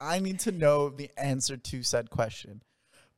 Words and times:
I 0.00 0.18
need 0.18 0.40
to 0.40 0.52
know 0.52 0.90
the 0.90 1.10
answer 1.16 1.56
to 1.56 1.82
said 1.82 2.10
question. 2.10 2.62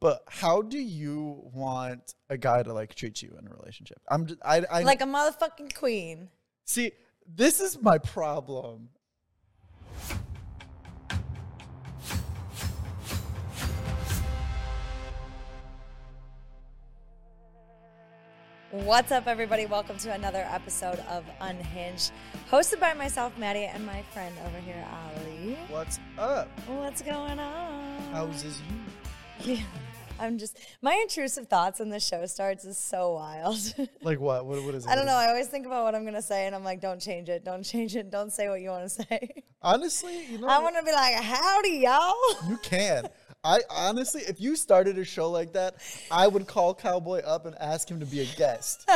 But 0.01 0.23
how 0.29 0.63
do 0.63 0.79
you 0.79 1.43
want 1.53 2.15
a 2.31 2.39
guy 2.39 2.63
to 2.63 2.73
like 2.73 2.95
treat 2.95 3.21
you 3.21 3.37
in 3.37 3.49
a 3.49 3.51
relationship? 3.51 3.99
I'm 4.09 4.27
just, 4.27 4.41
I, 4.45 4.65
I 4.71 4.83
Like 4.83 5.01
a 5.01 5.05
motherfucking 5.05 5.75
queen. 5.75 6.29
see. 6.65 6.93
This 7.31 7.61
is 7.61 7.83
my 7.83 7.99
problem. 7.99 8.89
What's 18.71 19.13
up, 19.13 19.27
everybody? 19.27 19.67
Welcome 19.67 19.99
to 19.99 20.13
another 20.13 20.47
episode 20.51 21.01
of 21.09 21.25
Unhinged, 21.41 22.13
hosted 22.51 22.81
by 22.81 22.95
myself, 22.95 23.37
Maddie, 23.39 23.65
and 23.65 23.85
my 23.85 24.03
friend 24.13 24.35
over 24.47 24.59
here, 24.59 24.85
Ali. 25.05 25.57
What's 25.69 25.99
up? 26.19 26.49
What's 26.67 27.03
going 27.03 27.39
on? 27.39 28.03
How's 28.13 28.43
this 28.43 28.61
you? 29.45 29.55
Yeah, 29.55 29.63
I'm 30.19 30.39
just 30.39 30.59
my 30.83 30.95
intrusive 30.95 31.47
thoughts 31.47 31.79
when 31.79 31.91
the 31.91 32.01
show 32.01 32.27
starts 32.27 32.65
is 32.65 32.79
so 32.79 33.13
wild. 33.15 33.59
Like 34.03 34.21
what? 34.21 34.47
What, 34.47 34.63
what 34.65 34.75
is 34.75 34.87
it? 34.87 34.91
I 34.91 34.95
don't 34.95 35.07
know. 35.07 35.13
I 35.15 35.29
always 35.29 35.49
think 35.49 35.67
about 35.67 35.85
what 35.85 35.95
I'm 35.95 36.05
gonna 36.05 36.23
say, 36.23 36.47
and 36.47 36.55
I'm 36.55 36.65
like, 36.65 36.81
don't 36.81 37.01
change 37.01 37.29
it, 37.29 37.45
don't 37.45 37.63
change 37.63 37.95
it, 37.95 38.11
don't 38.11 38.33
say 38.33 38.49
what 38.49 38.61
you 38.61 38.71
want 38.71 38.85
to 38.85 38.89
say. 38.89 39.43
Honestly, 39.63 40.27
you 40.27 40.39
know, 40.39 40.49
I 40.49 40.59
want 40.61 40.77
to 40.77 40.83
be 40.85 40.93
like, 40.93 41.15
howdy, 41.15 41.79
y'all. 41.79 42.49
you 42.49 42.57
can. 42.63 43.09
I 43.49 43.61
honestly, 43.71 44.21
if 44.29 44.43
you 44.43 44.57
started 44.57 44.99
a 44.99 45.05
show 45.05 45.31
like 45.31 45.55
that, 45.55 45.77
I 46.11 46.27
would 46.27 46.47
call 46.47 46.75
Cowboy 46.75 47.21
up 47.21 47.47
and 47.47 47.57
ask 47.59 47.91
him 47.91 47.99
to 48.01 48.05
be 48.05 48.21
a 48.21 48.27
guest. 48.37 48.87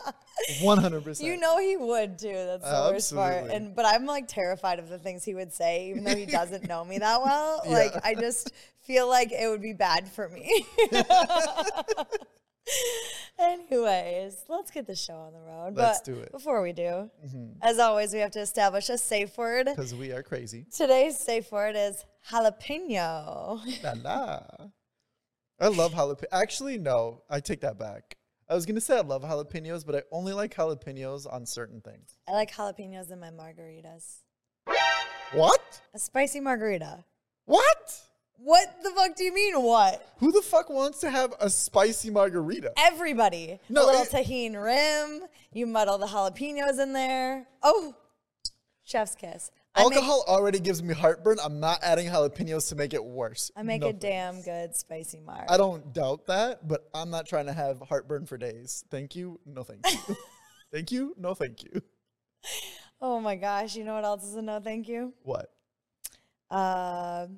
One 0.60 0.78
hundred 0.78 1.04
percent. 1.04 1.28
You 1.28 1.38
know 1.38 1.56
he 1.58 1.76
would 1.76 2.18
too. 2.18 2.32
That's 2.32 2.64
the 2.64 2.90
worst 2.90 3.14
part. 3.14 3.50
And 3.50 3.76
but 3.76 3.86
I'm 3.86 4.04
like 4.04 4.26
terrified 4.26 4.80
of 4.80 4.88
the 4.88 4.98
things 4.98 5.24
he 5.24 5.36
would 5.36 5.52
say, 5.52 5.90
even 5.90 6.02
though 6.02 6.16
he 6.16 6.26
doesn't 6.26 6.66
know 6.66 6.84
me 6.84 6.98
that 6.98 7.22
well. 7.22 7.62
Yeah. 7.72 7.72
Like 7.74 7.92
I 8.04 8.14
just 8.14 8.52
feel 8.80 9.08
like 9.08 9.30
it 9.30 9.48
would 9.48 9.62
be 9.62 9.72
bad 9.72 10.08
for 10.08 10.28
me. 10.28 10.66
Anyways, 13.38 14.44
let's 14.48 14.70
get 14.70 14.86
the 14.86 14.94
show 14.94 15.14
on 15.14 15.32
the 15.32 15.40
road. 15.40 15.74
Let's 15.74 15.98
but 16.00 16.04
do 16.04 16.12
it. 16.12 16.26
Mm-hmm. 16.26 16.36
Before 16.36 16.62
we 16.62 16.72
do, 16.72 17.10
as 17.60 17.78
always, 17.78 18.12
we 18.12 18.20
have 18.20 18.30
to 18.32 18.40
establish 18.40 18.88
a 18.88 18.98
safe 18.98 19.36
word. 19.36 19.66
because 19.66 19.94
we 19.94 20.12
are 20.12 20.22
crazy. 20.22 20.66
Today's 20.74 21.18
safe 21.18 21.50
word 21.50 21.74
is 21.76 22.04
jalapeno. 22.30 23.60
La 23.82 23.94
la. 24.02 24.40
I 25.60 25.68
love 25.68 25.92
jalapeno. 25.92 26.24
Actually, 26.30 26.78
no, 26.78 27.22
I 27.28 27.40
take 27.40 27.60
that 27.62 27.78
back. 27.78 28.16
I 28.48 28.54
was 28.54 28.66
gonna 28.66 28.80
say 28.80 28.98
I 28.98 29.00
love 29.00 29.22
jalapenos, 29.22 29.84
but 29.86 29.94
I 29.94 30.02
only 30.12 30.32
like 30.32 30.54
jalapenos 30.54 31.32
on 31.32 31.46
certain 31.46 31.80
things. 31.80 32.18
I 32.28 32.32
like 32.32 32.52
jalapenos 32.52 33.10
in 33.10 33.18
my 33.18 33.30
margaritas. 33.30 34.18
What? 35.32 35.80
A 35.94 35.98
spicy 35.98 36.40
margarita. 36.40 37.04
What? 37.46 38.00
What 38.44 38.82
the 38.82 38.90
fuck 38.90 39.14
do 39.14 39.22
you 39.22 39.32
mean? 39.32 39.62
What? 39.62 40.04
Who 40.18 40.32
the 40.32 40.42
fuck 40.42 40.68
wants 40.68 40.98
to 41.00 41.10
have 41.10 41.32
a 41.38 41.48
spicy 41.48 42.10
margarita? 42.10 42.72
everybody. 42.76 43.60
No, 43.68 43.84
a 43.84 43.86
little 43.86 44.02
it- 44.02 44.10
Tajín 44.10 44.60
rim. 44.60 45.28
You 45.52 45.66
muddle 45.66 45.98
the 45.98 46.06
jalapenos 46.06 46.80
in 46.80 46.92
there. 46.92 47.46
Oh, 47.62 47.94
chef's 48.82 49.14
kiss. 49.14 49.50
I 49.74 49.84
make, 49.84 49.92
Alcohol 49.94 50.24
already 50.26 50.58
gives 50.58 50.82
me 50.82 50.92
heartburn. 50.92 51.38
I'm 51.42 51.60
not 51.60 51.78
adding 51.82 52.08
jalapenos 52.08 52.68
to 52.70 52.74
make 52.74 52.94
it 52.94 53.04
worse. 53.04 53.50
I 53.56 53.62
make 53.62 53.80
No 53.80 53.88
a 53.88 53.92
damn 53.92 54.42
good 54.42 54.74
spicy 54.74 55.20
mar. 55.20 55.46
I 55.48 55.56
don't 55.56 55.94
doubt 55.94 56.26
that, 56.26 56.66
but 56.66 56.88
I'm 56.92 57.10
not 57.10 57.26
trying 57.26 57.46
to 57.46 57.52
have 57.52 57.80
heartburn 57.80 58.26
for 58.26 58.36
days. 58.36 58.84
Thank 58.90 59.14
you. 59.14 59.38
No, 59.46 59.62
thank 59.62 59.80
you. 59.90 60.16
thank 60.72 60.90
you. 60.90 61.14
No, 61.16 61.34
thank 61.34 61.62
you. 61.62 61.80
oh 63.00 63.20
my 63.20 63.36
gosh, 63.36 63.76
you 63.76 63.84
know 63.84 63.94
what 63.94 64.04
else 64.04 64.24
is 64.24 64.34
a 64.34 64.42
no 64.42 64.58
thank 64.58 64.88
you? 64.88 65.14
What? 65.22 65.50
Uh, 66.50 67.28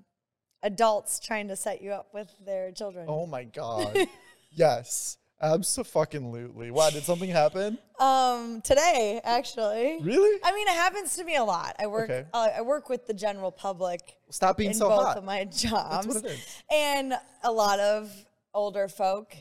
adults 0.64 1.20
trying 1.20 1.46
to 1.48 1.54
set 1.56 1.80
you 1.82 1.92
up 1.92 2.08
with 2.12 2.34
their 2.44 2.72
children. 2.72 3.06
Oh 3.08 3.26
my 3.26 3.44
god. 3.44 3.96
yes. 4.50 5.18
Absolutely. 5.40 6.70
Why 6.70 6.90
did 6.90 7.02
something 7.04 7.28
happen? 7.30 7.78
Um, 7.98 8.60
today 8.62 9.20
actually. 9.24 9.98
Really? 10.02 10.40
I 10.44 10.52
mean, 10.52 10.66
it 10.68 10.74
happens 10.74 11.16
to 11.16 11.24
me 11.24 11.36
a 11.36 11.44
lot. 11.44 11.76
I 11.78 11.86
work. 11.86 12.10
Okay. 12.10 12.26
Uh, 12.32 12.48
I 12.56 12.62
work 12.62 12.88
with 12.88 13.06
the 13.06 13.14
general 13.14 13.50
public 13.52 14.16
Stop 14.30 14.56
being 14.56 14.70
in 14.70 14.76
so 14.76 14.88
both 14.88 15.02
hot. 15.04 15.16
of 15.18 15.24
my 15.24 15.44
jobs. 15.44 16.06
what 16.06 16.16
it 16.16 16.24
is. 16.24 16.62
And 16.72 17.14
a 17.42 17.52
lot 17.52 17.78
of 17.80 18.10
older 18.54 18.88
folk 18.88 19.34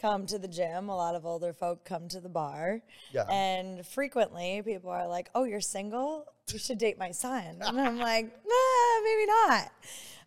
Mm-hmm. 0.00 0.08
come 0.08 0.24
to 0.26 0.38
the 0.38 0.48
gym. 0.48 0.88
A 0.88 0.96
lot 0.96 1.14
of 1.14 1.26
older 1.26 1.52
folk 1.52 1.84
come 1.84 2.08
to 2.08 2.20
the 2.20 2.28
bar. 2.30 2.80
Yeah. 3.12 3.24
And 3.30 3.84
frequently 3.86 4.62
people 4.64 4.88
are 4.90 5.06
like, 5.06 5.28
"Oh, 5.34 5.44
you're 5.44 5.60
single? 5.60 6.24
You 6.50 6.58
should 6.58 6.78
date 6.78 6.96
my 6.98 7.10
son." 7.10 7.58
And 7.60 7.78
I'm 7.78 7.98
like, 8.10 8.24
"Nah, 8.24 9.02
maybe 9.04 9.26
not." 9.26 9.70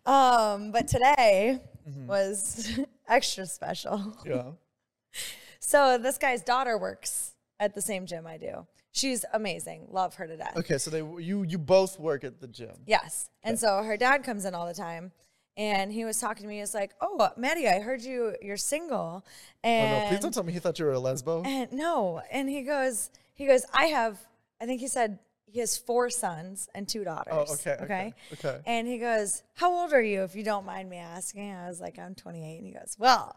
Um, 0.06 0.70
but 0.72 0.88
today 0.88 1.60
Mm-hmm. 1.88 2.06
was 2.06 2.80
extra 3.08 3.44
special. 3.46 4.16
yeah. 4.24 4.52
So 5.60 5.96
this 5.98 6.18
guy's 6.18 6.42
daughter 6.42 6.76
works 6.76 7.34
at 7.58 7.74
the 7.74 7.80
same 7.82 8.04
gym 8.06 8.26
I 8.26 8.36
do. 8.36 8.66
She's 8.92 9.24
amazing. 9.32 9.86
Love 9.90 10.14
her 10.16 10.26
to 10.26 10.36
death. 10.36 10.56
Okay, 10.58 10.76
so 10.78 10.90
they 10.90 10.98
you 11.22 11.42
you 11.42 11.56
both 11.58 11.98
work 11.98 12.22
at 12.24 12.38
the 12.40 12.46
gym. 12.46 12.74
Yes. 12.86 13.30
And 13.42 13.58
so 13.58 13.82
her 13.82 13.96
dad 13.96 14.24
comes 14.24 14.44
in 14.44 14.54
all 14.54 14.66
the 14.66 14.74
time. 14.74 15.12
And 15.56 15.90
he 15.92 16.04
was 16.04 16.18
talking 16.20 16.42
to 16.42 16.48
me. 16.48 16.56
He 16.56 16.60
was 16.60 16.74
like, 16.74 16.92
"Oh, 17.00 17.30
Maddie, 17.36 17.68
I 17.68 17.80
heard 17.80 18.02
you. 18.02 18.34
You're 18.42 18.56
single." 18.58 19.24
Oh 19.24 19.68
And 19.68 20.02
no, 20.04 20.08
please 20.08 20.20
don't 20.20 20.34
tell 20.34 20.42
me 20.42 20.52
he 20.52 20.58
thought 20.58 20.78
you 20.78 20.84
were 20.84 20.92
a 20.92 20.96
lesbo. 21.00 21.46
and 21.46 21.72
no. 21.72 22.20
And 22.30 22.48
he 22.48 22.62
goes, 22.62 23.10
he 23.34 23.46
goes, 23.46 23.64
I 23.72 23.86
have. 23.86 24.18
I 24.60 24.66
think 24.66 24.80
he 24.80 24.88
said 24.88 25.18
he 25.54 25.60
has 25.60 25.76
four 25.76 26.10
sons 26.10 26.68
and 26.74 26.88
two 26.88 27.04
daughters. 27.04 27.32
Oh, 27.32 27.54
okay, 27.54 27.76
okay, 27.80 27.84
okay. 27.84 28.14
Okay. 28.32 28.60
And 28.66 28.88
he 28.88 28.98
goes, 28.98 29.44
"How 29.54 29.72
old 29.72 29.92
are 29.92 30.02
you, 30.02 30.24
if 30.24 30.34
you 30.34 30.42
don't 30.42 30.66
mind 30.66 30.90
me 30.90 30.96
asking?" 30.96 31.52
I 31.52 31.68
was 31.68 31.80
like, 31.80 31.96
"I'm 31.96 32.16
28." 32.16 32.56
And 32.58 32.66
he 32.66 32.72
goes, 32.72 32.96
"Well, 32.98 33.36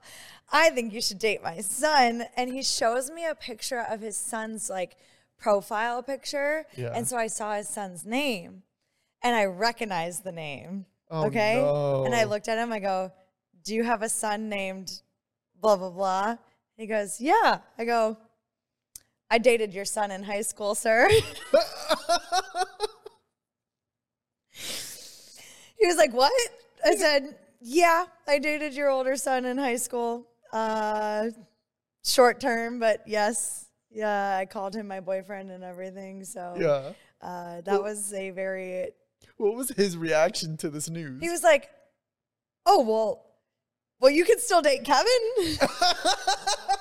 I 0.51 0.71
think 0.71 0.93
you 0.93 0.99
should 0.99 1.19
date 1.19 1.43
my 1.43 1.59
son." 1.61 2.25
And 2.35 2.49
he 2.49 2.63
shows 2.63 3.11
me 3.11 3.27
a 3.27 3.35
picture 3.35 3.85
of 3.87 4.01
his 4.01 4.17
son's 4.17 4.67
like 4.67 4.97
profile 5.37 6.01
picture. 6.01 6.65
Yeah. 6.75 6.91
And 6.95 7.07
so 7.07 7.17
I 7.17 7.27
saw 7.27 7.53
his 7.53 7.69
son's 7.69 8.03
name, 8.03 8.63
and 9.21 9.35
I 9.35 9.45
recognized 9.45 10.23
the 10.23 10.31
name. 10.31 10.87
Oh, 11.11 11.27
okay. 11.27 11.59
And 12.03 12.15
I 12.15 12.23
looked 12.23 12.47
at 12.47 12.57
him. 12.57 12.73
I 12.73 12.79
go, 12.79 13.11
"Do 13.63 13.75
you 13.75 13.83
have 13.83 14.01
a 14.01 14.09
son 14.09 14.49
named 14.49 15.03
blah 15.61 15.75
blah 15.75 15.91
blah?" 15.91 16.37
He 16.77 16.87
goes, 16.87 17.21
"Yeah." 17.21 17.59
I 17.77 17.85
go, 17.85 18.17
"I 19.29 19.37
dated 19.37 19.73
your 19.73 19.85
son 19.85 20.11
in 20.11 20.23
high 20.23 20.41
school, 20.41 20.75
sir." 20.75 21.09
he 25.77 25.87
was 25.87 25.97
like, 25.97 26.13
"What?" 26.13 26.31
I 26.85 26.95
said, 26.95 27.37
"Yeah, 27.61 28.05
I 28.27 28.39
dated 28.39 28.73
your 28.73 28.89
older 28.89 29.15
son 29.15 29.45
in 29.45 29.57
high 29.57 29.77
school. 29.77 30.27
Uh, 30.51 31.29
short 32.07 32.39
term, 32.39 32.79
but 32.79 33.03
yes, 33.05 33.67
yeah, 33.91 34.37
I 34.37 34.45
called 34.45 34.75
him 34.75 34.87
my 34.87 34.99
boyfriend 34.99 35.51
and 35.51 35.63
everything. 35.63 36.23
So 36.23 36.55
yeah. 36.57 36.93
uh, 37.21 37.61
that 37.61 37.81
was 37.81 38.13
a 38.13 38.31
very 38.31 38.89
What 39.37 39.55
was 39.55 39.69
his 39.69 39.97
reaction 39.97 40.57
to 40.57 40.69
this 40.69 40.89
news? 40.89 41.21
He 41.21 41.29
was 41.29 41.43
like, 41.43 41.69
"Oh 42.65 42.81
well, 42.81 43.25
well 43.99 44.11
you 44.11 44.25
can 44.25 44.39
still 44.39 44.61
date 44.61 44.83
Kevin." 44.83 45.57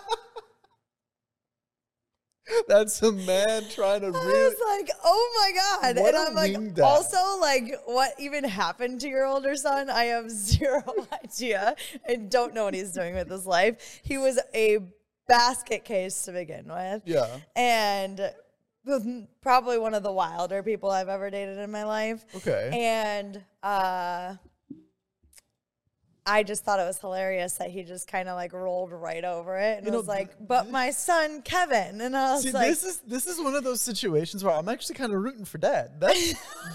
That's 2.69 3.03
a 3.03 3.13
man 3.13 3.65
trying 3.71 4.01
to 4.03 4.07
I 4.07 4.11
really 4.11 4.45
was 4.45 4.79
like, 4.79 4.91
"Oh 5.05 5.33
my 5.37 5.53
god!" 5.55 5.97
And 5.99 6.17
I'm 6.17 6.35
like, 6.35 6.79
also 6.81 7.41
like, 7.41 7.75
what 7.87 8.15
even 8.19 8.45
happened 8.45 9.01
to 9.01 9.09
your 9.09 9.27
older 9.27 9.57
son? 9.57 9.91
I 9.91 10.05
have 10.05 10.31
zero 10.31 10.83
idea. 11.25 11.75
I 12.09 12.17
don't 12.17 12.55
know 12.55 12.65
what 12.65 12.75
he's 12.75 12.93
doing 12.93 13.15
with 13.15 13.31
his 13.31 13.47
life. 13.47 14.01
He 14.03 14.19
was 14.19 14.39
a 14.55 14.79
basket 15.27 15.85
case 15.85 16.23
to 16.23 16.33
begin 16.33 16.67
with. 16.69 17.03
Yeah. 17.05 17.39
and 17.57 18.33
probably 19.43 19.79
one 19.79 19.95
of 19.95 20.05
the 20.05 20.13
wilder 20.13 20.63
people 20.63 20.91
I've 20.91 21.09
ever 21.09 21.29
dated 21.29 21.59
in 21.59 21.71
my 21.73 21.83
life. 21.83 22.25
Okay. 22.37 22.71
And 22.73 23.43
uh, 23.63 24.37
I 26.29 26.43
just 26.43 26.65
thought 26.65 26.81
it 26.81 26.85
was 26.85 26.99
hilarious 26.99 27.55
that 27.55 27.71
he 27.71 27.85
just 27.85 28.09
kind 28.09 28.29
of 28.29 28.35
like 28.35 28.53
rolled 28.53 28.91
right 28.91 29.23
over 29.23 29.57
it 29.59 29.79
and 29.79 29.87
You 29.87 29.93
know, 29.93 29.99
was 29.99 30.09
like, 30.09 30.31
"But 30.45 30.71
my 30.71 30.91
son 30.91 31.41
Kevin," 31.43 32.01
and 32.01 32.17
I 32.17 32.33
was 32.33 32.43
See, 32.43 32.51
like, 32.51 32.67
this 32.69 32.83
is 32.85 32.99
this 33.07 33.27
is 33.29 33.41
one 33.41 33.55
of 33.55 33.63
those 33.63 33.81
situations 33.81 34.43
where 34.43 34.53
I'm 34.55 34.69
actually 34.69 34.97
kind 34.97 35.13
of 35.13 35.23
rooting 35.23 35.45
for 35.45 35.59
Dad. 35.59 35.93
That 36.01 36.35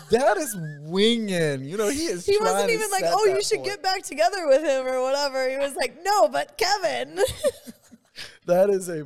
Dad 0.10 0.38
is 0.38 0.56
winging. 0.84 1.66
You 1.66 1.76
know, 1.78 1.90
he 1.90 2.06
is. 2.06 2.26
he 2.26 2.38
wasn't 2.40 2.70
even 2.72 2.90
like, 2.92 3.04
"Oh, 3.06 3.26
you 3.26 3.44
should 3.44 3.58
point. 3.58 3.70
get 3.70 3.84
back 3.84 4.04
together 4.04 4.48
with 4.48 4.64
him" 4.64 4.88
or 4.88 5.02
whatever. 5.02 5.50
He 5.50 5.58
was 5.58 5.76
like, 5.76 5.98
"No, 6.04 6.28
but 6.30 6.58
Kevin." 6.58 7.20
That 8.46 8.70
is 8.70 8.90
a 8.90 9.06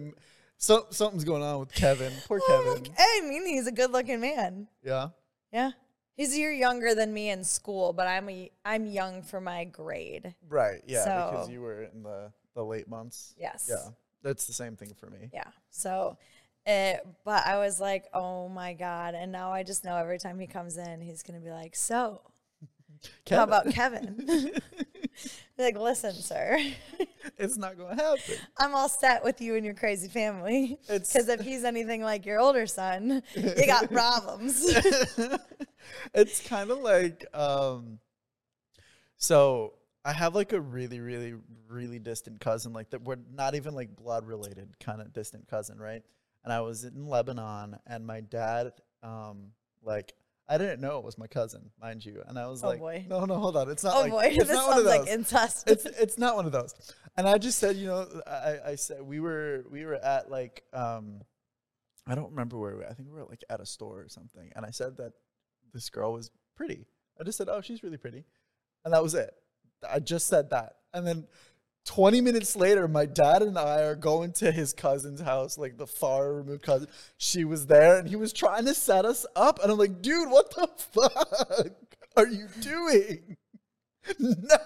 so, 0.57 0.87
something's 0.89 1.23
going 1.25 1.43
on 1.43 1.59
with 1.59 1.73
Kevin. 1.73 2.11
Poor 2.27 2.39
Oh, 2.41 2.73
Kevin. 2.75 2.93
I 2.97 3.21
mean, 3.27 3.45
he's 3.45 3.67
a 3.67 3.71
good-looking 3.71 4.19
man. 4.19 4.67
Yeah. 4.83 5.09
Yeah, 5.51 5.71
he's 6.15 6.33
a 6.33 6.37
year 6.37 6.51
younger 6.51 6.95
than 6.95 7.13
me 7.13 7.29
in 7.29 7.43
school, 7.43 7.93
but 7.93 8.07
I'm 8.07 8.29
a, 8.29 8.51
I'm 8.63 8.85
young 8.85 9.21
for 9.21 9.39
my 9.39 9.65
grade. 9.65 10.33
Right. 10.49 10.81
Yeah. 10.87 11.03
because 11.31 11.49
you 11.49 11.61
were 11.61 11.83
in 11.83 12.03
the 12.03 12.31
the 12.55 12.63
late 12.63 12.87
months. 12.87 13.35
Yes. 13.37 13.67
Yeah. 13.69 13.89
That's 14.23 14.47
the 14.47 14.53
same 14.53 14.75
thing 14.75 14.93
for 14.97 15.09
me. 15.09 15.29
Yeah. 15.33 15.49
So, 15.69 16.17
it, 16.65 17.05
but 17.23 17.45
I 17.45 17.59
was 17.59 17.79
like, 17.79 18.05
oh 18.13 18.49
my 18.49 18.73
God. 18.73 19.13
And 19.13 19.31
now 19.31 19.51
I 19.51 19.61
just 19.63 19.83
know 19.83 19.97
every 19.97 20.17
time 20.17 20.39
he 20.39 20.47
comes 20.47 20.77
in, 20.77 21.01
he's 21.01 21.21
going 21.21 21.39
to 21.39 21.45
be 21.45 21.51
like, 21.51 21.75
so 21.75 22.21
How 23.29 23.43
about 23.43 23.69
Kevin? 23.71 24.51
like, 25.57 25.77
listen, 25.77 26.13
sir, 26.13 26.57
it's 27.37 27.57
not 27.57 27.77
gonna 27.77 27.95
happen. 27.95 28.35
I'm 28.57 28.75
all 28.75 28.89
set 28.89 29.23
with 29.23 29.41
you 29.41 29.55
and 29.55 29.65
your 29.65 29.73
crazy 29.73 30.07
family. 30.07 30.77
Because 30.87 31.29
if 31.29 31.41
he's 31.41 31.63
anything 31.63 32.01
like 32.01 32.25
your 32.25 32.39
older 32.39 32.67
son, 32.67 33.23
you 33.35 33.65
got 33.65 33.91
problems. 33.91 34.63
it's 36.13 36.45
kind 36.47 36.71
of 36.71 36.79
like 36.79 37.25
um 37.33 37.99
so 39.17 39.73
I 40.03 40.13
have 40.13 40.35
like 40.35 40.53
a 40.53 40.61
really, 40.61 40.99
really, 40.99 41.33
really 41.67 41.97
distant 41.97 42.39
cousin, 42.39 42.73
like 42.73 42.91
that 42.91 43.01
we're 43.01 43.17
not 43.33 43.55
even 43.55 43.73
like 43.73 43.95
blood 43.95 44.27
related 44.27 44.79
kind 44.79 45.01
of 45.01 45.11
distant 45.13 45.47
cousin, 45.47 45.79
right? 45.79 46.03
And 46.43 46.53
I 46.53 46.61
was 46.61 46.83
in 46.83 47.07
Lebanon 47.07 47.77
and 47.87 48.05
my 48.05 48.21
dad, 48.21 48.73
um, 49.01 49.47
like 49.81 50.13
I 50.47 50.57
didn't 50.59 50.79
know 50.79 50.99
it 50.99 51.03
was 51.03 51.17
my 51.17 51.27
cousin, 51.27 51.71
mind 51.81 52.05
you. 52.05 52.21
And 52.27 52.37
I 52.37 52.47
was 52.47 52.63
Oh, 52.63 52.67
like, 52.67 52.79
boy. 52.79 53.05
No, 53.09 53.25
no, 53.25 53.35
hold 53.35 53.57
on. 53.57 53.69
It's 53.69 53.83
not 53.83 53.95
oh 53.95 54.01
like 54.01 54.11
boy, 54.11 54.23
it's 54.31 54.37
this 54.47 54.49
not 54.49 54.67
one 54.67 54.77
of 54.77 54.83
those. 54.85 54.99
like 54.99 55.07
incest. 55.09 55.69
it's 55.69 55.85
it's 55.99 56.17
not 56.17 56.35
one 56.35 56.45
of 56.45 56.51
those. 56.51 56.73
And 57.17 57.27
I 57.27 57.37
just 57.37 57.57
said, 57.59 57.75
you 57.77 57.87
know, 57.87 58.07
I, 58.27 58.57
I 58.71 58.75
said 58.75 59.01
we 59.01 59.19
were 59.19 59.65
we 59.71 59.85
were 59.85 59.95
at 59.95 60.29
like 60.29 60.63
um 60.73 61.21
I 62.07 62.13
don't 62.13 62.29
remember 62.29 62.57
where 62.57 62.71
we 62.73 62.77
were. 62.79 62.87
I 62.87 62.93
think 62.93 63.09
we 63.09 63.15
were 63.15 63.25
like 63.25 63.43
at 63.49 63.59
a 63.59 63.65
store 63.65 64.01
or 64.01 64.09
something. 64.09 64.51
And 64.55 64.65
I 64.65 64.69
said 64.69 64.97
that 64.97 65.13
this 65.73 65.89
girl 65.89 66.13
was 66.13 66.29
pretty. 66.55 66.85
I 67.19 67.23
just 67.23 67.37
said, 67.37 67.49
Oh, 67.49 67.61
she's 67.61 67.81
really 67.81 67.97
pretty. 67.97 68.25
And 68.83 68.93
that 68.93 69.01
was 69.01 69.15
it. 69.15 69.33
I 69.89 69.99
just 69.99 70.27
said 70.27 70.51
that. 70.51 70.73
And 70.93 71.05
then 71.07 71.25
20 71.85 72.19
minutes 72.21 72.55
later, 72.55 72.87
my 72.87 73.05
dad 73.05 73.43
and 73.43 73.57
I 73.57 73.81
are 73.83 73.95
going 73.95 74.31
to 74.33 74.51
his 74.51 74.73
cousin's 74.73 75.21
house, 75.21 75.57
like 75.57 75.77
the 75.77 75.87
far 75.87 76.33
removed 76.33 76.63
cousin. 76.63 76.87
She 77.17 77.45
was 77.45 77.67
there 77.67 77.97
and 77.97 78.09
he 78.09 78.15
was 78.15 78.33
trying 78.33 78.65
to 78.65 78.73
set 78.73 79.05
us 79.05 79.25
up. 79.35 79.61
And 79.61 79.71
I'm 79.71 79.77
like, 79.77 80.01
dude, 80.01 80.29
what 80.29 80.49
the 80.55 80.67
fuck 80.77 81.67
are 82.17 82.27
you 82.27 82.47
doing? 82.59 83.37
No. 84.19 84.57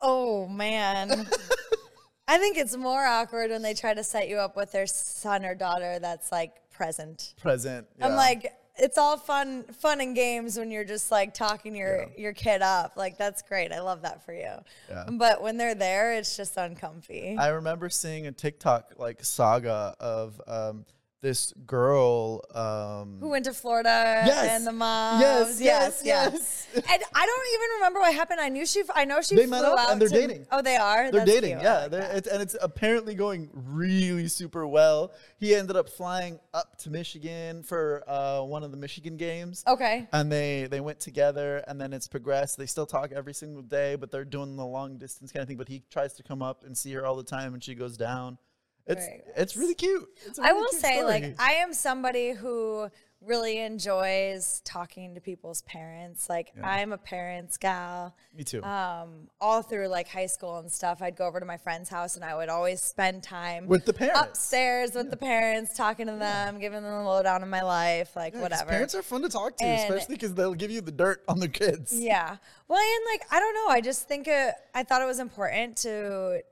oh 0.00 0.48
man. 0.48 1.10
I 2.28 2.38
think 2.38 2.56
it's 2.56 2.74
more 2.74 3.04
awkward 3.04 3.50
when 3.50 3.60
they 3.60 3.74
try 3.74 3.92
to 3.92 4.02
set 4.02 4.30
you 4.30 4.38
up 4.38 4.56
with 4.56 4.72
their 4.72 4.86
son 4.86 5.44
or 5.44 5.54
daughter 5.54 5.98
that's 5.98 6.32
like 6.32 6.54
present. 6.70 7.34
Present. 7.38 7.86
I'm 8.00 8.14
like, 8.14 8.54
it's 8.78 8.98
all 8.98 9.16
fun, 9.16 9.64
fun 9.64 10.00
and 10.00 10.14
games 10.14 10.58
when 10.58 10.70
you're 10.70 10.84
just 10.84 11.10
like 11.10 11.34
talking 11.34 11.74
your 11.74 12.02
Yeah. 12.02 12.06
your 12.16 12.32
kid 12.32 12.62
up. 12.62 12.92
Like 12.96 13.16
that's 13.18 13.42
great. 13.42 13.72
I 13.72 13.80
love 13.80 14.02
that 14.02 14.24
for 14.24 14.32
you. 14.32 14.54
Yeah. 14.88 15.04
But 15.12 15.42
when 15.42 15.56
they're 15.56 15.74
there, 15.74 16.12
it's 16.14 16.36
just 16.36 16.56
uncomfy. 16.56 17.36
I 17.38 17.48
remember 17.48 17.88
seeing 17.88 18.26
a 18.26 18.32
TikTok 18.32 18.94
like 18.98 19.24
saga 19.24 19.94
of 20.00 20.40
um, 20.46 20.84
this 21.26 21.52
girl. 21.66 22.40
Um, 22.54 23.16
Who 23.18 23.30
went 23.30 23.46
to 23.46 23.52
Florida 23.52 24.22
Yes. 24.24 24.48
and 24.52 24.64
the 24.64 24.70
moms? 24.70 25.20
Yes, 25.20 25.60
yes, 25.60 26.02
yes, 26.04 26.68
yes. 26.72 26.84
and 26.92 27.02
I 27.14 27.26
don't 27.26 27.46
even 27.54 27.68
remember 27.78 27.98
what 27.98 28.14
happened. 28.14 28.38
I 28.40 28.48
knew 28.48 28.64
she. 28.64 28.84
I 28.94 29.04
know 29.04 29.20
she. 29.22 29.34
They 29.34 29.46
met 29.46 29.64
up 29.64 29.90
and 29.90 30.00
they're 30.00 30.08
to- 30.08 30.14
dating. 30.14 30.46
Oh, 30.52 30.62
they 30.62 30.76
are. 30.76 31.10
they're 31.10 31.22
That's 31.24 31.30
dating, 31.32 31.50
cute. 31.58 31.62
Yeah, 31.64 31.78
like 31.80 31.90
they're, 31.90 32.10
it's, 32.12 32.28
and 32.28 32.40
it's 32.40 32.56
apparently 32.62 33.14
going 33.16 33.50
really 33.52 34.28
super 34.28 34.68
well. 34.68 35.10
He 35.38 35.52
ended 35.56 35.74
up 35.74 35.88
flying 35.88 36.38
up 36.54 36.78
to 36.78 36.90
Michigan 36.90 37.64
for 37.64 38.04
uh, 38.06 38.42
one 38.42 38.62
of 38.62 38.70
the 38.70 38.76
Michigan 38.76 39.16
games. 39.16 39.64
Okay. 39.66 40.06
and 40.12 40.30
they 40.30 40.68
they 40.70 40.80
went 40.80 41.00
together 41.00 41.64
and 41.66 41.80
then 41.80 41.92
it's 41.92 42.06
progressed 42.06 42.56
they 42.56 42.66
still 42.66 42.86
talk 42.86 43.10
every 43.10 43.34
single 43.34 43.62
day 43.62 43.96
but 43.96 44.10
they're 44.12 44.24
doing 44.24 44.54
the 44.56 44.64
long 44.64 44.96
distance 44.98 45.32
kind 45.32 45.42
of 45.42 45.48
thing 45.48 45.56
but 45.56 45.66
he 45.68 45.82
tries 45.90 46.12
to 46.12 46.22
come 46.22 46.42
up 46.42 46.62
and 46.64 46.76
see 46.76 46.92
her 46.92 47.04
all 47.04 47.16
the 47.16 47.24
time 47.24 47.54
and 47.54 47.64
she 47.64 47.74
goes 47.74 47.96
down 47.96 48.38
it's 48.86 49.06
it's 49.36 49.56
really 49.56 49.74
cute 49.74 50.08
It's 50.26 50.38
a 50.38 50.42
I 50.42 50.48
really 50.48 50.60
will 50.60 50.72
say, 50.72 50.96
story. 50.98 51.04
like, 51.20 51.34
I 51.40 51.52
am 51.54 51.72
somebody 51.72 52.32
who 52.32 52.88
really 53.22 53.58
enjoys 53.58 54.60
talking 54.64 55.14
to 55.14 55.20
people's 55.20 55.62
parents. 55.62 56.28
Like, 56.28 56.52
I'm 56.62 56.92
a 56.92 56.98
parents 56.98 57.56
gal. 57.56 58.14
me 58.32 58.44
too 58.44 58.62
Um, 58.62 59.28
all 59.40 59.62
through 59.62 59.88
like 59.88 60.06
high 60.06 60.26
school 60.26 60.58
and 60.58 60.70
stuff, 60.70 61.02
I'd 61.02 61.16
go 61.16 61.26
over 61.26 61.40
to 61.40 61.46
my 61.46 61.56
friend's 61.56 61.88
house 61.88 62.14
and 62.14 62.24
I 62.24 62.36
would 62.36 62.48
always 62.48 62.80
spend 62.80 63.22
time 63.24 63.66
with 63.66 63.84
the 63.86 63.92
parents 63.92 64.20
upstairs 64.20 64.92
with 64.94 65.10
the 65.10 65.16
parents, 65.16 65.76
talking 65.76 66.06
to 66.06 66.12
them, 66.16 66.60
giving 66.60 66.82
them 66.82 66.92
the 66.92 67.02
lowdown 67.04 67.42
of 67.42 67.48
my 67.48 67.62
life, 67.62 68.14
like 68.14 68.34
Yeah, 68.34 68.42
whatever. 68.42 68.70
parents 68.70 68.94
are 68.94 69.02
fun 69.02 69.22
to 69.22 69.28
talk 69.28 69.56
to 69.56 69.64
And- 69.64 69.90
especially 69.94 70.14
because 70.16 70.34
they'll 70.34 70.54
give 70.54 70.70
you 70.70 70.80
the 70.82 70.92
dirt 70.92 71.24
on 71.26 71.40
their 71.40 71.48
kids 71.48 71.92
Yeah. 71.98 72.36
Well, 72.68 72.78
and 72.78 73.04
like 73.10 73.22
I 73.32 73.40
don't 73.40 73.54
know. 73.54 73.68
I 73.68 73.80
just 73.80 74.06
think 74.06 74.28
it, 74.28 74.54
I 74.74 74.84
thought 74.84 75.02
it 75.02 75.06
was 75.06 75.18
important 75.18 75.78
to 75.78 76.42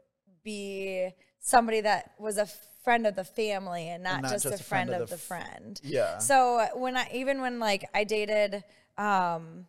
be 0.43 1.11
somebody 1.44 1.82
that 1.82 2.12
was 2.19 2.38
a 2.38 2.46
friend 2.82 3.06
of 3.06 3.14
the 3.14 3.25
family 3.25 3.88
and 3.88 4.02
not, 4.02 4.23
not 4.23 4.32
just, 4.32 4.46
a 4.46 4.56
friend, 4.56 4.91
of, 4.91 5.08
the, 5.08 5.14
f- 5.14 5.20
friend. 5.20 5.81
Yeah. 5.85 6.19
So 6.19 6.67
when 6.75 6.96
I 6.96 7.08
even 7.12 7.41
when 7.41 7.61
like 7.61 7.88
I 7.94 8.05
dated 8.05 8.64
um 8.96 9.67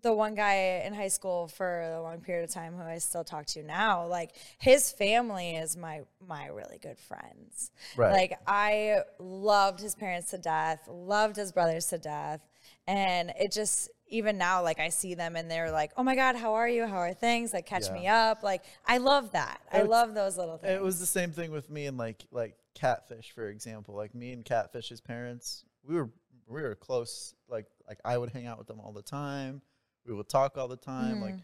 the 0.00 0.12
one 0.12 0.34
guy 0.34 0.82
in 0.86 0.94
high 0.94 1.08
school 1.08 1.48
for 1.48 1.82
a 1.82 2.00
long 2.00 2.20
period 2.20 2.44
of 2.44 2.54
time 2.54 2.74
who 2.74 2.82
I 2.82 2.98
still 2.98 3.24
talk 3.24 3.46
to 3.46 3.62
now, 3.62 4.06
like 4.06 4.30
his 4.58 4.90
family 4.90 5.56
is 5.56 5.76
my 5.76 6.00
my 6.26 6.46
really 6.48 6.78
good 6.80 6.98
friends. 6.98 7.70
Right. 7.96 8.12
Like 8.12 8.38
I 8.46 9.00
loved 9.18 9.80
his 9.80 9.94
parents 9.94 10.30
to 10.30 10.38
death, 10.38 10.88
loved 10.90 11.36
his 11.36 11.52
brothers 11.52 11.86
to 11.88 11.98
death, 11.98 12.40
and 12.86 13.32
it 13.38 13.52
just 13.52 13.90
even 14.08 14.38
now 14.38 14.62
like 14.62 14.78
I 14.80 14.88
see 14.88 15.14
them 15.14 15.36
and 15.36 15.50
they're 15.50 15.70
like, 15.70 15.92
"Oh 15.96 16.02
my 16.02 16.14
god, 16.14 16.36
how 16.36 16.54
are 16.54 16.68
you? 16.68 16.86
How 16.86 16.98
are 16.98 17.14
things?" 17.14 17.52
Like 17.52 17.66
catch 17.66 17.86
Yeah. 17.86 17.92
me 17.94 18.06
up. 18.08 18.42
Like 18.42 18.62
I 18.86 18.98
love 18.98 19.32
that. 19.32 19.60
I 19.72 19.76
It's- 19.78 19.88
love 19.90 20.14
those 20.14 20.36
little 20.36 20.58
things. 20.58 20.72
it 20.72 20.82
was 20.82 20.98
the 21.00 21.06
same 21.06 21.32
thing 21.32 21.50
with 21.50 21.70
me 21.70 21.86
and 21.86 21.96
like 21.98 22.24
like 22.30 22.56
catfish 22.74 23.32
for 23.32 23.48
example 23.48 23.94
like 23.96 24.14
me 24.14 24.30
and 24.32 24.44
catfish's 24.44 25.00
parents 25.00 25.64
we 25.82 25.96
were 25.96 26.08
we 26.46 26.62
were 26.62 26.76
close 26.76 27.34
like 27.48 27.66
like 27.88 27.98
i 28.04 28.16
would 28.16 28.30
hang 28.30 28.46
out 28.46 28.56
with 28.56 28.68
them 28.68 28.78
all 28.78 28.92
the 28.92 29.02
time 29.02 29.60
we 30.06 30.14
would 30.14 30.28
talk 30.28 30.56
all 30.56 30.68
the 30.68 30.76
time 30.76 31.20
like 31.20 31.34
mm. 31.34 31.42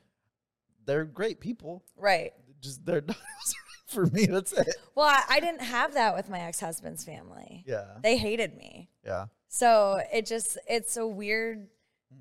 they're 0.87 1.05
great 1.05 1.41
people 1.41 1.83
right. 1.97 2.33
just 2.61 2.87
they're 2.87 3.01
not 3.01 3.17
for 3.89 4.07
me 4.07 4.27
that's 4.27 4.53
it 4.53 4.77
Well, 4.95 5.07
I, 5.07 5.23
I 5.29 5.41
didn't 5.41 5.63
have 5.63 5.95
that 5.95 6.15
with 6.15 6.29
my 6.31 6.39
ex-husband's 6.41 7.05
family. 7.05 7.65
yeah 7.67 7.97
They 8.01 8.17
hated 8.17 8.57
me. 8.57 8.89
yeah 9.05 9.27
So 9.49 10.01
it 10.13 10.27
just 10.27 10.57
it's 10.69 10.97
a 10.97 11.05
weird 11.07 11.67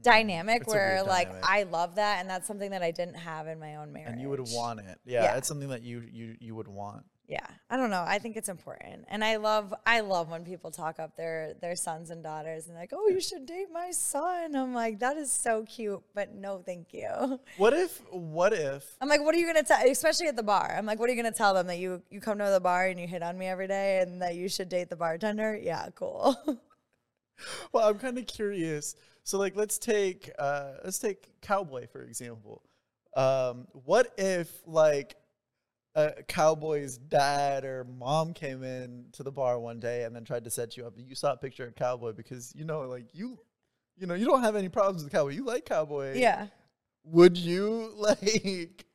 dynamic. 0.02 0.62
It's 0.64 0.74
where 0.74 1.04
like 1.04 1.28
dynamic. 1.28 1.50
I 1.50 1.64
love 1.64 1.96
that 1.96 2.20
and 2.22 2.30
that's 2.30 2.48
something 2.48 2.72
that 2.72 2.82
I 2.84 2.92
didn't 2.92 3.16
have 3.16 3.48
in 3.48 3.60
my 3.60 3.76
own 3.76 3.94
marriage. 3.94 4.12
and 4.14 4.22
you 4.22 4.30
would 4.30 4.42
want 4.52 4.80
it 4.80 5.00
yeah, 5.06 5.24
Yeah. 5.24 5.38
it's 5.38 5.48
something 5.48 5.70
that 5.70 5.84
you 5.84 6.04
you 6.12 6.36
you 6.40 6.56
would 6.56 6.68
want 6.68 7.06
Yeah. 7.28 7.48
I 7.70 7.78
don't 7.78 7.90
know. 7.90 8.04
I 8.06 8.20
think 8.20 8.36
it's 8.36 8.50
important. 8.50 9.06
And 9.08 9.24
I 9.24 9.38
love 9.38 9.74
I 9.86 10.02
love 10.02 10.30
when 10.30 10.44
people 10.44 10.70
talk 10.72 11.00
up 11.00 11.16
their 11.16 11.54
their 11.62 11.76
sons 11.76 12.10
and 12.12 12.22
daughters 12.22 12.68
and 12.68 12.76
like, 12.76 12.92
"Oh, 12.94 13.08
you 13.08 13.22
should 13.22 13.46
date 13.46 13.70
my 13.72 13.90
son." 13.92 14.56
I'm 14.56 14.74
like, 14.76 15.00
"That 15.00 15.16
is 15.18 15.32
so 15.32 15.64
cute, 15.64 16.04
but 16.14 16.36
no, 16.36 16.62
thank 16.66 16.94
you." 16.94 17.40
what 17.58 17.74
if 17.74 18.02
what 18.12 18.52
if 18.54 18.84
I'm 19.02 19.08
like, 19.10 19.24
"What 19.24 19.34
are 19.34 19.40
you 19.40 19.46
going 19.52 19.64
to 19.64 19.68
tell 19.72 19.82
especially 19.90 20.28
at 20.28 20.36
the 20.36 20.44
bar?" 20.44 20.76
I'm 20.78 20.86
like, 20.86 21.00
"What 21.00 21.08
are 21.10 21.14
you 21.14 21.22
going 21.22 21.34
to 21.34 21.38
tell 21.38 21.54
them 21.54 21.68
that 21.68 21.78
you 21.80 22.04
you 22.12 22.20
come 22.20 22.38
to 22.40 22.46
the 22.52 22.60
bar 22.60 22.88
and 22.88 23.00
you 23.00 23.08
hit 23.08 23.24
on 23.24 23.38
me 23.38 23.48
every 23.48 23.68
day 23.68 24.02
and 24.02 24.22
that 24.22 24.36
you 24.36 24.48
should 24.50 24.70
date 24.70 24.90
the 24.90 24.98
bartender?" 24.98 25.56
Yeah, 25.56 25.88
cool. 25.96 26.36
well 27.74 27.88
i'm 27.88 28.00
kind 28.00 28.18
of 28.18 28.28
curious. 28.28 28.96
So 29.24 29.38
like 29.40 29.56
let's 29.56 29.78
take 29.78 30.30
uh 30.38 30.74
let's 30.84 31.00
take 31.00 31.30
cowboy 31.42 31.88
for 31.88 32.02
example. 32.02 32.62
Um 33.16 33.68
what 33.72 34.14
if 34.18 34.50
like 34.66 35.16
a 35.96 36.24
cowboy's 36.28 36.98
dad 36.98 37.64
or 37.64 37.84
mom 37.86 38.34
came 38.34 38.64
in 38.64 39.06
to 39.14 39.24
the 39.24 39.32
bar 39.32 39.60
one 39.60 39.80
day 39.80 40.04
and 40.04 40.16
then 40.16 40.26
tried 40.26 40.44
to 40.44 40.50
set 40.50 40.76
you 40.76 40.86
up? 40.86 40.98
And 40.98 41.08
you 41.08 41.16
saw 41.16 41.34
a 41.34 41.38
picture 41.38 41.66
of 41.68 41.76
cowboy 41.76 42.12
because 42.14 42.54
you 42.56 42.66
know 42.66 42.82
like 42.82 43.06
you 43.14 43.40
you 43.98 44.08
know 44.08 44.14
you 44.16 44.26
don't 44.26 44.42
have 44.42 44.56
any 44.56 44.70
problems 44.70 45.04
with 45.04 45.14
cowboy. 45.14 45.32
You 45.32 45.46
like 45.46 45.66
cowboy. 45.66 46.18
Yeah. 46.18 46.48
would 47.06 47.38
you 47.38 47.94
like 47.96 48.86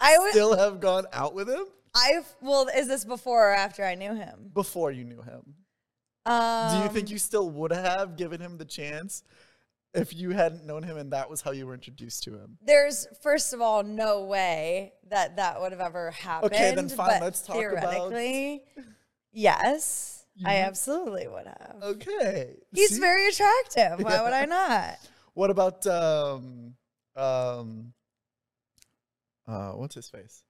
I 0.00 0.18
would 0.18 0.30
still 0.32 0.56
have 0.56 0.80
gone 0.80 1.06
out 1.12 1.34
with 1.34 1.48
him? 1.48 1.64
I 1.94 2.20
well, 2.42 2.68
is 2.74 2.86
this 2.86 3.04
before 3.04 3.50
or 3.50 3.54
after 3.54 3.84
I 3.84 3.94
knew 3.94 4.14
him? 4.14 4.50
before 4.52 4.90
you 4.92 5.04
knew 5.04 5.22
him 5.22 5.54
Um, 6.26 6.76
Do 6.76 6.82
you 6.82 6.88
think 6.90 7.10
you 7.10 7.18
still 7.18 7.48
would 7.50 7.72
have 7.72 8.16
given 8.16 8.40
him 8.40 8.58
the 8.58 8.64
chance 8.64 9.22
if 9.94 10.14
you 10.14 10.30
hadn't 10.30 10.66
known 10.66 10.82
him 10.82 10.96
and 10.98 11.12
that 11.12 11.30
was 11.30 11.40
how 11.40 11.50
you 11.52 11.66
were 11.66 11.74
introduced 11.74 12.22
to 12.24 12.34
him? 12.34 12.58
there's 12.62 13.06
first 13.22 13.52
of 13.54 13.60
all 13.62 13.82
no 13.82 14.24
way 14.24 14.92
that 15.08 15.36
that 15.36 15.60
would 15.60 15.72
have 15.72 15.80
ever 15.80 16.10
happened. 16.10 16.52
Okay, 16.52 16.74
then 16.74 16.88
fine, 16.88 17.20
let's 17.22 17.40
talk 17.42 17.56
about- 17.56 17.80
theoretically, 17.82 18.62
yes, 19.32 20.26
I 20.44 20.54
Mhm. 20.56 20.66
absolutely 20.66 21.26
would 21.28 21.46
have. 21.46 21.76
Okay. 21.82 22.56
He's 22.72 22.90
See? 22.94 23.00
very 23.00 23.28
attractive. 23.28 24.04
Why 24.04 24.22
would 24.22 24.32
I 24.34 24.44
not? 24.58 24.98
What 25.34 25.50
about 25.50 25.86
um 25.86 26.74
um 27.16 27.92
uh 29.46 29.70
what's 29.72 29.94
his 29.94 30.08
face? 30.10 30.44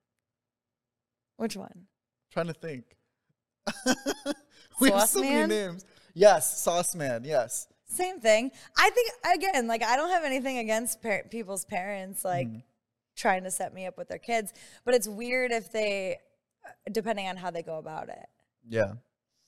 Which 1.36 1.56
one? 1.56 1.86
trying 2.32 2.48
to 2.48 2.52
think. 2.54 2.84
we 4.80 4.90
have 4.90 5.00
Sauce 5.00 5.10
so 5.12 5.20
Man? 5.20 5.48
many 5.48 5.54
names. 5.66 5.84
Yes, 6.14 6.60
Sauce 6.60 6.94
Man. 6.94 7.24
Yes. 7.24 7.68
Same 7.86 8.20
thing. 8.20 8.50
I 8.76 8.90
think 8.90 9.10
again, 9.34 9.66
like 9.66 9.82
I 9.82 9.96
don't 9.96 10.10
have 10.10 10.24
anything 10.24 10.58
against 10.58 11.00
par- 11.02 11.24
people's 11.30 11.64
parents 11.64 12.24
like 12.24 12.48
Mm. 12.48 12.62
trying 13.16 13.44
to 13.44 13.50
set 13.50 13.72
me 13.72 13.86
up 13.86 13.96
with 13.96 14.08
their 14.08 14.18
kids, 14.18 14.52
but 14.84 14.94
it's 14.94 15.08
weird 15.08 15.52
if 15.52 15.72
they, 15.72 16.18
uh, 16.66 16.70
depending 16.92 17.26
on 17.28 17.36
how 17.36 17.50
they 17.50 17.62
go 17.62 17.78
about 17.78 18.08
it. 18.08 18.26
Yeah. 18.68 18.94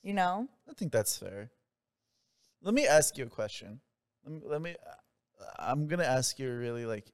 You 0.01 0.13
know? 0.13 0.47
I 0.69 0.73
think 0.73 0.91
that's 0.91 1.15
fair. 1.17 1.51
Let 2.63 2.73
me 2.73 2.87
ask 2.87 3.17
you 3.17 3.25
a 3.25 3.29
question. 3.29 3.79
Let 4.23 4.33
me 4.33 4.41
let 4.45 4.61
me 4.61 4.75
I'm 5.59 5.87
gonna 5.87 6.03
ask 6.03 6.37
you 6.39 6.51
really 6.53 6.85
like, 6.85 7.11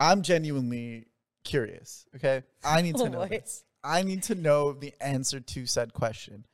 I'm 0.00 0.22
genuinely 0.22 1.06
curious. 1.44 2.06
Okay, 2.16 2.42
I 2.64 2.82
need 2.82 2.96
to 2.96 3.08
know 3.14 3.26
this. 3.26 3.64
I 3.84 4.02
need 4.02 4.22
to 4.24 4.34
know 4.34 4.72
the 4.72 4.92
answer 5.00 5.38
to 5.40 5.66
said 5.66 5.92
question. 5.92 6.46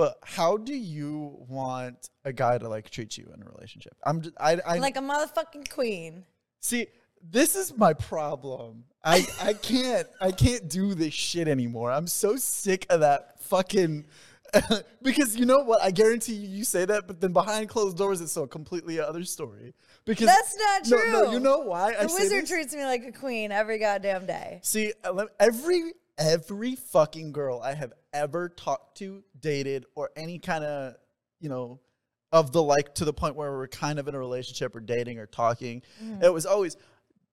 But 0.00 0.16
how 0.22 0.56
do 0.56 0.72
you 0.72 1.44
want 1.46 2.08
a 2.24 2.32
guy 2.32 2.56
to 2.56 2.70
like 2.70 2.88
treat 2.88 3.18
you 3.18 3.30
in 3.34 3.42
a 3.42 3.44
relationship? 3.44 3.94
I'm 4.02 4.22
just, 4.22 4.34
I, 4.40 4.58
I 4.66 4.78
like 4.78 4.96
a 4.96 5.00
motherfucking 5.00 5.68
queen. 5.68 6.24
See, 6.60 6.86
this 7.22 7.54
is 7.54 7.76
my 7.76 7.92
problem. 7.92 8.84
I 9.04 9.26
I 9.42 9.52
can't 9.52 10.08
I 10.18 10.30
can't 10.30 10.70
do 10.70 10.94
this 10.94 11.12
shit 11.12 11.48
anymore. 11.48 11.92
I'm 11.92 12.06
so 12.06 12.36
sick 12.36 12.86
of 12.88 13.00
that 13.00 13.42
fucking 13.42 14.06
because 15.02 15.36
you 15.36 15.44
know 15.44 15.58
what? 15.58 15.82
I 15.82 15.90
guarantee 15.90 16.32
you 16.32 16.48
you 16.48 16.64
say 16.64 16.86
that, 16.86 17.06
but 17.06 17.20
then 17.20 17.34
behind 17.34 17.68
closed 17.68 17.98
doors 17.98 18.22
it's 18.22 18.32
so 18.32 18.46
completely 18.46 18.98
other 19.00 19.24
story. 19.24 19.74
Because 20.06 20.28
That's 20.28 20.56
not 20.56 20.84
true. 20.84 21.12
No, 21.12 21.24
no 21.24 21.32
you 21.32 21.40
know 21.40 21.58
why 21.58 21.94
I 21.94 22.04
The 22.04 22.08
say 22.08 22.22
wizard 22.22 22.46
treats 22.46 22.74
me 22.74 22.86
like 22.86 23.04
a 23.04 23.12
queen 23.12 23.52
every 23.52 23.78
goddamn 23.78 24.24
day. 24.24 24.60
See, 24.62 24.94
uh, 25.04 25.26
every 25.38 25.92
every 26.20 26.76
fucking 26.76 27.32
girl 27.32 27.60
I 27.60 27.74
have 27.74 27.92
ever 28.12 28.48
talked 28.48 28.98
to, 28.98 29.24
dated, 29.40 29.86
or 29.96 30.10
any 30.14 30.38
kind 30.38 30.62
of, 30.62 30.94
you 31.40 31.48
know, 31.48 31.80
of 32.30 32.52
the 32.52 32.62
like 32.62 32.94
to 32.96 33.04
the 33.04 33.12
point 33.12 33.34
where 33.34 33.50
we're 33.50 33.66
kind 33.66 33.98
of 33.98 34.06
in 34.06 34.14
a 34.14 34.18
relationship 34.18 34.76
or 34.76 34.80
dating 34.80 35.18
or 35.18 35.26
talking, 35.26 35.82
mm-hmm. 36.00 36.22
it 36.22 36.32
was 36.32 36.46
always 36.46 36.76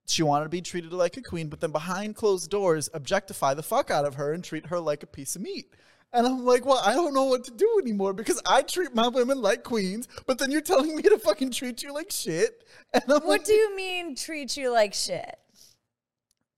she 0.07 0.23
wanted 0.23 0.45
to 0.45 0.49
be 0.49 0.61
treated 0.61 0.93
like 0.93 1.17
a 1.17 1.21
queen, 1.21 1.49
but 1.49 1.59
then 1.59 1.71
behind 1.71 2.15
closed 2.15 2.49
doors, 2.49 2.89
objectify 2.93 3.53
the 3.53 3.61
fuck 3.61 3.91
out 3.91 4.05
of 4.05 4.15
her 4.15 4.31
and 4.31 4.43
treat 4.43 4.65
her 4.67 4.79
like 4.79 5.03
a 5.03 5.07
piece 5.07 5.35
of 5.35 5.41
meat. 5.41 5.75
And 6.13 6.25
I'm 6.25 6.45
like, 6.45 6.65
well, 6.65 6.81
I 6.83 6.93
don't 6.93 7.13
know 7.13 7.25
what 7.25 7.43
to 7.43 7.51
do 7.51 7.79
anymore 7.81 8.13
because 8.13 8.41
I 8.47 8.61
treat 8.61 8.95
my 8.95 9.09
women 9.09 9.41
like 9.41 9.63
queens, 9.63 10.07
but 10.25 10.39
then 10.39 10.49
you're 10.49 10.61
telling 10.61 10.95
me 10.95 11.03
to 11.03 11.19
fucking 11.19 11.51
treat 11.51 11.83
you 11.83 11.93
like 11.93 12.11
shit. 12.11 12.63
And 12.93 13.03
I'm 13.03 13.19
What 13.19 13.27
like, 13.27 13.43
do 13.43 13.51
you 13.51 13.75
mean 13.75 14.15
treat 14.15 14.55
you 14.55 14.71
like 14.71 14.93
shit? 14.93 15.37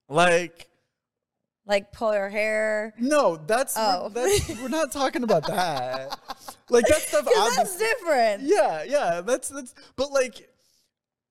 like 0.08 0.69
Like 1.66 1.92
pull 1.92 2.12
your 2.14 2.28
hair? 2.28 2.94
No, 2.98 3.36
that's, 3.36 3.74
Oh. 3.76 4.10
we're, 4.14 4.28
that's 4.28 4.60
we're 4.60 4.68
not 4.68 4.90
talking 4.90 5.22
about 5.22 5.46
that. 5.46 6.18
like 6.70 6.86
that 6.86 7.02
stuff. 7.02 7.26
That's 7.32 7.76
different. 7.76 8.42
yeah, 8.42 8.82
yeah, 8.84 9.20
that's 9.20 9.48
that's. 9.48 9.74
But 9.94 10.10
like, 10.10 10.48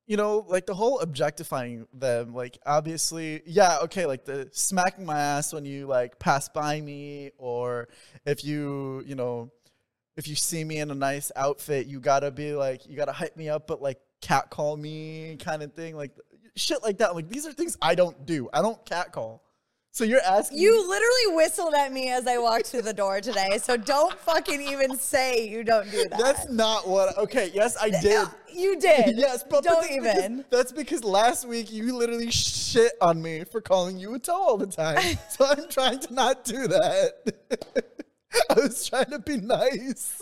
you 0.07 0.17
know, 0.17 0.45
like 0.47 0.65
the 0.65 0.73
whole 0.73 0.99
objectifying 0.99 1.87
them. 1.93 2.33
Like, 2.33 2.57
obviously, 2.65 3.41
yeah, 3.45 3.79
okay, 3.83 4.05
like 4.05 4.23
the 4.25 4.49
smacking 4.53 5.05
my 5.05 5.19
ass 5.19 5.51
when 5.53 5.65
you 5.65 5.87
like 5.87 6.19
pass 6.19 6.47
by 6.47 6.79
me, 6.79 7.31
or 7.37 7.89
if 8.25 8.43
you, 8.45 9.03
you 9.05 9.15
know, 9.15 9.51
if 10.15 10.27
you 10.27 10.35
see 10.35 10.63
me 10.63 10.77
in 10.79 10.89
a 10.91 10.95
nice 10.95 11.31
outfit, 11.35 11.87
you 11.87 11.99
gotta 11.99 12.31
be 12.31 12.53
like, 12.53 12.85
you 12.87 12.95
gotta 12.95 13.11
hype 13.11 13.35
me 13.35 13.49
up, 13.49 13.67
but 13.67 13.81
like 13.81 13.99
catcall 14.21 14.77
me, 14.77 15.37
kind 15.39 15.63
of 15.63 15.73
thing, 15.73 15.95
like 15.97 16.11
shit 16.55 16.81
like 16.81 16.99
that. 16.99 17.13
Like 17.15 17.27
these 17.29 17.45
are 17.45 17.51
things 17.51 17.77
I 17.81 17.95
don't 17.95 18.25
do. 18.25 18.47
I 18.53 18.61
don't 18.61 18.83
catcall. 18.85 19.43
So 19.91 20.03
you're 20.03 20.21
asking 20.21 20.59
You 20.59 20.87
literally 20.87 21.35
whistled 21.35 21.73
at 21.73 21.91
me 21.91 22.09
as 22.09 22.27
I 22.27 22.37
walked 22.37 22.67
through 22.67 22.83
the 22.83 22.93
door 22.93 23.21
today, 23.21 23.57
so 23.61 23.75
don't 23.75 24.17
fucking 24.19 24.61
even 24.61 24.97
say 24.97 25.47
you 25.47 25.63
don't 25.63 25.89
do 25.89 26.07
that. 26.09 26.19
That's 26.19 26.47
not 26.49 26.87
what. 26.87 27.17
Okay, 27.17 27.51
yes, 27.53 27.75
I 27.81 27.89
did. 27.89 28.27
you 28.53 28.79
did. 28.79 29.17
yes, 29.17 29.43
but, 29.43 29.63
but 29.63 29.63
don't 29.63 29.81
that's 29.81 29.95
because- 29.95 30.17
even. 30.23 30.45
that's 30.49 30.71
because 30.71 31.03
last 31.03 31.47
week 31.47 31.71
you 31.71 31.97
literally 31.97 32.29
shit 32.31 32.93
on 33.01 33.21
me 33.21 33.43
for 33.43 33.61
calling 33.61 33.97
you 33.97 34.13
a 34.13 34.19
toe 34.19 34.33
all 34.33 34.57
the 34.57 34.67
time. 34.67 35.17
so 35.29 35.45
I'm 35.45 35.67
trying 35.69 35.99
to 35.99 36.13
not 36.13 36.43
do 36.45 36.67
that. 36.67 37.33
I 38.49 38.53
was 38.53 38.87
trying 38.87 39.09
to 39.09 39.19
be 39.19 39.37
nice. 39.37 40.21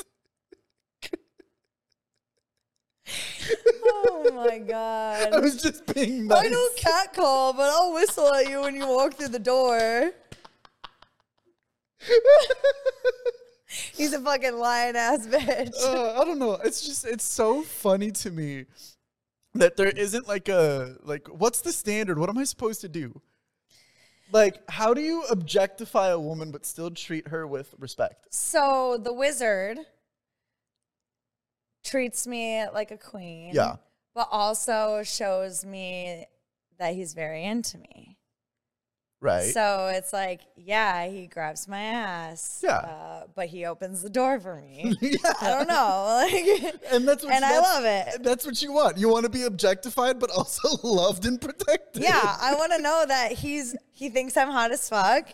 Oh 3.84 4.32
my 4.34 4.60
god! 4.60 5.34
I 5.34 5.40
was 5.40 5.62
just 5.62 5.86
being 5.94 6.28
nice. 6.28 6.46
I 6.46 6.50
don't 6.50 6.78
catcall, 6.78 7.54
but 7.54 7.70
I'll 7.70 7.94
whistle 7.94 8.34
at 8.34 8.50
you 8.50 8.62
when 8.62 8.76
you 8.76 8.88
walk 8.88 9.16
through 9.16 9.30
the 9.30 9.40
door. 9.40 10.12
He's 13.94 14.14
a 14.14 14.20
fucking 14.20 14.58
lying 14.58 14.96
ass 14.96 15.28
bitch. 15.28 15.74
uh, 15.84 16.22
I 16.22 16.26
don't 16.26 16.40
know. 16.40 16.54
It's 16.64 16.82
just 16.86 17.06
it's 17.06 17.26
so 17.26 17.64
funny 17.64 18.12
to 18.12 18.32
me 18.32 18.66
that 19.54 19.78
there 19.78 19.90
isn't 19.90 20.28
like 20.28 20.50
a 20.50 20.96
like 21.04 21.28
what's 21.28 21.62
the 21.62 21.72
standard? 21.72 22.20
What 22.20 22.30
am 22.30 22.38
I 22.38 22.44
supposed 22.44 22.82
to 22.82 22.90
do? 22.90 23.22
Like, 24.32 24.70
how 24.70 24.94
do 24.94 25.00
you 25.02 25.24
objectify 25.30 26.10
a 26.10 26.20
woman 26.20 26.52
but 26.52 26.66
still 26.66 26.92
treat 26.92 27.30
her 27.30 27.48
with 27.48 27.74
respect? 27.80 28.28
So 28.30 29.00
the 29.02 29.14
wizard 29.14 29.80
treats 31.88 32.27
me 32.27 32.65
like 32.74 32.91
a 32.91 32.98
queen. 32.98 33.51
Yeah. 33.53 33.75
But 34.13 34.27
also 34.32 35.03
shows 35.03 35.65
me 35.65 36.25
that 36.79 36.94
he's 36.94 37.13
very 37.13 37.44
into 37.44 37.77
me. 37.77 38.17
Right. 39.20 39.51
So 39.51 39.91
it's 39.94 40.13
like, 40.13 40.41
yeah, 40.56 41.08
he 41.08 41.25
grabs 41.25 41.67
my 41.67 41.79
ass. 41.79 42.62
Yeah. 42.63 42.77
Uh, 42.77 43.24
but 43.34 43.48
he 43.48 43.65
opens 43.65 44.03
the 44.03 44.10
door 44.10 44.39
for 44.39 44.56
me. 44.56 44.96
yeah. 45.01 45.34
I 45.41 45.50
don't 45.50 45.67
know. 45.67 46.03
Like, 46.27 46.75
And 46.91 47.08
that's 47.08 47.24
what 47.24 47.34
and 47.34 47.46
I 47.46 47.60
love 47.60 47.84
it. 47.86 48.24
That's 48.24 48.46
what 48.46 48.62
you 48.62 48.72
want. 48.72 48.98
You 48.98 49.10
want 49.10 49.24
to 49.25 49.29
be 49.29 49.44
objectified 49.44 50.20
but 50.20 50.29
also 50.29 50.70
loved 50.88 51.25
and 51.25 51.39
protected. 51.39 52.03
Yeah, 52.03 52.38
I 52.41 52.56
want 52.56 52.72
to 52.74 52.82
know 52.82 53.06
that 53.08 53.34
he's 53.34 53.75
he 53.91 54.10
thinks 54.10 54.36
I'm 54.36 54.50
hot 54.50 54.72
as 54.72 54.89
fuck, 54.89 55.27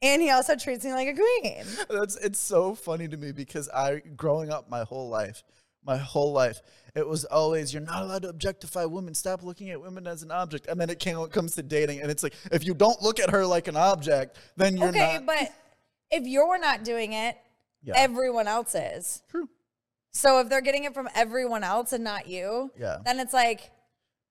and 0.00 0.22
he 0.22 0.30
also 0.30 0.56
treats 0.56 0.84
me 0.84 0.92
like 0.92 1.08
a 1.08 1.14
queen. 1.14 1.64
That's 1.90 2.16
it's 2.16 2.38
so 2.38 2.74
funny 2.74 3.08
to 3.08 3.16
me 3.16 3.32
because 3.32 3.68
I 3.68 4.02
growing 4.16 4.50
up 4.50 4.70
my 4.70 4.84
whole 4.84 5.08
life, 5.08 5.42
my 5.84 5.96
whole 5.96 6.32
life, 6.32 6.60
it 6.94 7.06
was 7.06 7.24
always 7.24 7.72
you're 7.72 7.82
not 7.82 8.02
allowed 8.02 8.22
to 8.22 8.28
objectify 8.28 8.84
women. 8.84 9.14
Stop 9.14 9.42
looking 9.42 9.70
at 9.70 9.80
women 9.80 10.06
as 10.06 10.22
an 10.22 10.30
object. 10.30 10.66
And 10.68 10.80
then 10.80 10.90
it 10.90 10.98
came, 10.98 11.18
it 11.18 11.32
comes 11.32 11.54
to 11.56 11.62
dating, 11.62 12.00
and 12.00 12.10
it's 12.10 12.22
like 12.22 12.34
if 12.50 12.64
you 12.66 12.74
don't 12.74 13.00
look 13.02 13.18
at 13.20 13.30
her 13.30 13.46
like 13.46 13.68
an 13.68 13.76
object, 13.76 14.36
then 14.56 14.76
you're 14.76 14.88
okay, 14.88 15.14
not. 15.14 15.26
but 15.26 15.52
if 16.10 16.26
you're 16.26 16.58
not 16.58 16.84
doing 16.84 17.12
it, 17.14 17.36
Yeah. 17.82 17.94
everyone 17.96 18.46
else 18.46 18.74
is. 18.74 19.22
True. 19.28 19.48
So 20.12 20.40
if 20.40 20.48
they're 20.50 20.60
getting 20.60 20.84
it 20.84 20.92
from 20.94 21.08
everyone 21.14 21.64
else 21.64 21.92
and 21.92 22.04
not 22.04 22.26
you, 22.28 22.70
Yeah. 22.78 22.98
then 23.04 23.18
it's 23.18 23.32
like, 23.32 23.70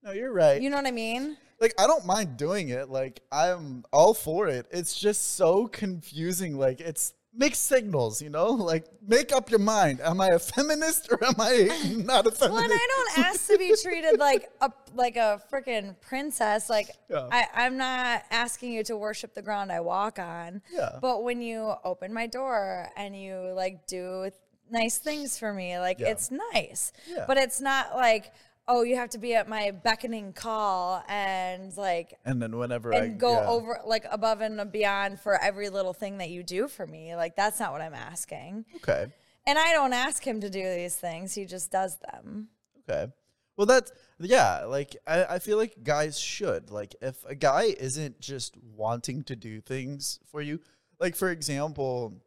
No, 0.03 0.11
you're 0.11 0.31
right. 0.31 0.61
you 0.61 0.69
know 0.69 0.77
what 0.77 0.85
I 0.87 0.91
mean? 0.91 1.37
like 1.59 1.73
I 1.79 1.85
don't 1.85 2.05
mind 2.07 2.37
doing 2.37 2.69
it. 2.69 2.89
Like 2.89 3.21
I'm 3.31 3.83
all 3.93 4.13
for 4.15 4.47
it. 4.47 4.65
It's 4.71 4.99
just 4.99 5.35
so 5.35 5.67
confusing. 5.67 6.57
Like 6.57 6.79
it's 6.81 7.13
mixed 7.33 7.65
signals, 7.67 8.21
you 8.21 8.29
know? 8.29 8.47
Like 8.51 8.85
make 9.07 9.31
up 9.31 9.49
your 9.49 9.59
mind. 9.59 10.01
Am 10.01 10.19
I 10.19 10.27
a 10.29 10.39
feminist 10.39 11.07
or 11.11 11.23
am 11.23 11.35
I 11.39 11.69
not 12.05 12.27
a 12.27 12.31
feminist? 12.31 12.41
Well, 12.41 12.63
and 12.63 12.73
I 12.73 12.87
don't 13.15 13.25
ask 13.25 13.47
to 13.47 13.57
be 13.57 13.73
treated 13.81 14.19
like 14.19 14.49
a 14.61 14.71
like 14.95 15.15
a 15.15 15.41
freaking 15.51 15.95
princess. 16.01 16.69
Like 16.69 16.89
Yeah. 17.09 17.27
I, 17.31 17.45
I'm 17.55 17.77
not 17.77 18.23
asking 18.31 18.73
you 18.73 18.83
to 18.85 18.97
worship 18.97 19.33
the 19.33 19.41
ground 19.41 19.71
I 19.71 19.79
walk 19.81 20.19
on. 20.19 20.61
Yeah. 20.73 20.99
But 21.01 21.23
when 21.23 21.41
you 21.41 21.73
open 21.83 22.13
my 22.13 22.27
door 22.27 22.89
and 22.97 23.15
you 23.19 23.53
like 23.55 23.87
do 23.87 24.29
nice 24.69 24.97
things 24.97 25.37
for 25.37 25.53
me, 25.53 25.79
like 25.79 25.99
Yeah. 25.99 26.09
it's 26.11 26.31
nice. 26.53 26.91
Yeah. 27.07 27.25
But 27.27 27.37
it's 27.37 27.59
not 27.61 27.95
like, 27.95 28.33
oh, 28.71 28.83
you 28.83 28.95
have 28.95 29.09
to 29.09 29.17
be 29.17 29.35
at 29.35 29.49
my 29.49 29.71
beckoning 29.71 30.31
call 30.31 31.03
and 31.07 31.75
like 31.75 32.17
and 32.25 32.41
then 32.41 32.57
whenever 32.57 32.93
I 32.93 32.99
and 32.99 33.19
go 33.19 33.33
yeah. 33.33 33.47
over 33.47 33.79
like 33.85 34.05
above 34.09 34.41
and 34.41 34.71
beyond 34.71 35.19
for 35.19 35.39
every 35.41 35.69
little 35.69 35.93
thing 35.93 36.19
that 36.19 36.29
you 36.29 36.41
do 36.41 36.67
for 36.67 36.87
me. 36.87 37.15
Like 37.15 37.35
that's 37.35 37.59
not 37.59 37.73
what 37.73 37.81
I'm 37.81 37.93
asking. 37.93 38.65
Okay. 38.77 39.07
And 39.45 39.59
I 39.59 39.73
don't 39.73 39.93
ask 39.93 40.25
him 40.25 40.39
to 40.41 40.49
do 40.49 40.63
these 40.63 40.95
things. 40.95 41.33
He 41.33 41.45
just 41.45 41.71
does 41.71 41.97
them. 41.97 42.47
Okay. 42.89 43.11
Well, 43.57 43.67
that's 43.67 43.91
yeah. 44.19 44.63
Like 44.65 44.95
I, 45.05 45.25
I 45.25 45.39
feel 45.39 45.57
like 45.57 45.83
guys 45.83 46.17
should 46.17 46.71
like 46.71 46.95
if 47.01 47.23
a 47.25 47.35
guy 47.35 47.75
isn't 47.77 48.19
just 48.21 48.55
wanting 48.75 49.23
to 49.25 49.35
do 49.35 49.59
things 49.59 50.19
for 50.31 50.41
you, 50.41 50.61
like 50.99 51.15
for 51.15 51.29
example, 51.29 52.21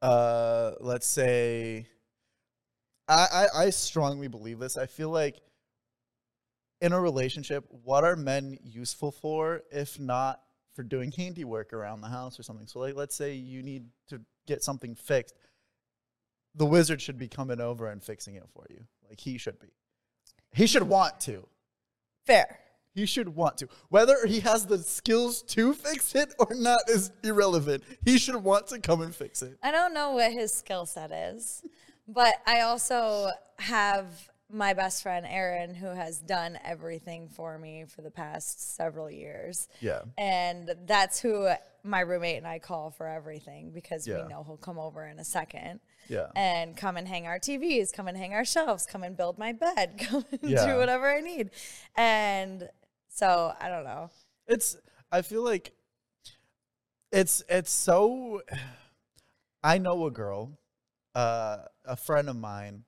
uh, 0.00 0.72
let's 0.80 1.06
say, 1.06 1.86
I 3.08 3.46
I, 3.54 3.64
I 3.64 3.70
strongly 3.70 4.28
believe 4.28 4.58
this. 4.58 4.76
I 4.76 4.86
feel 4.86 5.10
like 5.10 5.40
in 6.80 6.92
a 6.92 7.00
relationship, 7.00 7.64
what 7.84 8.04
are 8.04 8.16
men 8.16 8.58
useful 8.62 9.12
for 9.12 9.62
if 9.70 10.00
not 10.00 10.40
for 10.74 10.82
doing 10.82 11.12
handiwork 11.12 11.72
around 11.72 12.00
the 12.00 12.08
house 12.08 12.38
or 12.38 12.42
something? 12.42 12.66
So 12.66 12.80
like, 12.80 12.96
let's 12.96 13.14
say 13.14 13.34
you 13.34 13.62
need 13.62 13.84
to 14.08 14.20
get 14.46 14.62
something 14.64 14.94
fixed. 14.94 15.34
The 16.54 16.66
wizard 16.66 17.00
should 17.00 17.18
be 17.18 17.28
coming 17.28 17.60
over 17.60 17.86
and 17.86 18.02
fixing 18.02 18.34
it 18.34 18.44
for 18.52 18.66
you. 18.68 18.80
Like 19.08 19.20
he 19.20 19.38
should 19.38 19.58
be. 19.60 19.68
He 20.54 20.66
should 20.66 20.82
want 20.82 21.20
to. 21.20 21.46
Fair. 22.26 22.58
He 22.94 23.06
should 23.06 23.30
want 23.30 23.56
to. 23.58 23.68
Whether 23.88 24.26
he 24.26 24.40
has 24.40 24.66
the 24.66 24.78
skills 24.78 25.42
to 25.44 25.72
fix 25.72 26.14
it 26.14 26.34
or 26.38 26.54
not 26.54 26.80
is 26.88 27.10
irrelevant. 27.22 27.84
He 28.04 28.18
should 28.18 28.36
want 28.36 28.66
to 28.66 28.80
come 28.80 29.00
and 29.00 29.14
fix 29.14 29.40
it. 29.40 29.56
I 29.62 29.70
don't 29.70 29.94
know 29.94 30.12
what 30.12 30.32
his 30.32 30.52
skill 30.52 30.84
set 30.84 31.10
is, 31.10 31.62
but 32.08 32.34
I 32.46 32.60
also 32.60 33.30
have 33.58 34.06
my 34.50 34.74
best 34.74 35.02
friend 35.02 35.24
Aaron, 35.28 35.74
who 35.74 35.86
has 35.86 36.18
done 36.18 36.58
everything 36.62 37.28
for 37.28 37.56
me 37.58 37.84
for 37.86 38.02
the 38.02 38.10
past 38.10 38.76
several 38.76 39.10
years. 39.10 39.66
Yeah. 39.80 40.02
And 40.18 40.70
that's 40.86 41.20
who 41.20 41.48
my 41.82 42.00
roommate 42.00 42.36
and 42.36 42.46
I 42.46 42.58
call 42.58 42.90
for 42.90 43.06
everything 43.06 43.70
because 43.70 44.06
Yeah. 44.06 44.22
we 44.22 44.28
know 44.28 44.44
he'll 44.44 44.58
come 44.58 44.78
over 44.78 45.06
in 45.06 45.18
a 45.18 45.24
second. 45.24 45.80
Yeah. 46.08 46.26
And 46.36 46.76
come 46.76 46.98
and 46.98 47.08
hang 47.08 47.26
our 47.26 47.38
TVs, 47.38 47.92
come 47.94 48.08
and 48.08 48.16
hang 48.16 48.34
our 48.34 48.44
shelves, 48.44 48.84
come 48.84 49.02
and 49.04 49.16
build 49.16 49.38
my 49.38 49.52
bed, 49.52 49.94
come 49.98 50.26
and 50.30 50.50
Yeah. 50.50 50.66
do 50.66 50.76
whatever 50.76 51.08
I 51.10 51.20
need. 51.22 51.50
And 51.96 52.68
so 53.08 53.54
I 53.58 53.68
don't 53.68 53.84
know. 53.84 54.10
It's 54.46 54.76
I 55.10 55.22
feel 55.22 55.42
like 55.42 55.72
it's 57.10 57.42
it's 57.48 57.72
so 57.72 58.42
I 59.62 59.78
know 59.78 60.04
a 60.06 60.10
girl, 60.10 60.58
uh 61.14 61.58
a 61.84 61.96
friend 61.96 62.28
of 62.28 62.36
mine 62.36 62.84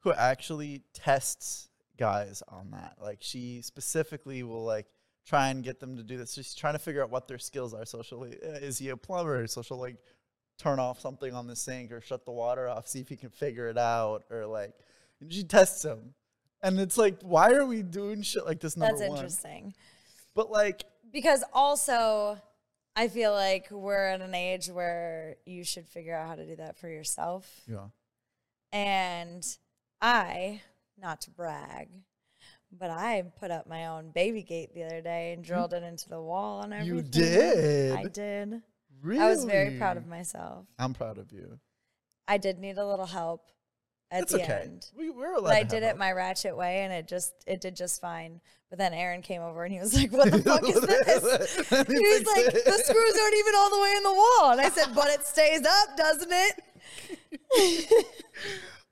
who 0.00 0.12
actually 0.12 0.82
tests 0.92 1.68
guys 1.98 2.42
on 2.48 2.70
that. 2.72 2.96
Like 3.00 3.18
she 3.20 3.62
specifically 3.62 4.42
will 4.42 4.64
like 4.64 4.86
try 5.26 5.48
and 5.48 5.64
get 5.64 5.80
them 5.80 5.96
to 5.96 6.02
do 6.02 6.16
this. 6.18 6.34
She's 6.34 6.54
trying 6.54 6.74
to 6.74 6.78
figure 6.78 7.02
out 7.02 7.10
what 7.10 7.28
their 7.28 7.38
skills 7.38 7.72
are 7.72 7.86
socially. 7.86 8.36
Uh, 8.42 8.50
Is 8.52 8.78
he 8.78 8.90
a 8.90 8.96
plumber? 8.96 9.46
So 9.46 9.62
she'll 9.62 9.80
like 9.80 9.96
turn 10.58 10.78
off 10.78 11.00
something 11.00 11.34
on 11.34 11.46
the 11.46 11.56
sink 11.56 11.90
or 11.90 12.00
shut 12.00 12.24
the 12.24 12.32
water 12.32 12.68
off, 12.68 12.86
see 12.86 13.00
if 13.00 13.08
he 13.08 13.16
can 13.16 13.30
figure 13.30 13.68
it 13.68 13.78
out 13.78 14.24
or 14.30 14.46
like 14.46 14.72
and 15.20 15.32
she 15.32 15.44
tests 15.44 15.84
him. 15.84 16.14
And 16.62 16.78
it's 16.80 16.96
like, 16.96 17.20
why 17.22 17.52
are 17.52 17.66
we 17.66 17.82
doing 17.82 18.22
shit 18.22 18.46
like 18.46 18.60
this? 18.60 18.76
Number 18.76 18.96
That's 18.96 19.08
one. 19.08 19.18
interesting. 19.18 19.74
But 20.34 20.50
like 20.50 20.84
Because 21.12 21.44
also, 21.52 22.38
I 22.96 23.08
feel 23.08 23.32
like 23.32 23.70
we're 23.70 24.06
at 24.06 24.20
an 24.20 24.34
age 24.34 24.68
where 24.68 25.36
you 25.44 25.64
should 25.64 25.88
figure 25.88 26.14
out 26.14 26.28
how 26.28 26.34
to 26.36 26.46
do 26.46 26.56
that 26.56 26.78
for 26.78 26.88
yourself. 26.88 27.62
Yeah. 27.66 27.88
And 28.72 29.44
I, 30.00 30.60
not 31.00 31.20
to 31.22 31.30
brag, 31.30 31.88
but 32.70 32.90
I 32.90 33.22
put 33.38 33.50
up 33.50 33.68
my 33.68 33.86
own 33.86 34.10
baby 34.10 34.42
gate 34.42 34.74
the 34.74 34.84
other 34.84 35.00
day 35.00 35.32
and 35.32 35.42
mm-hmm. 35.42 35.52
drilled 35.52 35.74
it 35.74 35.82
into 35.82 36.08
the 36.08 36.20
wall 36.20 36.62
and 36.62 36.72
everything. 36.72 36.96
You 36.96 37.02
did? 37.02 37.92
I 37.96 38.04
did. 38.04 38.62
Really? 39.02 39.20
I 39.20 39.28
was 39.28 39.44
very 39.44 39.76
proud 39.76 39.96
of 39.96 40.06
myself. 40.06 40.66
I'm 40.78 40.94
proud 40.94 41.18
of 41.18 41.32
you. 41.32 41.58
I 42.26 42.38
did 42.38 42.58
need 42.58 42.78
a 42.78 42.86
little 42.86 43.06
help 43.06 43.50
at 44.10 44.22
It's 44.22 44.32
the 44.32 44.42
okay. 44.42 44.62
end. 44.64 44.86
We, 44.96 45.10
we're 45.10 45.34
allowed 45.34 45.50
But 45.50 45.56
I 45.56 45.62
did 45.64 45.82
have 45.82 45.96
it 45.96 45.98
my 45.98 46.12
ratchet 46.12 46.56
way 46.56 46.82
and 46.82 46.92
it 46.92 47.06
just 47.08 47.34
it 47.46 47.60
did 47.60 47.76
just 47.76 48.00
fine. 48.00 48.40
But 48.74 48.78
then 48.78 48.92
Aaron 48.92 49.22
came 49.22 49.40
over 49.40 49.62
and 49.62 49.72
he 49.72 49.78
was 49.78 49.94
like, 49.94 50.10
What 50.10 50.32
the 50.32 50.42
fuck 50.42 50.68
is 50.68 50.80
this? 50.80 51.54
He 51.68 51.94
was 51.94 52.26
like, 52.26 52.52
the 52.52 52.82
screws 52.84 53.18
aren't 53.22 53.36
even 53.36 53.54
all 53.54 53.70
the 53.70 53.80
way 53.80 53.94
in 53.96 54.02
the 54.02 54.12
wall. 54.12 54.50
And 54.50 54.60
I 54.60 54.68
said, 54.68 54.88
but 54.96 55.06
it 55.10 55.24
stays 55.24 55.64
up, 55.64 55.96
doesn't 55.96 56.32
it? 56.32 58.06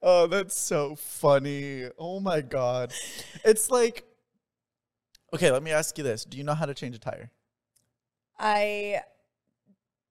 Oh, 0.05 0.27
that's 0.29 0.59
so 0.59 0.95
funny. 0.97 1.89
Oh 1.99 2.21
my 2.21 2.41
god. 2.43 2.93
It's 3.45 3.71
like 3.71 4.05
Okay, 5.35 5.51
let 5.51 5.65
me 5.65 5.73
ask 5.73 5.99
you 5.99 6.05
this. 6.05 6.25
Do 6.25 6.39
you 6.39 6.45
know 6.45 6.55
how 6.55 6.67
to 6.67 6.75
change 6.75 6.95
a 6.95 6.99
tire? 7.01 7.31
I 8.39 9.01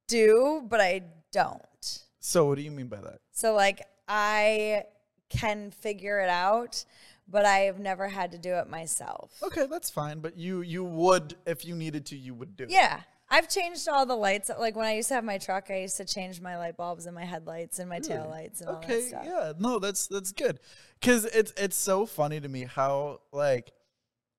do, 0.08 0.66
but 0.68 0.82
I 0.82 1.04
don't. 1.32 2.00
So 2.20 2.46
what 2.46 2.56
do 2.56 2.62
you 2.62 2.72
mean 2.72 2.88
by 2.88 3.00
that? 3.00 3.20
So 3.32 3.54
like 3.54 3.86
I 4.08 4.84
can 5.30 5.72
figure 5.72 6.20
it 6.20 6.30
out, 6.30 6.84
but 7.32 7.46
I 7.46 7.60
have 7.60 7.80
never 7.80 8.10
had 8.10 8.32
to 8.34 8.38
do 8.38 8.54
it 8.56 8.70
myself. 8.70 9.32
Okay, 9.42 9.66
that's 9.66 9.90
fine, 9.90 10.20
but 10.20 10.38
you 10.38 10.62
you 10.62 10.84
would 10.84 11.36
if 11.46 11.66
you 11.66 11.76
needed 11.76 12.06
to, 12.08 12.16
you 12.18 12.34
would 12.34 12.56
do 12.56 12.66
it. 12.66 12.70
Yeah. 12.72 13.02
I've 13.34 13.48
changed 13.48 13.88
all 13.88 14.06
the 14.06 14.16
lights. 14.16 14.52
Like 14.60 14.76
when 14.76 14.86
I 14.86 14.96
used 14.96 15.08
to 15.08 15.14
have 15.14 15.24
my 15.24 15.38
truck, 15.38 15.72
I 15.72 15.78
used 15.80 15.96
to 15.98 16.04
change 16.06 16.42
my 16.42 16.58
light 16.58 16.76
bulbs 16.76 17.06
and 17.06 17.16
my 17.16 17.24
headlights 17.24 17.80
and 17.80 17.88
my 17.90 18.00
tail 18.00 18.28
lights 18.30 18.60
and 18.60 18.70
all 18.70 18.82
that 18.82 18.84
Okay, 18.84 19.02
stuff. 19.08 19.24
yeah. 19.26 19.54
No, 19.58 19.80
that's 19.80 20.08
that's 20.08 20.34
good. 20.34 20.60
Cuz 21.02 21.24
it's 21.26 21.54
it's 21.56 21.78
so 21.78 22.06
funny 22.06 22.42
to 22.42 22.50
me 22.50 22.66
how 22.66 23.22
like 23.32 23.72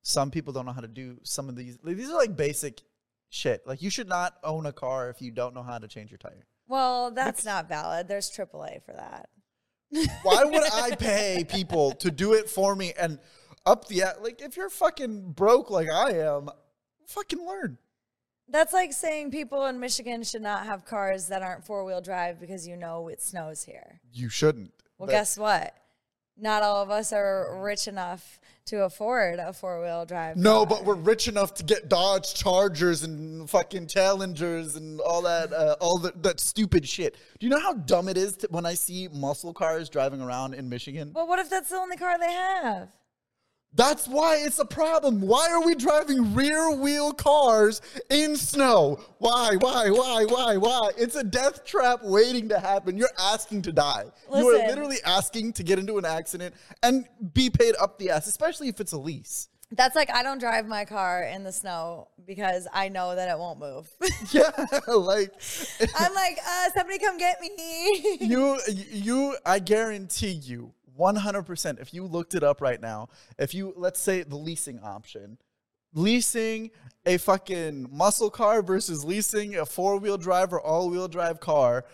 some 0.02 0.30
people 0.30 0.52
don't 0.52 0.66
know 0.66 0.72
how 0.72 0.82
to 0.82 0.88
do 0.88 1.18
some 1.22 1.48
of 1.48 1.56
these 1.56 1.78
like, 1.82 1.96
these 1.96 2.10
are 2.10 2.18
like 2.18 2.36
basic 2.36 2.82
shit. 3.30 3.66
Like 3.66 3.80
you 3.80 3.88
should 3.88 4.08
not 4.08 4.34
own 4.44 4.66
a 4.66 4.72
car 4.74 5.08
if 5.08 5.22
you 5.22 5.30
don't 5.30 5.54
know 5.54 5.62
how 5.62 5.78
to 5.78 5.88
change 5.88 6.10
your 6.10 6.18
tire. 6.18 6.44
Well, 6.68 7.10
that's 7.12 7.46
not 7.46 7.68
valid. 7.68 8.08
There's 8.08 8.30
AAA 8.30 8.84
for 8.84 8.92
that. 8.92 9.30
Why 10.22 10.44
would 10.44 10.62
I 10.72 10.96
pay 10.96 11.44
people 11.48 11.92
to 11.92 12.10
do 12.10 12.32
it 12.32 12.48
for 12.48 12.74
me 12.74 12.92
and 12.98 13.18
up 13.66 13.88
the 13.88 14.04
like 14.20 14.40
if 14.40 14.56
you're 14.56 14.70
fucking 14.70 15.32
broke 15.32 15.70
like 15.70 15.90
I 15.90 16.12
am, 16.12 16.48
fucking 17.06 17.44
learn. 17.46 17.78
That's 18.48 18.72
like 18.72 18.92
saying 18.92 19.30
people 19.30 19.66
in 19.66 19.80
Michigan 19.80 20.22
should 20.24 20.42
not 20.42 20.66
have 20.66 20.84
cars 20.84 21.28
that 21.28 21.42
aren't 21.42 21.64
four 21.64 21.84
wheel 21.84 22.00
drive 22.00 22.40
because 22.40 22.66
you 22.66 22.76
know 22.76 23.08
it 23.08 23.22
snows 23.22 23.62
here. 23.62 24.00
You 24.12 24.28
shouldn't. 24.28 24.72
Well, 24.98 25.08
guess 25.08 25.38
what? 25.38 25.74
Not 26.36 26.62
all 26.62 26.82
of 26.82 26.90
us 26.90 27.12
are 27.12 27.60
rich 27.62 27.86
enough 27.86 28.40
to 28.66 28.84
afford 28.84 29.38
a 29.38 29.52
four 29.52 29.80
wheel 29.80 30.04
drive. 30.04 30.36
No, 30.36 30.64
car. 30.64 30.66
but 30.66 30.84
we're 30.84 30.94
rich 30.94 31.28
enough 31.28 31.54
to 31.54 31.64
get 31.64 31.88
Dodge 31.88 32.34
Chargers 32.34 33.02
and 33.02 33.48
fucking 33.48 33.86
Challengers 33.86 34.76
and 34.76 35.00
all 35.00 35.22
that, 35.22 35.52
uh, 35.52 35.76
all 35.80 35.98
that, 35.98 36.22
that 36.22 36.40
stupid 36.40 36.88
shit. 36.88 37.16
Do 37.38 37.46
you 37.46 37.50
know 37.50 37.60
how 37.60 37.74
dumb 37.74 38.08
it 38.08 38.16
is 38.16 38.36
to, 38.38 38.48
when 38.50 38.66
I 38.66 38.74
see 38.74 39.08
muscle 39.12 39.52
cars 39.52 39.88
driving 39.88 40.20
around 40.20 40.54
in 40.54 40.68
Michigan? 40.68 41.12
Well, 41.14 41.26
what 41.26 41.38
if 41.38 41.50
that's 41.50 41.70
the 41.70 41.76
only 41.76 41.96
car 41.96 42.18
they 42.18 42.32
have? 42.32 42.88
That's 43.74 44.06
why 44.06 44.36
it's 44.36 44.58
a 44.58 44.66
problem. 44.66 45.20
Why 45.20 45.50
are 45.50 45.64
we 45.64 45.74
driving 45.74 46.34
rear 46.34 46.72
wheel 46.72 47.12
cars 47.12 47.80
in 48.10 48.36
snow? 48.36 49.00
Why, 49.18 49.56
why, 49.58 49.88
why, 49.88 50.24
why, 50.26 50.56
why? 50.58 50.90
It's 50.98 51.16
a 51.16 51.24
death 51.24 51.64
trap 51.64 52.00
waiting 52.02 52.50
to 52.50 52.58
happen. 52.58 52.98
You're 52.98 53.08
asking 53.18 53.62
to 53.62 53.72
die. 53.72 54.04
you 54.34 54.48
are 54.48 54.68
literally 54.68 54.98
asking 55.06 55.54
to 55.54 55.62
get 55.62 55.78
into 55.78 55.96
an 55.96 56.04
accident 56.04 56.54
and 56.82 57.08
be 57.32 57.48
paid 57.48 57.74
up 57.80 57.98
the 57.98 58.10
ass, 58.10 58.26
especially 58.26 58.68
if 58.68 58.78
it's 58.78 58.92
a 58.92 58.98
lease. 58.98 59.48
That's 59.74 59.96
like 59.96 60.10
I 60.14 60.22
don't 60.22 60.38
drive 60.38 60.66
my 60.66 60.84
car 60.84 61.22
in 61.22 61.44
the 61.44 61.52
snow 61.52 62.08
because 62.26 62.68
I 62.74 62.90
know 62.90 63.14
that 63.14 63.30
it 63.30 63.38
won't 63.38 63.58
move. 63.58 63.90
Yeah, 64.30 64.50
like 64.86 65.32
I'm 65.98 66.14
like, 66.14 66.38
uh, 66.46 66.68
somebody 66.74 66.98
come 66.98 67.16
get 67.18 67.40
me. 67.40 68.18
you 68.20 68.58
you 68.68 69.36
I 69.46 69.58
guarantee 69.58 70.30
you 70.32 70.74
100% 70.98 71.80
if 71.80 71.94
you 71.94 72.04
looked 72.06 72.34
it 72.34 72.42
up 72.42 72.60
right 72.60 72.80
now, 72.80 73.08
if 73.38 73.54
you 73.54 73.72
let's 73.76 74.00
say 74.00 74.22
the 74.22 74.36
leasing 74.36 74.80
option, 74.80 75.38
leasing 75.94 76.70
a 77.06 77.18
fucking 77.18 77.88
muscle 77.90 78.30
car 78.30 78.62
versus 78.62 79.04
leasing 79.04 79.56
a 79.56 79.66
four-wheel 79.66 80.18
drive 80.18 80.52
or 80.52 80.60
all-wheel 80.60 81.08
drive 81.08 81.40
car, 81.40 81.84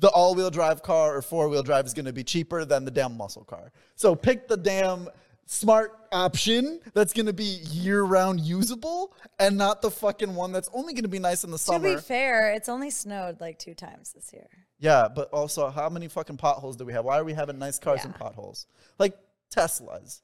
the 0.00 0.08
all-wheel 0.08 0.50
drive 0.50 0.82
car 0.82 1.16
or 1.16 1.22
four-wheel 1.22 1.62
drive 1.62 1.86
is 1.86 1.94
going 1.94 2.06
to 2.06 2.12
be 2.12 2.24
cheaper 2.24 2.64
than 2.64 2.84
the 2.84 2.90
damn 2.90 3.16
muscle 3.16 3.44
car. 3.44 3.72
So 3.94 4.14
pick 4.14 4.48
the 4.48 4.56
damn 4.56 5.08
smart 5.46 5.92
option 6.12 6.80
that's 6.92 7.12
going 7.14 7.26
to 7.26 7.32
be 7.32 7.60
year-round 7.70 8.40
usable 8.40 9.14
and 9.38 9.56
not 9.56 9.80
the 9.80 9.90
fucking 9.90 10.34
one 10.34 10.52
that's 10.52 10.68
only 10.74 10.92
going 10.92 11.04
to 11.04 11.08
be 11.08 11.18
nice 11.18 11.42
in 11.42 11.50
the 11.50 11.58
summer. 11.58 11.88
to 11.88 11.96
be 11.96 12.00
fair, 12.00 12.52
it's 12.52 12.68
only 12.68 12.90
snowed 12.90 13.40
like 13.40 13.58
two 13.58 13.74
times 13.74 14.12
this 14.12 14.30
year. 14.32 14.48
Yeah, 14.78 15.08
but 15.08 15.28
also, 15.30 15.70
how 15.70 15.88
many 15.88 16.08
fucking 16.08 16.36
potholes 16.36 16.76
do 16.76 16.84
we 16.84 16.92
have? 16.92 17.04
Why 17.04 17.18
are 17.18 17.24
we 17.24 17.32
having 17.34 17.58
nice 17.58 17.78
cars 17.78 18.04
in 18.04 18.10
Yeah. 18.12 18.18
potholes? 18.18 18.66
Like 18.98 19.16
Teslas. 19.54 20.20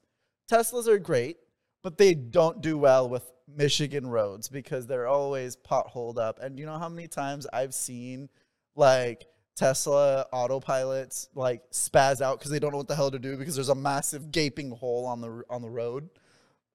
Teslas 0.49 0.87
are 0.87 0.99
great, 0.99 1.37
but 1.83 1.97
they 1.97 2.13
don't 2.13 2.61
do 2.61 2.77
well 2.77 3.09
with 3.09 3.29
Michigan 3.47 4.07
roads 4.07 4.47
because 4.47 4.87
they're 4.87 5.07
always 5.07 5.55
potholed 5.55 6.17
up. 6.17 6.39
And 6.39 6.57
you 6.59 6.65
know 6.65 6.77
how 6.77 6.89
many 6.89 7.07
times 7.07 7.45
I've 7.51 7.73
seen 7.73 8.29
like 8.75 9.25
Tesla 9.55 10.25
autopilots 10.33 11.27
like 11.35 11.61
spaz 11.71 12.21
out 12.21 12.39
because 12.39 12.51
they 12.51 12.59
don't 12.59 12.71
know 12.71 12.77
what 12.77 12.87
the 12.87 12.95
hell 12.95 13.11
to 13.11 13.19
do 13.19 13.37
because 13.37 13.55
there's 13.55 13.69
a 13.69 13.75
massive 13.75 14.31
gaping 14.31 14.71
hole 14.71 15.05
on 15.05 15.21
the 15.21 15.43
on 15.49 15.61
the 15.61 15.69
road. 15.69 16.09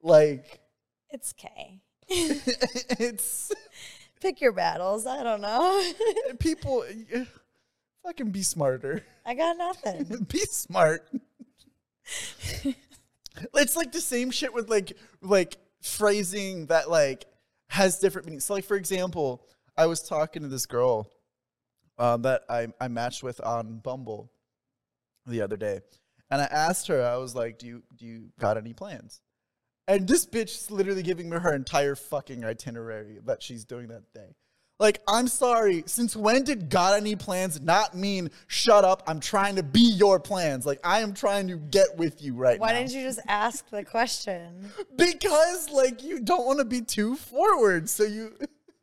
Like 0.03 0.61
It's 1.11 1.33
K. 1.33 1.81
it's 2.09 3.53
Pick 4.21 4.41
your 4.43 4.53
battles. 4.53 5.07
I 5.07 5.23
don't 5.23 5.41
know. 5.41 5.83
people 6.41 6.85
fucking 8.05 8.31
be 8.31 8.43
smarter. 8.43 9.05
I 9.27 9.35
got 9.35 9.57
nothing. 9.57 10.27
be 10.29 10.41
smart. 10.41 11.09
it's 13.55 13.77
like 13.77 13.93
the 13.93 14.01
same 14.01 14.31
shit 14.31 14.53
with 14.53 14.69
like 14.69 14.93
like 15.21 15.57
phrasing 15.83 16.67
that 16.67 16.91
like 16.91 17.27
has 17.69 17.99
different 17.99 18.27
meanings. 18.27 18.45
So 18.45 18.55
like 18.55 18.65
for 18.65 18.77
example, 18.77 19.47
I 19.77 19.87
was 19.87 20.03
talking 20.03 20.43
to 20.43 20.49
this 20.49 20.67
girl 20.67 21.11
um, 21.99 22.23
that 22.23 22.43
I 22.49 22.69
I 22.81 22.89
matched 22.89 23.23
with 23.23 23.41
on 23.45 23.79
Bumble 23.79 24.33
the 25.27 25.43
other 25.43 25.57
day, 25.57 25.81
and 26.31 26.41
I 26.41 26.47
asked 26.47 26.89
her, 26.89 27.05
I 27.05 27.17
was 27.17 27.35
like, 27.35 27.59
"Do 27.59 27.67
you 27.67 27.83
do 27.97 28.07
you 28.07 28.33
got 28.39 28.57
any 28.57 28.73
plans?" 28.73 29.21
And 29.87 30.07
this 30.07 30.25
bitch 30.25 30.57
is 30.57 30.71
literally 30.71 31.03
giving 31.03 31.29
me 31.29 31.39
her 31.39 31.53
entire 31.53 31.97
fucking 31.97 32.45
itinerary 32.45 33.19
that 33.25 33.43
she's 33.43 33.65
doing 33.65 33.89
that 33.89 34.13
day. 34.15 34.37
Like, 34.81 35.03
I'm 35.07 35.29
sorry, 35.29 35.85
since 35.85 36.17
when 36.17 36.43
did 36.43 36.71
got 36.71 36.97
any 36.97 37.15
plans 37.15 37.61
not 37.61 37.95
mean 37.95 38.31
shut 38.47 38.83
up? 38.83 39.03
I'm 39.07 39.21
trying 39.21 39.57
to 39.57 39.63
be 39.63 39.83
your 39.83 40.19
plans. 40.19 40.65
Like, 40.65 40.81
I 40.83 41.01
am 41.01 41.13
trying 41.13 41.49
to 41.49 41.59
get 41.59 41.99
with 41.99 42.23
you 42.23 42.33
right 42.33 42.59
Why 42.59 42.69
now. 42.69 42.73
Why 42.73 42.81
didn't 42.81 42.95
you 42.95 43.03
just 43.03 43.21
ask 43.29 43.69
the 43.69 43.85
question? 43.85 44.71
Because, 44.97 45.69
like, 45.69 46.03
you 46.03 46.19
don't 46.19 46.47
want 46.47 46.61
to 46.61 46.65
be 46.65 46.81
too 46.81 47.15
forward. 47.17 47.91
So 47.91 48.05
you. 48.05 48.33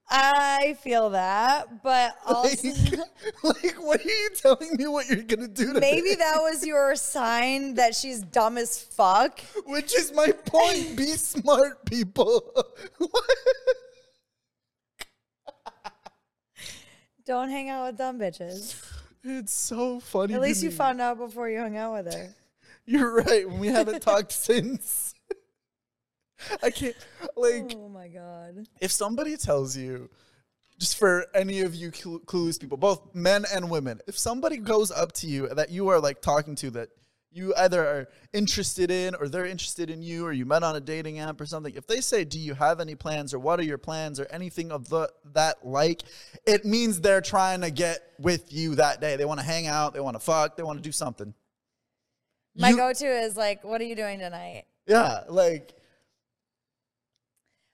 I 0.08 0.78
feel 0.82 1.10
that, 1.10 1.82
but 1.84 2.16
also 2.26 2.68
Like, 2.68 3.00
like, 3.64 3.76
what 3.84 4.06
are 4.06 4.10
you 4.10 4.30
telling 4.36 4.78
me 4.78 4.88
what 4.88 5.10
you're 5.10 5.24
gonna 5.24 5.48
do 5.48 5.74
today? 5.74 5.80
maybe 5.80 6.16
that 6.16 6.38
was 6.38 6.66
your 6.66 6.96
sign 6.96 7.74
that 7.74 7.94
she's 7.94 8.22
dumb 8.22 8.58
as 8.58 8.80
fuck. 8.80 9.42
Which 9.66 9.98
is 9.98 10.14
my 10.14 10.32
point. 10.32 10.96
Be 10.96 11.08
smart, 11.08 11.86
people. 11.86 12.54
Don't 17.28 17.50
hang 17.50 17.70
out 17.70 17.88
with 17.88 17.98
dumb 17.98 18.18
bitches. 18.18 18.74
it's 19.24 19.52
so 19.54 20.00
funny. 20.00 20.34
At 20.34 20.42
least 20.42 20.64
you 20.64 20.70
me. 20.70 20.76
found 20.76 21.02
out 21.02 21.18
before 21.18 21.50
you 21.50 21.60
hung 21.60 21.76
out 21.76 21.94
with 21.94 22.14
her. 22.14 22.34
You're 22.86 23.16
right. 23.16 23.48
We 23.50 23.68
haven't 23.68 24.02
talked 24.02 24.32
since. 24.50 25.14
I 26.64 26.70
can't 26.70 26.96
like 27.36 27.74
Oh 27.76 27.90
my 27.90 28.08
god. 28.08 28.68
if 28.80 28.92
somebody 28.92 29.36
tells 29.38 29.76
you 29.76 30.08
just 30.80 30.98
for 30.98 31.26
any 31.34 31.62
of 31.62 31.74
you 31.74 31.92
clu- 31.92 32.22
clueless 32.22 32.60
people, 32.60 32.78
both 32.78 33.14
men 33.14 33.44
and 33.52 33.70
women, 33.70 34.00
if 34.08 34.18
somebody 34.18 34.58
goes 34.58 34.92
up 34.92 35.12
to 35.14 35.28
you 35.28 35.48
that 35.50 35.72
you 35.72 35.90
are 35.90 36.00
like 36.00 36.22
talking 36.22 36.56
to 36.58 36.70
that 36.72 36.90
you 37.38 37.54
either 37.56 37.86
are 37.86 38.08
interested 38.34 38.92
in 38.92 39.16
or 39.16 39.30
they're 39.30 39.46
interested 39.46 39.90
in 39.90 40.02
you 40.02 40.26
or 40.26 40.34
you 40.34 40.46
met 40.46 40.64
on 40.64 40.76
a 40.76 40.80
dating 40.80 41.20
app 41.20 41.40
or 41.40 41.46
something, 41.46 41.74
if 41.76 41.88
they 41.88 42.02
say, 42.02 42.26
"Do 42.26 42.40
you 42.40 42.56
have 42.56 42.80
any 42.80 42.96
plans?" 42.96 43.34
or 43.34 43.40
"What 43.40 43.60
are 43.60 43.64
your 43.64 43.78
plans?" 43.78 44.20
or 44.20 44.26
anything 44.32 44.72
of 44.72 44.90
the 44.90 45.12
that 45.34 45.66
like, 45.66 46.02
it 46.46 46.66
means 46.66 47.00
they're 47.02 47.22
trying 47.22 47.62
to 47.62 47.72
get 47.72 48.00
with 48.20 48.52
you 48.52 48.76
that 48.76 49.00
day. 49.00 49.16
They 49.16 49.26
want 49.26 49.40
to 49.40 49.46
hang 49.46 49.68
out, 49.68 49.94
they 49.94 50.00
want 50.00 50.16
to 50.16 50.20
fuck, 50.20 50.58
they 50.58 50.64
want 50.64 50.80
to 50.80 50.84
do 50.84 50.92
something. 50.92 51.34
My 52.56 52.72
You- 52.72 52.78
go-to 52.78 53.06
is 53.06 53.38
like, 53.38 53.64
"What 53.64 53.80
are 53.82 53.86
you 53.86 53.96
doing 53.96 54.20
tonight?" 54.20 54.66
Yeah, 54.88 55.24
like 55.30 55.74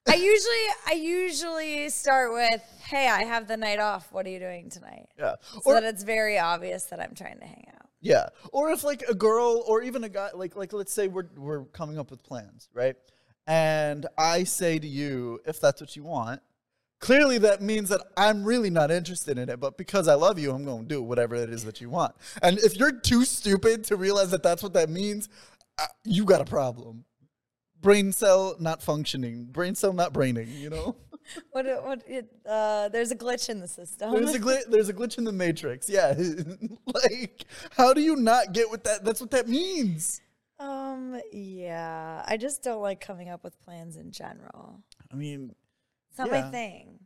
I 0.06 0.16
usually 0.16 0.66
I 0.86 0.94
usually 0.94 1.90
start 1.90 2.34
with, 2.34 2.62
"Hey, 2.84 3.08
I 3.08 3.24
have 3.24 3.48
the 3.48 3.56
night 3.56 3.80
off. 3.80 4.12
What 4.12 4.26
are 4.26 4.30
you 4.30 4.40
doing 4.40 4.70
tonight?" 4.70 5.08
yeah. 5.18 5.36
So 5.54 5.62
Or 5.66 5.74
that 5.76 5.86
it's 5.86 6.04
very 6.04 6.38
obvious 6.38 6.84
that 6.86 7.00
I'm 7.00 7.16
trying 7.16 7.40
to 7.40 7.46
hang 7.46 7.68
out. 7.74 7.83
Yeah. 8.04 8.28
Or 8.52 8.70
if 8.70 8.84
like 8.84 9.02
a 9.10 9.16
girl 9.16 9.64
or 9.66 9.82
even 9.82 10.04
a 10.04 10.10
guy 10.10 10.30
like 10.36 10.56
like 10.56 10.74
let's 10.74 10.92
say 10.94 11.08
we're 11.08 11.30
we're 11.36 11.66
coming 11.66 11.98
up 11.98 12.12
with 12.12 12.22
plans, 12.22 12.70
right? 12.74 12.96
And 13.48 14.06
I 14.18 14.44
say 14.44 14.78
to 14.78 14.88
you, 14.88 15.40
if 15.46 15.60
that's 15.60 15.82
what 15.82 15.96
you 15.96 16.04
want, 16.04 16.42
clearly 17.00 17.38
that 17.40 17.62
means 17.62 17.90
that 17.90 18.02
I'm 18.16 18.44
really 18.44 18.70
not 18.70 18.92
interested 18.92 19.38
in 19.38 19.50
it, 19.50 19.60
but 19.60 19.78
because 19.78 20.08
I 20.08 20.14
love 20.14 20.40
you, 20.40 20.52
I'm 20.52 20.64
going 20.64 20.84
to 20.84 20.88
do 20.88 21.02
whatever 21.02 21.36
it 21.36 21.50
is 21.50 21.66
that 21.66 21.82
you 21.82 21.90
want. 21.90 22.16
And 22.42 22.58
if 22.60 22.78
you're 22.78 22.98
too 22.98 23.26
stupid 23.26 23.84
to 23.86 23.98
realize 23.98 24.32
that 24.32 24.44
that's 24.44 24.64
what 24.64 24.74
that 24.74 24.90
means, 24.90 25.28
uh, 25.78 25.88
you 26.06 26.24
got 26.26 26.40
a 26.40 26.46
problem. 26.46 27.06
Brain 27.82 28.14
cell 28.14 28.56
not 28.60 28.82
functioning, 28.82 29.46
brain 29.46 29.76
cell 29.76 29.92
not 29.92 30.14
braining, 30.14 30.50
you 30.52 30.70
know? 30.70 30.96
What 31.52 31.66
what 31.86 32.04
it, 32.08 32.28
uh 32.46 32.90
there's 32.90 33.12
a 33.12 33.16
glitch 33.16 33.50
in 33.50 33.60
the 33.60 33.68
system. 33.68 34.12
There's 34.14 34.34
a 34.36 34.40
glitch. 34.40 34.64
There's 34.70 34.90
a 34.90 34.94
glitch 34.94 35.18
in 35.18 35.24
the 35.24 35.32
matrix. 35.32 35.90
Yeah, 35.90 36.14
like 36.86 37.46
how 37.72 37.94
do 37.94 38.02
you 38.02 38.16
not 38.16 38.54
get 38.54 38.70
what 38.70 38.84
that? 38.84 39.04
That's 39.06 39.22
what 39.22 39.32
that 39.32 39.48
means. 39.48 40.22
um 40.60 41.20
yeah, 41.32 42.24
I 42.28 42.38
just 42.38 42.64
don't 42.64 42.82
like 42.82 43.00
coming 43.02 43.30
up 43.30 43.44
with 43.44 43.60
plans 43.64 43.96
in 43.98 44.12
general. 44.12 44.82
I 45.12 45.16
mean, 45.16 45.54
It's 46.10 46.18
not 46.20 46.28
Yeah. 46.28 46.42
my 46.42 46.52
thing. 46.52 47.00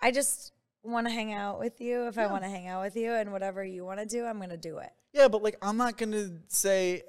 I 0.00 0.10
just 0.12 0.52
want 0.82 1.06
to 1.06 1.12
hang 1.12 1.32
out 1.34 1.58
with 1.58 1.80
you 1.80 2.06
if 2.08 2.16
I 2.16 2.26
want 2.26 2.42
to 2.42 2.48
hang 2.48 2.66
out 2.66 2.82
with 2.82 2.96
you 2.96 3.12
and 3.12 3.32
whatever 3.32 3.62
you 3.62 3.84
want 3.84 4.00
to 4.00 4.06
do, 4.06 4.24
I'm 4.24 4.38
going 4.38 4.48
to 4.50 4.56
do 4.56 4.78
it. 4.78 4.90
yeah, 5.12 5.28
but 5.28 5.42
like 5.42 5.56
I'm 5.60 5.76
not 5.76 5.98
gonna 5.98 6.30
say, 6.48 7.02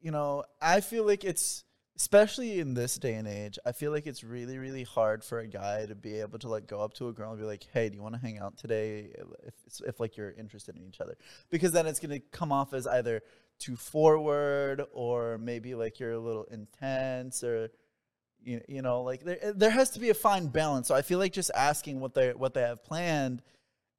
you 0.00 0.10
know, 0.10 0.44
I 0.62 0.80
feel 0.80 1.04
like 1.04 1.24
it's 1.24 1.64
especially 1.98 2.60
in 2.60 2.74
this 2.74 2.96
day 2.96 3.14
and 3.14 3.26
age. 3.26 3.58
I 3.66 3.72
feel 3.72 3.90
like 3.90 4.06
it's 4.06 4.22
really, 4.22 4.56
really 4.56 4.84
hard 4.84 5.24
for 5.24 5.40
a 5.40 5.46
guy 5.46 5.84
to 5.86 5.94
be 5.94 6.20
able 6.20 6.38
to 6.38 6.48
like 6.48 6.66
go 6.66 6.80
up 6.80 6.94
to 6.94 7.08
a 7.08 7.12
girl 7.12 7.32
and 7.32 7.40
be 7.40 7.46
like, 7.46 7.66
"Hey, 7.72 7.88
do 7.88 7.96
you 7.96 8.02
want 8.02 8.14
to 8.14 8.20
hang 8.20 8.38
out 8.38 8.56
today?" 8.56 9.10
If 9.46 9.80
if 9.86 10.00
like 10.00 10.16
you're 10.16 10.32
interested 10.32 10.76
in 10.76 10.84
each 10.84 11.00
other, 11.00 11.16
because 11.50 11.72
then 11.72 11.86
it's 11.86 12.00
gonna 12.00 12.20
come 12.32 12.52
off 12.52 12.72
as 12.72 12.86
either 12.86 13.22
too 13.58 13.76
forward 13.76 14.84
or 14.92 15.38
maybe 15.38 15.74
like 15.74 15.98
you're 15.98 16.12
a 16.12 16.18
little 16.18 16.44
intense 16.44 17.42
or 17.42 17.70
you, 18.44 18.60
you 18.68 18.82
know 18.82 19.02
like 19.02 19.24
there 19.24 19.38
eh, 19.42 19.52
there 19.54 19.70
has 19.70 19.90
to 19.90 19.98
be 19.98 20.10
a 20.10 20.14
fine 20.14 20.46
balance 20.46 20.86
so 20.86 20.94
i 20.94 21.02
feel 21.02 21.18
like 21.18 21.32
just 21.32 21.50
asking 21.56 21.98
what 21.98 22.14
they 22.14 22.30
what 22.30 22.54
they 22.54 22.60
have 22.60 22.84
planned 22.84 23.42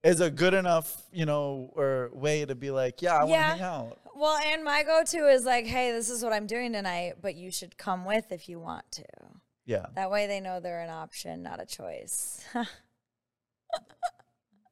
is 0.01 0.21
a 0.21 0.31
good 0.31 0.53
enough 0.53 1.03
you 1.11 1.25
know 1.25 1.71
or 1.75 2.09
way 2.13 2.45
to 2.45 2.55
be 2.55 2.71
like 2.71 3.01
yeah 3.01 3.15
i 3.15 3.23
want 3.25 3.33
to 3.33 3.47
hang 3.47 3.61
out 3.61 3.99
Well, 4.19 4.37
and 4.37 4.65
my 4.65 4.83
go-to 4.83 5.29
is 5.29 5.45
like, 5.45 5.65
"Hey, 5.65 5.93
this 5.93 6.09
is 6.09 6.21
what 6.21 6.33
I'm 6.33 6.45
doing 6.45 6.73
tonight, 6.73 7.13
but 7.21 7.35
you 7.35 7.51
should 7.51 7.77
come 7.77 8.03
with 8.03 8.33
if 8.33 8.49
you 8.49 8.59
want 8.59 8.91
to." 8.91 9.05
yeah. 9.69 9.85
That 9.95 10.09
way 10.09 10.25
they 10.25 10.39
know 10.39 10.59
they're 10.59 10.81
an 10.81 10.89
option, 10.89 11.43
not 11.43 11.61
a 11.61 11.65
choice. 11.65 12.43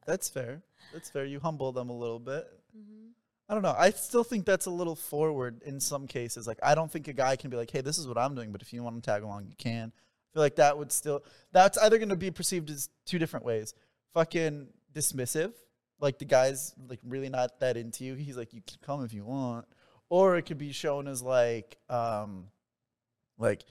that's 0.08 0.28
fair. 0.28 0.64
That's 0.92 1.10
fair. 1.10 1.24
You 1.24 1.40
humble 1.40 1.72
them 1.72 1.90
a 1.90 1.96
little 1.96 2.20
bit. 2.20 2.48
Mm-hmm. 2.76 3.10
i 3.48 3.54
don't 3.54 3.62
know. 3.62 3.76
I 3.78 3.92
still 3.92 4.24
think 4.24 4.46
that's 4.46 4.66
a 4.66 4.72
little 4.72 4.96
forward 4.96 5.62
in 5.64 5.80
some 5.80 6.08
cases. 6.08 6.48
Like 6.48 6.60
i 6.64 6.76
don't 6.76 6.92
think 6.92 7.08
a 7.08 7.14
guy 7.14 7.36
can 7.36 7.50
be 7.50 7.58
like 7.58 7.72
hey 7.72 7.82
this 7.82 7.98
is 7.98 8.08
what 8.08 8.18
i'm 8.18 8.36
doing 8.36 8.52
but 8.52 8.62
if 8.62 8.74
you 8.74 8.84
want 8.84 9.02
to 9.02 9.02
tag 9.02 9.24
along 9.24 9.46
you 9.46 9.56
can. 9.58 9.92
I 9.96 10.28
feel 10.34 10.44
like 10.44 10.58
that 10.58 10.78
would 10.78 10.92
still 10.92 11.24
that's 11.52 11.78
either 11.78 11.98
going 11.98 12.10
to 12.10 12.16
be 12.16 12.32
perceived 12.32 12.70
as 12.70 12.90
two 13.06 13.20
different 13.20 13.46
ways. 13.46 13.74
Fucking 14.14 14.68
dismissive 14.94 15.54
like 16.00 16.20
the 16.20 16.26
guy's 16.26 16.74
like 16.88 17.00
really 17.04 17.30
not 17.30 17.60
that 17.60 17.78
into 17.78 18.04
you 18.06 18.14
he's 18.16 18.38
like 18.38 18.54
you 18.54 18.62
can 18.66 18.78
come 18.86 19.04
if 19.04 19.14
you 19.14 19.26
want 19.26 19.66
or 20.10 20.38
it 20.38 20.44
could 20.44 20.58
be 20.58 20.72
shown 20.72 21.08
as 21.08 21.22
like 21.22 21.78
um 21.90 22.48
like 23.38 23.64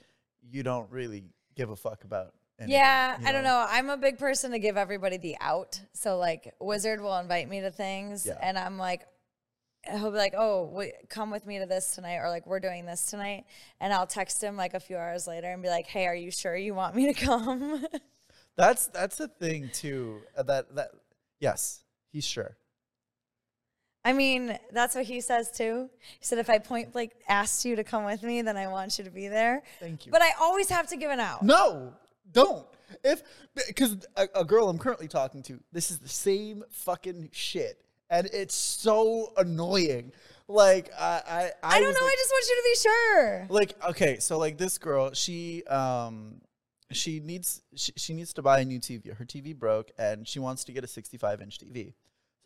you 0.49 0.63
don't 0.63 0.89
really 0.91 1.23
give 1.55 1.69
a 1.69 1.75
fuck 1.75 2.03
about 2.03 2.33
anything, 2.59 2.75
yeah, 2.79 3.19
you 3.19 3.27
I 3.27 3.31
don't 3.31 3.43
know. 3.43 3.65
I'm 3.67 3.89
a 3.89 3.97
big 3.97 4.17
person 4.17 4.51
to 4.51 4.59
give 4.59 4.77
everybody 4.77 5.17
the 5.17 5.35
out. 5.41 5.79
So 5.93 6.17
like, 6.17 6.53
Wizard 6.59 7.01
will 7.01 7.17
invite 7.17 7.49
me 7.49 7.61
to 7.61 7.71
things, 7.71 8.25
Yeah. 8.25 8.37
and 8.41 8.57
I'm 8.57 8.77
like, 8.77 9.05
he'll 9.89 10.11
be 10.11 10.17
like, 10.17 10.33
"Oh, 10.37 10.69
wait, 10.71 10.93
come 11.09 11.31
with 11.31 11.45
me 11.45 11.59
to 11.59 11.65
this 11.65 11.95
tonight," 11.95 12.17
or 12.17 12.29
like, 12.29 12.45
"We're 12.47 12.59
doing 12.59 12.85
this 12.85 13.07
tonight," 13.07 13.45
and 13.79 13.91
I'll 13.93 14.07
text 14.07 14.41
him 14.41 14.55
like 14.55 14.73
a 14.73 14.79
few 14.79 14.95
hours 14.97 15.27
later 15.27 15.47
and 15.51 15.61
be 15.61 15.69
like, 15.69 15.87
"Hey, 15.87 16.05
are 16.07 16.15
you 16.15 16.31
sure 16.31 16.55
you 16.55 16.73
want 16.73 16.95
me 16.95 17.11
to 17.11 17.13
come?" 17.13 17.85
that's 18.55 18.87
that's 18.87 19.19
a 19.19 19.27
thing 19.27 19.69
too 19.73 20.21
uh, 20.37 20.43
that 20.43 20.73
that 20.75 20.89
yes 21.39 21.83
he's 22.17 22.25
sure 22.25 22.57
I 24.07 24.13
mean, 24.13 24.57
that's 24.71 24.95
what 24.95 25.03
he 25.03 25.19
says 25.19 25.51
too. 25.51 25.89
He 25.99 26.23
said, 26.23 26.37
"If 26.37 26.49
I 26.49 26.59
point 26.59 26.95
like 26.95 27.11
asked 27.27 27.65
you 27.65 27.75
to 27.75 27.83
come 27.83 28.05
with 28.05 28.23
me, 28.23 28.41
then 28.41 28.55
I 28.55 28.67
want 28.67 28.97
you 28.97 29.03
to 29.03 29.09
be 29.09 29.27
there." 29.27 29.63
thank 29.81 30.05
you 30.05 30.13
But 30.13 30.21
I 30.21 30.29
always 30.39 30.69
have 30.69 30.87
to 30.87 30.95
give 30.95 31.11
an 31.11 31.19
out. 31.19 31.43
No, 31.43 31.93
don't. 32.31 32.65
If 33.03 33.21
because 33.67 33.97
a, 34.15 34.29
a 34.33 34.45
girl 34.45 34.69
I'm 34.69 34.77
currently 34.77 35.09
talking 35.09 35.43
to, 35.43 35.59
this 35.73 35.91
is 35.91 35.99
the 35.99 36.07
same 36.07 36.63
fucking 36.69 37.31
shit, 37.33 37.81
and 38.09 38.29
it's 38.31 38.55
so 38.55 39.33
annoying. 39.35 40.13
Like 40.47 40.89
I, 40.97 41.21
I, 41.27 41.51
I, 41.61 41.75
I 41.75 41.81
don't 41.81 41.93
know. 41.93 42.05
Like, 42.05 42.13
I 42.13 42.15
just 42.17 42.31
want 42.31 42.45
you 42.47 42.55
to 42.55 42.63
be 42.63 42.75
sure. 42.89 43.47
like 43.49 43.85
okay, 43.89 44.19
so 44.19 44.37
like 44.37 44.57
this 44.57 44.77
girl, 44.77 45.11
she 45.11 45.65
um, 45.65 46.39
she 46.93 47.19
needs 47.19 47.61
she, 47.75 47.91
she 47.97 48.13
needs 48.13 48.31
to 48.35 48.41
buy 48.41 48.61
a 48.61 48.65
new 48.65 48.79
TV. 48.79 49.13
Her 49.13 49.25
TV 49.25 49.53
broke, 49.53 49.91
and 49.97 50.25
she 50.25 50.39
wants 50.39 50.63
to 50.63 50.71
get 50.71 50.85
a 50.85 50.87
65 50.87 51.41
inch 51.41 51.59
TV. 51.59 51.93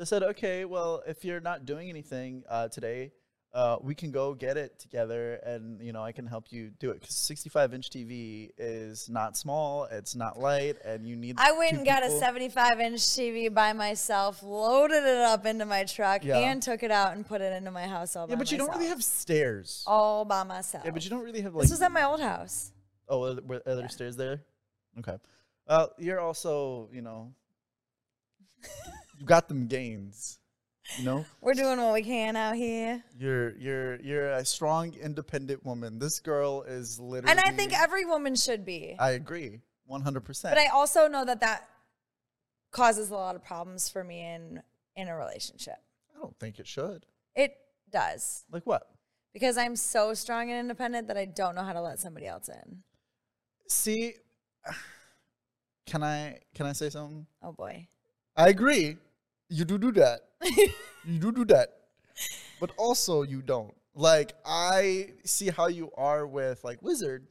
So 0.01 0.03
I 0.03 0.19
said, 0.19 0.23
okay, 0.31 0.65
well, 0.65 1.03
if 1.05 1.23
you're 1.23 1.39
not 1.39 1.67
doing 1.67 1.87
anything 1.87 2.43
uh, 2.49 2.69
today, 2.69 3.11
uh, 3.53 3.77
we 3.83 3.93
can 3.93 4.09
go 4.09 4.33
get 4.33 4.57
it 4.57 4.79
together, 4.79 5.35
and 5.45 5.79
you 5.79 5.93
know 5.93 6.01
I 6.01 6.11
can 6.11 6.25
help 6.25 6.45
you 6.51 6.71
do 6.79 6.89
it 6.89 6.99
because 7.01 7.13
65 7.15 7.75
inch 7.75 7.91
TV 7.91 8.49
is 8.57 9.09
not 9.09 9.37
small, 9.37 9.83
it's 9.91 10.15
not 10.15 10.39
light, 10.39 10.77
and 10.83 11.05
you 11.05 11.15
need. 11.15 11.35
I 11.37 11.51
went 11.51 11.73
and 11.73 11.85
got 11.85 12.03
a 12.03 12.09
75 12.09 12.79
inch 12.79 12.99
TV 12.99 13.53
by 13.53 13.73
myself, 13.73 14.41
loaded 14.41 15.03
it 15.03 15.17
up 15.19 15.45
into 15.45 15.65
my 15.67 15.83
truck, 15.83 16.23
Yeah. 16.23 16.39
and 16.39 16.63
took 16.63 16.81
it 16.81 16.89
out 16.89 17.13
and 17.15 17.23
put 17.23 17.41
it 17.41 17.53
into 17.53 17.69
my 17.69 17.85
house 17.85 18.15
all 18.15 18.27
Yeah, 18.27 18.33
by 18.33 18.39
myself. 18.39 18.39
Yeah, 18.39 18.43
but 18.43 18.51
you 18.51 18.57
don't 18.57 18.75
really 18.79 18.89
have 18.89 19.03
stairs. 19.03 19.83
all 19.85 20.25
by 20.25 20.41
myself. 20.41 20.83
Yeah, 20.83 20.91
but 20.91 21.03
you 21.03 21.11
don't 21.11 21.23
really 21.23 21.41
have 21.41 21.53
like. 21.53 21.61
this 21.65 21.71
was 21.71 21.81
at 21.83 21.91
my 21.91 22.05
old 22.05 22.21
house. 22.21 22.71
Oh, 23.07 23.23
are 23.25 23.33
there, 23.35 23.43
were 23.43 23.61
are 23.67 23.75
there 23.75 23.89
stairs 23.89 24.15
there? 24.17 24.41
Okay. 24.97 25.17
Uh, 25.67 25.87
you're 25.99 26.19
also, 26.19 26.89
you 26.91 27.03
know, 27.03 27.33
you 29.21 29.27
got 29.27 29.47
them 29.47 29.67
gains. 29.67 30.39
You 30.97 31.05
know, 31.05 31.25
We're 31.41 31.53
doing 31.53 31.79
what 31.79 31.93
we 31.93 32.01
can 32.01 32.35
out 32.35 32.55
here, 32.55 33.03
you're 33.17 33.55
you're 33.57 34.01
you're 34.01 34.31
a 34.31 34.43
strong, 34.43 34.93
independent 34.95 35.63
woman. 35.63 35.99
This 35.99 36.19
girl 36.19 36.63
is 36.63 36.99
literally. 36.99 37.31
and 37.31 37.39
I 37.39 37.51
think 37.51 37.71
every 37.79 38.03
woman 38.03 38.35
should 38.35 38.65
be. 38.65 38.95
I 38.99 39.11
agree, 39.11 39.59
one 39.85 40.01
hundred 40.01 40.21
percent. 40.25 40.55
But 40.55 40.61
I 40.61 40.67
also 40.67 41.07
know 41.07 41.23
that 41.23 41.39
that 41.41 41.69
causes 42.71 43.11
a 43.11 43.13
lot 43.13 43.35
of 43.35 43.43
problems 43.43 43.89
for 43.89 44.03
me 44.03 44.21
in 44.25 44.63
in 44.95 45.07
a 45.07 45.15
relationship. 45.15 45.77
I 46.15 46.19
don't 46.19 46.37
think 46.39 46.57
it 46.59 46.67
should. 46.67 47.05
It 47.35 47.55
does 47.91 48.43
Like 48.51 48.65
what? 48.65 48.87
because 49.33 49.57
I'm 49.57 49.75
so 49.75 50.13
strong 50.15 50.49
and 50.49 50.59
independent 50.59 51.07
that 51.09 51.17
I 51.17 51.25
don't 51.25 51.53
know 51.55 51.63
how 51.63 51.73
to 51.73 51.81
let 51.81 51.99
somebody 51.99 52.25
else 52.25 52.49
in. 52.49 52.81
See, 53.67 54.15
can 55.85 56.03
I 56.03 56.39
can 56.55 56.65
I 56.65 56.73
say 56.73 56.89
something? 56.89 57.27
Oh 57.43 57.51
boy. 57.51 57.87
I 58.35 58.49
agree. 58.49 58.97
You 59.51 59.65
do 59.65 59.77
do 59.77 59.91
that. 59.91 60.21
you 61.05 61.19
do 61.19 61.31
do 61.31 61.45
that. 61.45 61.73
But 62.61 62.71
also 62.77 63.23
you 63.23 63.41
don't. 63.41 63.73
Like 63.93 64.33
I 64.45 65.09
see 65.25 65.49
how 65.49 65.67
you 65.67 65.91
are 65.97 66.25
with 66.25 66.63
like 66.63 66.81
Wizard 66.81 67.27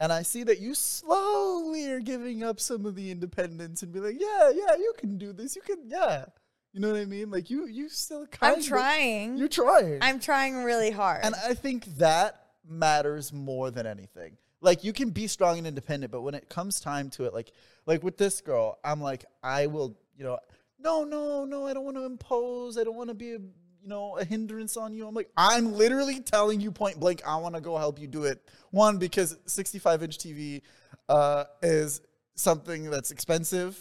and 0.00 0.12
I 0.12 0.22
see 0.22 0.42
that 0.44 0.58
you 0.58 0.74
slowly 0.74 1.88
are 1.92 2.00
giving 2.00 2.42
up 2.42 2.58
some 2.58 2.86
of 2.86 2.96
the 2.96 3.10
independence 3.10 3.82
and 3.82 3.92
be 3.92 4.00
like, 4.00 4.16
yeah, 4.18 4.50
yeah, 4.50 4.74
you 4.74 4.94
can 4.96 5.16
do 5.18 5.32
this. 5.32 5.54
You 5.54 5.62
can, 5.62 5.76
yeah. 5.86 6.24
You 6.72 6.80
know 6.80 6.90
what 6.90 7.00
I 7.00 7.04
mean? 7.04 7.30
Like 7.30 7.50
you, 7.50 7.66
you 7.66 7.88
still 7.88 8.26
kind 8.26 8.54
of 8.54 8.58
I'm 8.58 8.64
trying. 8.64 9.36
You're 9.36 9.48
trying. 9.48 9.98
I'm 10.00 10.18
trying 10.18 10.64
really 10.64 10.90
hard. 10.90 11.20
And 11.22 11.34
I 11.46 11.54
think 11.54 11.84
that 11.98 12.46
matters 12.66 13.32
more 13.32 13.70
than 13.70 13.86
anything. 13.86 14.38
Like 14.62 14.84
you 14.84 14.92
can 14.92 15.10
be 15.10 15.26
strong 15.26 15.58
and 15.58 15.66
independent, 15.66 16.10
but 16.10 16.22
when 16.22 16.34
it 16.34 16.48
comes 16.48 16.80
time 16.80 17.10
to 17.10 17.26
it, 17.26 17.34
like 17.34 17.52
like 17.86 18.02
with 18.02 18.16
this 18.16 18.40
girl, 18.40 18.78
I'm 18.82 19.00
like, 19.00 19.24
I 19.42 19.66
will, 19.66 19.96
you 20.16 20.24
know, 20.24 20.38
no, 20.82 21.04
no, 21.04 21.44
no, 21.44 21.66
I 21.66 21.72
don't 21.72 21.84
want 21.84 21.96
to 21.96 22.04
impose. 22.04 22.78
I 22.78 22.84
don't 22.84 22.96
want 22.96 23.08
to 23.08 23.14
be 23.14 23.32
a 23.32 23.38
you 23.82 23.88
know 23.88 24.16
a 24.18 24.24
hindrance 24.24 24.76
on 24.76 24.92
you. 24.92 25.06
I'm 25.06 25.14
like, 25.14 25.30
I'm 25.36 25.72
literally 25.72 26.20
telling 26.20 26.60
you 26.60 26.70
point 26.70 26.98
blank, 27.00 27.22
I 27.26 27.36
want 27.36 27.54
to 27.54 27.60
go 27.60 27.76
help 27.76 27.98
you 27.98 28.06
do 28.06 28.24
it. 28.24 28.42
One, 28.70 28.98
because 28.98 29.38
65 29.46 30.02
inch 30.02 30.18
TV 30.18 30.62
uh, 31.08 31.44
is 31.62 32.00
something 32.34 32.90
that's 32.90 33.10
expensive. 33.10 33.78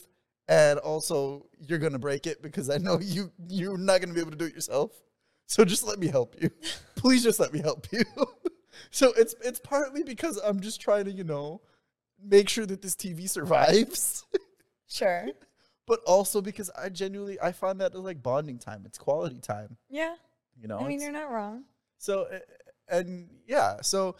And 0.47 0.79
also, 0.79 1.45
you're 1.59 1.77
gonna 1.77 1.99
break 1.99 2.25
it 2.25 2.41
because 2.41 2.69
I 2.69 2.77
know 2.77 2.99
you 2.99 3.31
you're 3.47 3.77
not 3.77 4.01
gonna 4.01 4.13
be 4.13 4.19
able 4.19 4.31
to 4.31 4.37
do 4.37 4.45
it 4.45 4.53
yourself. 4.55 4.91
So 5.45 5.63
just 5.65 5.85
let 5.85 5.99
me 5.99 6.07
help 6.07 6.35
you. 6.41 6.49
Please 6.95 7.23
just 7.23 7.39
let 7.39 7.53
me 7.53 7.59
help 7.59 7.87
you. 7.91 8.03
so 8.91 9.13
it's 9.15 9.35
it's 9.43 9.59
partly 9.59 10.03
because 10.03 10.37
I'm 10.43 10.59
just 10.59 10.81
trying 10.81 11.05
to, 11.05 11.11
you 11.11 11.23
know, 11.23 11.61
make 12.23 12.49
sure 12.49 12.65
that 12.65 12.81
this 12.81 12.95
TV 12.95 13.29
survives. 13.29 14.25
sure. 14.87 15.27
but 15.89 16.01
also 16.05 16.39
because 16.39 16.69
I 16.77 16.89
genuinely 16.89 17.41
I 17.41 17.51
find 17.51 17.81
that 17.81 17.95
like 17.95 18.21
bonding 18.21 18.59
time. 18.59 18.83
It's 18.85 18.99
quality 18.99 19.39
time. 19.39 19.75
Yeah. 19.89 20.15
You 20.61 20.67
know. 20.67 20.77
I 20.77 20.87
mean, 20.87 21.01
you're 21.01 21.11
not 21.11 21.31
wrong. 21.31 21.63
so 21.97 22.27
and 22.87 23.27
yeah, 23.47 23.81
so 23.81 24.15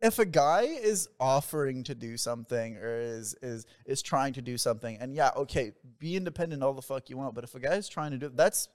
if 0.00 0.20
a 0.20 0.24
guy 0.24 0.62
is 0.62 1.08
offering 1.18 1.82
to 1.84 1.94
do 1.96 2.16
something 2.16 2.76
or 2.76 3.00
is 3.00 3.34
is 3.42 3.66
is 3.84 4.00
trying 4.00 4.32
to 4.34 4.42
do 4.42 4.56
something, 4.56 4.96
and 5.00 5.12
yeah, 5.12 5.30
okay, 5.36 5.72
be 5.98 6.16
independent 6.16 6.62
all 6.62 6.72
the 6.72 6.82
fuck 6.82 7.10
you 7.10 7.16
want, 7.16 7.34
but 7.34 7.42
if 7.42 7.54
a 7.56 7.60
guy 7.60 7.74
is 7.74 7.88
trying 7.88 8.12
to 8.12 8.18
do 8.18 8.26
it, 8.26 8.36
that's 8.36 8.68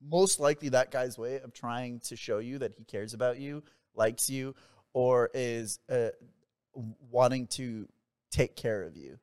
most 0.00 0.38
likely 0.38 0.68
that 0.68 0.92
guy's 0.92 1.18
way 1.18 1.40
of 1.40 1.52
trying 1.52 1.98
to 2.00 2.14
show 2.14 2.38
you 2.38 2.58
that 2.58 2.74
he 2.74 2.84
cares 2.84 3.14
about 3.14 3.40
you, 3.40 3.64
likes 3.96 4.30
you, 4.30 4.54
or 4.92 5.28
is 5.34 5.80
uh, 5.90 6.10
wanting 7.10 7.48
to 7.48 7.88
take 8.30 8.54
care 8.54 8.84
of 8.84 8.96
you. 8.96 9.18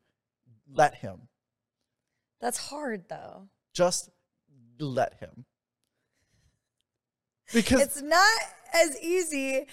Let 0.73 0.95
him. 0.95 1.29
That's 2.41 2.57
hard 2.57 3.07
though. 3.07 3.47
Just 3.73 4.09
let 4.79 5.15
him. 5.19 5.45
Because 7.53 7.81
It's 7.81 8.01
not 8.01 8.39
as 8.73 8.97
easy 9.01 9.65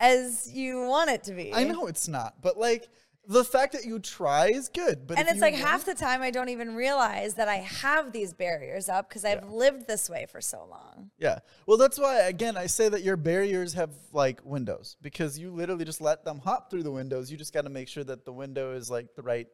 as 0.00 0.50
you 0.50 0.86
want 0.86 1.10
it 1.10 1.24
to 1.24 1.34
be. 1.34 1.52
I 1.52 1.64
know 1.64 1.86
it's 1.86 2.08
not, 2.08 2.36
but 2.40 2.58
like 2.58 2.88
the 3.28 3.44
fact 3.44 3.72
that 3.72 3.84
you 3.84 3.98
try 3.98 4.48
is 4.48 4.68
good. 4.68 5.06
But 5.06 5.18
and 5.18 5.28
it's 5.28 5.40
like 5.40 5.54
half 5.54 5.84
the 5.84 5.94
time 5.94 6.22
I 6.22 6.30
don't 6.30 6.48
even 6.48 6.74
realize 6.74 7.34
that 7.34 7.48
I 7.48 7.56
have 7.56 8.12
these 8.12 8.32
barriers 8.32 8.88
up 8.88 9.08
because 9.08 9.24
I've 9.24 9.50
lived 9.50 9.86
this 9.86 10.08
way 10.08 10.26
for 10.30 10.40
so 10.40 10.66
long. 10.70 11.10
yeah. 11.18 11.40
Well, 11.66 11.76
that's 11.76 11.98
why 11.98 12.20
again 12.20 12.56
I 12.56 12.66
say 12.66 12.88
that 12.88 13.02
your 13.02 13.16
barriers 13.16 13.74
have 13.74 13.90
like 14.12 14.40
windows 14.44 14.96
because 15.02 15.38
you 15.38 15.50
literally 15.50 15.84
just 15.84 16.00
let 16.00 16.24
them 16.24 16.38
hop 16.38 16.70
through 16.70 16.84
the 16.84 16.90
windows. 16.90 17.30
You 17.30 17.36
just 17.36 17.52
got 17.52 17.64
to 17.64 17.70
make 17.70 17.88
sure 17.88 18.04
that 18.04 18.24
the 18.24 18.32
window 18.32 18.72
is 18.72 18.90
like 18.90 19.14
the 19.16 19.22
right 19.22 19.48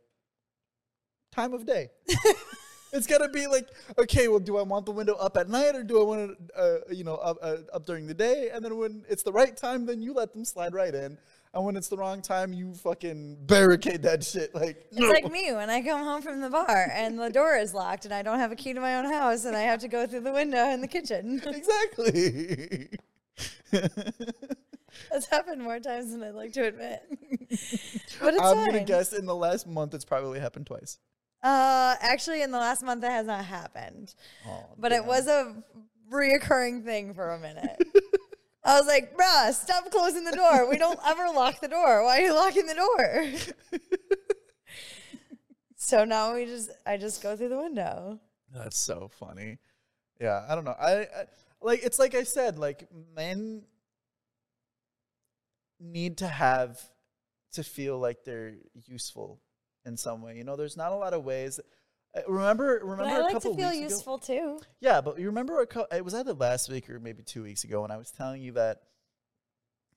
time 1.32 1.52
of 1.52 1.66
day. 1.66 1.90
it's 2.92 3.06
got 3.06 3.18
to 3.18 3.28
be 3.28 3.46
like 3.46 3.68
okay. 3.98 4.28
Well, 4.28 4.38
do 4.38 4.58
I 4.58 4.62
want 4.62 4.86
the 4.86 4.92
window 4.92 5.14
up 5.14 5.36
at 5.36 5.48
night 5.48 5.74
or 5.74 5.82
do 5.82 6.00
I 6.00 6.04
want 6.04 6.30
it 6.30 6.38
uh, 6.56 6.92
you 6.92 7.04
know 7.04 7.16
up 7.16 7.38
uh, 7.42 7.56
up 7.72 7.86
during 7.86 8.06
the 8.06 8.14
day? 8.14 8.50
And 8.52 8.64
then 8.64 8.76
when 8.76 9.04
it's 9.08 9.22
the 9.22 9.32
right 9.32 9.56
time, 9.56 9.86
then 9.86 10.00
you 10.00 10.12
let 10.14 10.32
them 10.32 10.44
slide 10.44 10.74
right 10.74 10.94
in. 10.94 11.18
And 11.54 11.66
when 11.66 11.76
it's 11.76 11.88
the 11.88 11.98
wrong 11.98 12.22
time, 12.22 12.54
you 12.54 12.72
fucking 12.72 13.36
barricade 13.46 14.02
that 14.02 14.24
shit. 14.24 14.54
Like 14.54 14.86
It's 14.90 15.00
like 15.00 15.30
me 15.30 15.52
when 15.52 15.68
I 15.68 15.82
come 15.82 16.02
home 16.02 16.22
from 16.22 16.40
the 16.40 16.48
bar 16.48 16.90
and 16.94 17.18
the 17.18 17.28
door 17.28 17.56
is 17.56 17.74
locked 17.74 18.06
and 18.06 18.14
I 18.14 18.22
don't 18.22 18.38
have 18.38 18.52
a 18.52 18.56
key 18.56 18.72
to 18.72 18.80
my 18.80 18.96
own 18.96 19.04
house 19.04 19.44
and 19.44 19.54
I 19.54 19.60
have 19.60 19.80
to 19.80 19.88
go 19.88 20.06
through 20.06 20.20
the 20.20 20.32
window 20.32 20.70
in 20.70 20.80
the 20.80 20.88
kitchen. 20.88 21.42
exactly. 21.46 22.88
That's 25.10 25.26
happened 25.26 25.62
more 25.62 25.78
times 25.78 26.12
than 26.12 26.22
I'd 26.22 26.34
like 26.34 26.52
to 26.54 26.68
admit. 26.68 27.02
but 28.20 28.34
it's 28.34 28.42
I'm 28.42 28.56
fine. 28.56 28.66
gonna 28.66 28.84
guess 28.84 29.12
in 29.12 29.26
the 29.26 29.36
last 29.36 29.66
month 29.66 29.92
it's 29.92 30.04
probably 30.06 30.40
happened 30.40 30.66
twice. 30.66 30.98
Uh, 31.42 31.96
actually, 32.00 32.42
in 32.42 32.50
the 32.50 32.58
last 32.58 32.82
month, 32.82 33.02
it 33.02 33.10
has 33.10 33.26
not 33.26 33.44
happened. 33.44 34.14
Oh, 34.46 34.66
but 34.78 34.92
it 34.92 35.04
was 35.04 35.26
a 35.26 35.62
reoccurring 36.10 36.84
thing 36.84 37.14
for 37.14 37.30
a 37.30 37.38
minute. 37.38 37.76
I 38.64 38.78
was 38.78 38.86
like, 38.86 39.16
bruh, 39.16 39.52
stop 39.52 39.90
closing 39.90 40.24
the 40.24 40.32
door. 40.32 40.70
We 40.70 40.78
don't 40.78 41.00
ever 41.04 41.26
lock 41.34 41.60
the 41.60 41.66
door. 41.66 42.04
Why 42.04 42.18
are 42.18 42.26
you 42.26 42.34
locking 42.34 42.66
the 42.66 42.74
door? 42.74 43.80
so 45.76 46.04
now 46.04 46.34
we 46.34 46.44
just, 46.44 46.70
I 46.86 46.96
just 46.96 47.22
go 47.22 47.36
through 47.36 47.48
the 47.48 47.58
window. 47.58 48.20
That's 48.54 48.78
so 48.78 49.10
funny. 49.18 49.58
Yeah, 50.20 50.44
I 50.48 50.54
don't 50.54 50.64
know. 50.64 50.76
I, 50.78 50.92
I 50.92 51.06
like 51.60 51.82
it's 51.82 51.98
like 51.98 52.14
I 52.14 52.22
said, 52.22 52.58
like 52.58 52.88
men 53.16 53.62
need 55.80 56.18
to 56.18 56.28
have 56.28 56.80
to 57.52 57.64
feel 57.64 57.98
like 57.98 58.24
they're 58.24 58.54
useful 58.86 59.40
in 59.84 59.96
some 59.96 60.22
way. 60.22 60.36
You 60.36 60.44
know, 60.44 60.56
there's 60.56 60.76
not 60.76 60.92
a 60.92 60.96
lot 60.96 61.12
of 61.14 61.24
ways. 61.24 61.58
uh, 62.16 62.20
Remember, 62.28 62.80
remember 62.82 63.04
But 63.04 63.08
I 63.12 63.18
a 63.18 63.22
like 63.22 63.32
couple 63.32 63.52
to 63.52 63.56
feel 63.56 63.68
weeks 63.70 63.78
ago- 63.78 63.88
useful 63.94 64.18
too. 64.18 64.60
Yeah, 64.80 65.00
but 65.00 65.18
you 65.18 65.26
remember 65.26 65.60
a 65.60 65.66
co- 65.66 65.86
it 65.92 66.04
was 66.04 66.14
either 66.14 66.32
last 66.34 66.68
week 66.70 66.88
or 66.90 67.00
maybe 67.00 67.22
two 67.22 67.42
weeks 67.42 67.64
ago 67.64 67.82
when 67.82 67.90
I 67.90 67.96
was 67.96 68.10
telling 68.10 68.42
you 68.42 68.52
that, 68.52 68.82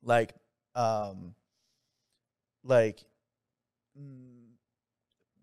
like, 0.02 0.34
um, 0.76 1.36
like, 2.64 3.04
mm, 4.00 4.48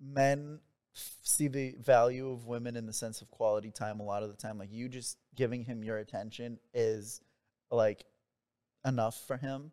men 0.00 0.60
f- 0.94 1.16
see 1.22 1.48
the 1.48 1.74
value 1.78 2.30
of 2.30 2.46
women 2.46 2.76
in 2.76 2.86
the 2.86 2.92
sense 2.92 3.22
of 3.22 3.30
quality 3.30 3.70
time 3.70 4.00
a 4.00 4.02
lot 4.04 4.22
of 4.22 4.28
the 4.30 4.36
time. 4.36 4.58
Like, 4.58 4.72
you 4.72 4.88
just 4.88 5.18
giving 5.34 5.64
him 5.64 5.82
your 5.84 5.98
attention 5.98 6.58
is 6.74 7.20
like 7.70 8.04
enough 8.84 9.16
for 9.26 9.36
him. 9.36 9.72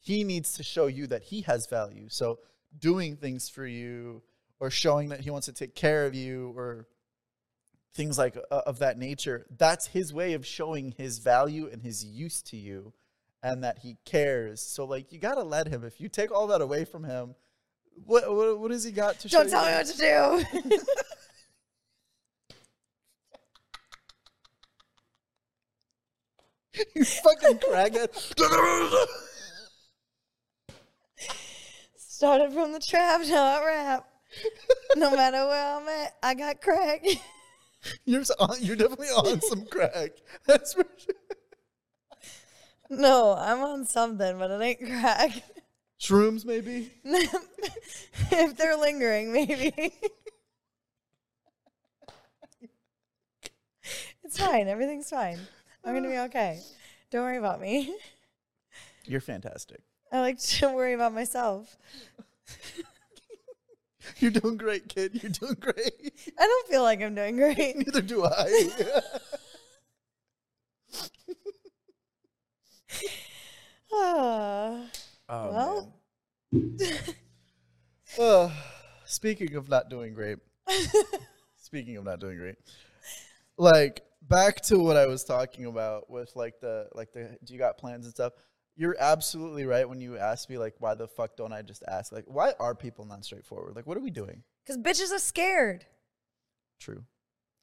He 0.00 0.24
needs 0.24 0.54
to 0.54 0.62
show 0.64 0.86
you 0.88 1.06
that 1.06 1.22
he 1.22 1.42
has 1.42 1.66
value. 1.66 2.08
So, 2.08 2.40
doing 2.78 3.16
things 3.16 3.48
for 3.48 3.66
you 3.66 4.22
or 4.60 4.70
showing 4.70 5.08
that 5.10 5.20
he 5.20 5.30
wants 5.30 5.46
to 5.46 5.52
take 5.52 5.74
care 5.74 6.06
of 6.06 6.14
you 6.14 6.52
or 6.56 6.86
things 7.94 8.16
like 8.16 8.36
uh, 8.50 8.62
of 8.66 8.78
that 8.78 8.98
nature 8.98 9.46
that's 9.58 9.88
his 9.88 10.12
way 10.12 10.32
of 10.32 10.46
showing 10.46 10.92
his 10.96 11.18
value 11.18 11.68
and 11.70 11.82
his 11.82 12.04
use 12.04 12.40
to 12.42 12.56
you 12.56 12.92
and 13.42 13.62
that 13.64 13.80
he 13.80 13.98
cares 14.04 14.62
so 14.62 14.84
like 14.84 15.12
you 15.12 15.18
got 15.18 15.34
to 15.34 15.42
let 15.42 15.66
him 15.68 15.84
if 15.84 16.00
you 16.00 16.08
take 16.08 16.32
all 16.32 16.46
that 16.46 16.62
away 16.62 16.84
from 16.84 17.04
him 17.04 17.34
what 18.06 18.34
what, 18.34 18.58
what 18.58 18.70
has 18.70 18.84
he 18.84 18.92
got 18.92 19.18
to 19.20 19.28
show? 19.28 19.38
Don't 19.38 19.50
tell 19.50 19.64
me 19.66 19.72
what 19.72 19.86
to 19.86 19.98
do. 19.98 20.44
you 26.94 27.04
fucking 27.04 27.58
crackhead 27.58 28.08
Started 32.22 32.52
from 32.52 32.70
the 32.70 32.78
trap, 32.78 33.20
now 33.26 33.42
I 33.42 33.66
rap. 33.66 34.06
No 34.94 35.10
matter 35.10 35.44
where 35.44 35.74
I'm 35.76 35.88
at, 35.88 36.14
I 36.22 36.34
got 36.34 36.60
crack. 36.60 37.04
you're 38.04 38.20
s- 38.20 38.30
on, 38.38 38.58
you're 38.60 38.76
definitely 38.76 39.08
on 39.08 39.40
some 39.40 39.66
crack 39.66 40.12
that's 40.46 40.74
for 40.74 40.84
sure 40.96 41.14
no, 42.90 43.34
I'm 43.36 43.58
on 43.62 43.86
something, 43.86 44.38
but 44.38 44.52
it 44.52 44.62
ain't 44.62 44.78
crack. 44.86 45.42
shrooms 46.00 46.44
maybe 46.44 46.92
if 47.04 48.56
they're 48.56 48.76
lingering, 48.76 49.32
maybe. 49.32 49.92
it's 54.22 54.38
fine. 54.38 54.68
Everything's 54.68 55.10
fine. 55.10 55.40
I'm 55.84 55.92
going 55.92 56.04
to 56.04 56.08
be 56.08 56.18
okay. 56.18 56.60
Don't 57.10 57.22
worry 57.22 57.38
about 57.38 57.60
me. 57.60 57.92
you're 59.06 59.20
fantastic 59.20 59.80
I 60.12 60.20
like 60.20 60.38
to 60.38 60.68
worry 60.74 60.92
about 60.94 61.14
myself. 61.14 61.76
you're 64.18 64.30
doing 64.32 64.56
great 64.56 64.88
kid 64.88 65.22
you're 65.22 65.30
doing 65.30 65.54
great 65.60 66.12
I 66.38 66.44
don't 66.46 66.68
feel 66.68 66.82
like 66.82 67.00
I'm 67.00 67.14
doing 67.14 67.36
great. 67.36 67.76
neither 67.76 68.02
do 68.02 68.24
i 68.24 68.90
Ah. 73.94 74.84
Oh, 75.28 75.50
Well. 75.52 75.92
man. 76.52 76.98
Uh, 78.18 78.50
speaking 79.06 79.54
of 79.54 79.68
not 79.68 79.88
doing 79.88 80.12
great, 80.14 80.38
speaking 81.56 81.96
of 81.96 82.04
not 82.04 82.20
doing 82.20 82.36
great, 82.36 82.56
like 83.56 84.02
back 84.28 84.60
to 84.62 84.78
what 84.78 84.96
I 84.96 85.06
was 85.06 85.24
talking 85.24 85.66
about 85.66 86.10
with 86.10 86.30
like 86.36 86.60
the 86.60 86.88
like 86.94 87.12
the 87.12 87.38
do 87.44 87.54
you 87.54 87.58
got 87.58 87.78
plans 87.78 88.04
and 88.04 88.14
stuff. 88.14 88.32
You're 88.76 88.96
absolutely 88.98 89.66
right 89.66 89.88
when 89.88 90.00
you 90.00 90.16
ask 90.16 90.48
me 90.48 90.58
like 90.58 90.74
why 90.78 90.94
the 90.94 91.06
fuck 91.06 91.36
don't 91.36 91.52
I 91.52 91.62
just 91.62 91.82
ask 91.86 92.12
like 92.12 92.24
why 92.26 92.54
are 92.58 92.74
people 92.74 93.04
not 93.04 93.24
straightforward? 93.24 93.76
Like 93.76 93.86
what 93.86 93.96
are 93.96 94.00
we 94.00 94.10
doing? 94.10 94.42
Because 94.64 94.78
bitches 94.78 95.14
are 95.14 95.18
scared. 95.18 95.84
True. 96.80 97.04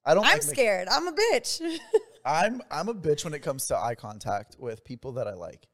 I 0.06 0.13
don't. 0.13 0.26
I'm 0.26 0.34
like 0.34 0.41
scared. 0.43 0.88
I'm 0.89 1.08
a 1.08 1.12
bitch. 1.12 1.62
I'm 2.26 2.62
I'm 2.72 2.89
a 2.89 2.93
bitch 2.93 3.24
when 3.24 3.34
it 3.34 3.39
comes 3.39 3.67
to 3.67 3.78
eye 3.78 3.95
contact 3.95 4.58
with 4.60 4.84
people 4.84 5.13
that 5.13 5.28
I 5.28 5.34
like. 5.34 5.67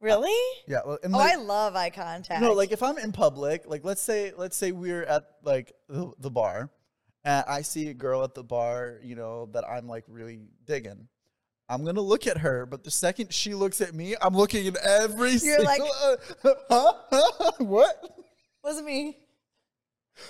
Really? 0.00 0.62
Yeah. 0.66 0.80
well, 0.86 0.98
oh, 1.04 1.08
like, 1.08 1.32
I 1.32 1.36
love 1.36 1.76
eye 1.76 1.90
contact. 1.90 2.40
no, 2.40 2.52
like 2.52 2.72
if 2.72 2.82
I'm 2.82 2.96
in 2.96 3.12
public, 3.12 3.64
like 3.66 3.84
let's 3.84 4.00
say 4.00 4.32
let's 4.36 4.56
say 4.56 4.72
we're 4.72 5.02
at 5.02 5.24
like 5.42 5.72
the, 5.88 6.10
the 6.18 6.30
bar, 6.30 6.70
and 7.24 7.44
I 7.46 7.62
see 7.62 7.88
a 7.88 7.94
girl 7.94 8.24
at 8.24 8.34
the 8.34 8.42
bar, 8.42 8.98
you 9.02 9.14
know, 9.14 9.50
that 9.52 9.68
I'm 9.68 9.86
like 9.86 10.04
really 10.08 10.40
digging. 10.64 11.08
I'm 11.70 11.84
gonna 11.84 12.00
look 12.00 12.26
at 12.26 12.38
her, 12.38 12.66
but 12.66 12.82
the 12.84 12.90
second 12.90 13.32
she 13.32 13.54
looks 13.54 13.80
at 13.80 13.94
me, 13.94 14.14
I'm 14.20 14.36
looking 14.36 14.66
at 14.66 14.76
every 14.84 15.30
You're 15.30 15.38
single. 15.38 15.64
like- 15.64 15.80
uh, 16.44 16.54
huh? 17.10 17.52
What? 17.58 18.18
wasn't 18.62 18.86
me. 18.86 19.16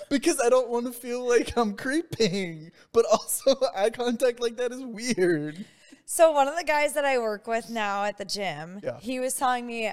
Because 0.09 0.39
I 0.39 0.47
don't 0.49 0.69
want 0.69 0.85
to 0.85 0.93
feel 0.93 1.27
like 1.27 1.57
I'm 1.57 1.75
creeping, 1.75 2.71
but 2.93 3.05
also 3.11 3.55
eye 3.75 3.89
contact 3.89 4.39
like 4.39 4.55
that 4.57 4.71
is 4.71 4.81
weird. 4.85 5.65
So 6.05 6.31
one 6.31 6.47
of 6.47 6.55
the 6.57 6.63
guys 6.63 6.93
that 6.93 7.05
I 7.05 7.17
work 7.19 7.47
with 7.47 7.69
now 7.69 8.03
at 8.05 8.17
the 8.17 8.25
gym, 8.25 8.79
Yeah. 8.83 8.99
he 8.99 9.19
was 9.19 9.33
telling 9.35 9.65
me 9.65 9.91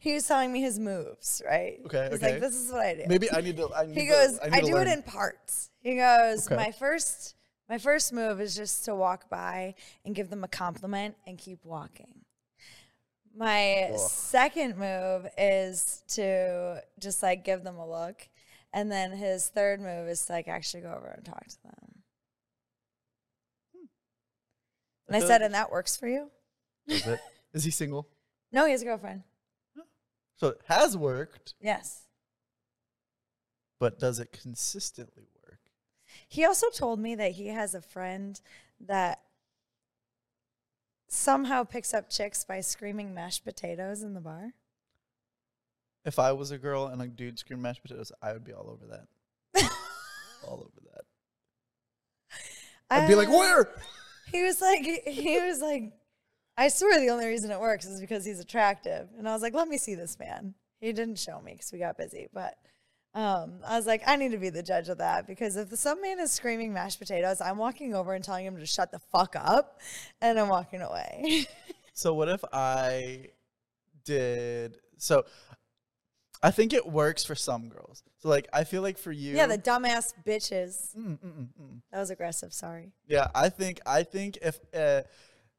he 0.00 0.14
was 0.14 0.26
telling 0.26 0.52
me 0.52 0.60
his 0.60 0.78
moves, 0.78 1.40
right? 1.46 1.78
Okay, 1.86 2.08
He's 2.10 2.18
okay. 2.22 2.32
like, 2.32 2.40
this 2.40 2.54
is 2.54 2.70
what 2.70 2.82
I 2.86 2.94
do. 2.94 3.02
Maybe 3.08 3.28
I 3.32 3.40
need 3.40 3.56
to. 3.56 3.68
I 3.74 3.86
need 3.86 3.96
he 3.96 4.06
to- 4.06 4.12
goes, 4.12 4.38
I, 4.40 4.58
I, 4.58 4.60
do 4.60 4.76
it 4.76 4.86
in 4.88 5.02
parts. 5.02 5.70
He 5.80 5.96
goes, 5.96 6.46
Okay. 6.46 6.56
my 6.56 6.70
first 6.72 7.33
my 7.68 7.78
first 7.78 8.12
move 8.12 8.40
is 8.40 8.54
just 8.54 8.84
to 8.84 8.94
walk 8.94 9.28
by 9.30 9.74
and 10.04 10.14
give 10.14 10.30
them 10.30 10.44
a 10.44 10.48
compliment 10.48 11.16
and 11.26 11.38
keep 11.38 11.64
walking. 11.64 12.24
My 13.36 13.90
Ugh. 13.92 13.98
second 13.98 14.76
move 14.76 15.26
is 15.36 16.02
to 16.08 16.82
just 17.00 17.22
like 17.22 17.44
give 17.44 17.64
them 17.64 17.76
a 17.76 17.88
look. 17.88 18.28
And 18.72 18.90
then 18.90 19.12
his 19.12 19.48
third 19.48 19.80
move 19.80 20.08
is 20.08 20.24
to 20.26 20.32
like 20.32 20.48
actually 20.48 20.82
go 20.82 20.92
over 20.92 21.06
and 21.16 21.24
talk 21.24 21.46
to 21.46 21.62
them. 21.62 22.02
Hmm. 23.74 23.84
And 25.08 25.16
I 25.16 25.18
feel 25.20 25.28
said, 25.28 25.34
like- 25.40 25.46
and 25.46 25.54
that 25.54 25.70
works 25.70 25.96
for 25.96 26.08
you? 26.08 26.30
Is, 26.86 27.06
it? 27.06 27.20
Is 27.54 27.64
he 27.64 27.70
single? 27.70 28.08
No, 28.52 28.66
he 28.66 28.72
has 28.72 28.82
a 28.82 28.84
girlfriend. 28.84 29.22
So 30.36 30.48
it 30.48 30.60
has 30.66 30.96
worked, 30.96 31.54
Yes. 31.60 32.02
but 33.78 33.98
does 34.00 34.18
it 34.18 34.32
consistently 34.32 35.22
work? 35.32 35.33
He 36.28 36.44
also 36.44 36.68
told 36.70 37.00
me 37.00 37.14
that 37.14 37.32
he 37.32 37.48
has 37.48 37.74
a 37.74 37.80
friend 37.80 38.40
that 38.80 39.20
somehow 41.08 41.64
picks 41.64 41.94
up 41.94 42.10
chicks 42.10 42.44
by 42.44 42.60
screaming 42.60 43.14
mashed 43.14 43.44
potatoes 43.44 44.02
in 44.02 44.14
the 44.14 44.20
bar. 44.20 44.54
If 46.04 46.18
I 46.18 46.32
was 46.32 46.50
a 46.50 46.58
girl 46.58 46.86
and 46.86 47.00
a 47.00 47.06
dude 47.06 47.38
screamed 47.38 47.62
mashed 47.62 47.82
potatoes, 47.82 48.12
I 48.20 48.32
would 48.32 48.44
be 48.44 48.52
all 48.52 48.68
over 48.68 48.86
that. 48.86 49.06
all 50.46 50.60
over 50.60 50.90
that. 50.92 51.04
I'd 52.90 53.08
be 53.08 53.14
like, 53.14 53.28
Uh, 53.28 53.32
where? 53.32 53.74
He 54.30 54.42
was 54.42 54.60
like, 54.60 54.84
he 55.06 55.40
was 55.40 55.60
like, 55.60 55.92
I 56.56 56.68
swear 56.68 57.00
the 57.00 57.10
only 57.10 57.26
reason 57.26 57.50
it 57.50 57.60
works 57.60 57.86
is 57.86 58.00
because 58.00 58.24
he's 58.24 58.40
attractive. 58.40 59.08
And 59.18 59.28
I 59.28 59.32
was 59.32 59.42
like, 59.42 59.54
let 59.54 59.68
me 59.68 59.78
see 59.78 59.94
this 59.94 60.18
man. 60.18 60.54
He 60.80 60.92
didn't 60.92 61.18
show 61.18 61.40
me 61.40 61.52
because 61.52 61.72
we 61.72 61.78
got 61.78 61.96
busy, 61.96 62.28
but 62.32 62.54
um, 63.14 63.60
I 63.66 63.76
was 63.76 63.86
like, 63.86 64.02
I 64.06 64.16
need 64.16 64.32
to 64.32 64.38
be 64.38 64.50
the 64.50 64.62
judge 64.62 64.88
of 64.88 64.98
that 64.98 65.26
because 65.26 65.56
if 65.56 65.74
some 65.78 66.02
man 66.02 66.18
is 66.18 66.32
screaming 66.32 66.72
mashed 66.72 66.98
potatoes, 66.98 67.40
I'm 67.40 67.58
walking 67.58 67.94
over 67.94 68.14
and 68.14 68.24
telling 68.24 68.44
him 68.44 68.56
to 68.58 68.66
shut 68.66 68.90
the 68.90 68.98
fuck 68.98 69.36
up, 69.36 69.80
and 70.20 70.38
I'm 70.38 70.48
walking 70.48 70.82
away. 70.82 71.46
So 71.96 72.12
what 72.12 72.28
if 72.28 72.44
I 72.52 73.28
did 74.04 74.76
so 74.98 75.24
I 76.42 76.50
think 76.50 76.74
it 76.74 76.86
works 76.86 77.24
for 77.24 77.34
some 77.34 77.68
girls. 77.68 78.02
So 78.18 78.28
like 78.28 78.48
I 78.52 78.64
feel 78.64 78.82
like 78.82 78.98
for 78.98 79.12
you 79.12 79.34
yeah, 79.34 79.46
the 79.46 79.56
dumbass 79.56 80.12
bitches. 80.26 80.94
Mm, 80.94 81.18
mm, 81.18 81.18
mm, 81.18 81.48
mm. 81.60 81.80
That 81.90 82.00
was 82.00 82.10
aggressive. 82.10 82.52
Sorry. 82.52 82.92
Yeah, 83.06 83.28
I 83.34 83.48
think 83.48 83.80
I 83.86 84.02
think 84.02 84.38
if 84.42 84.60
uh, 84.76 85.02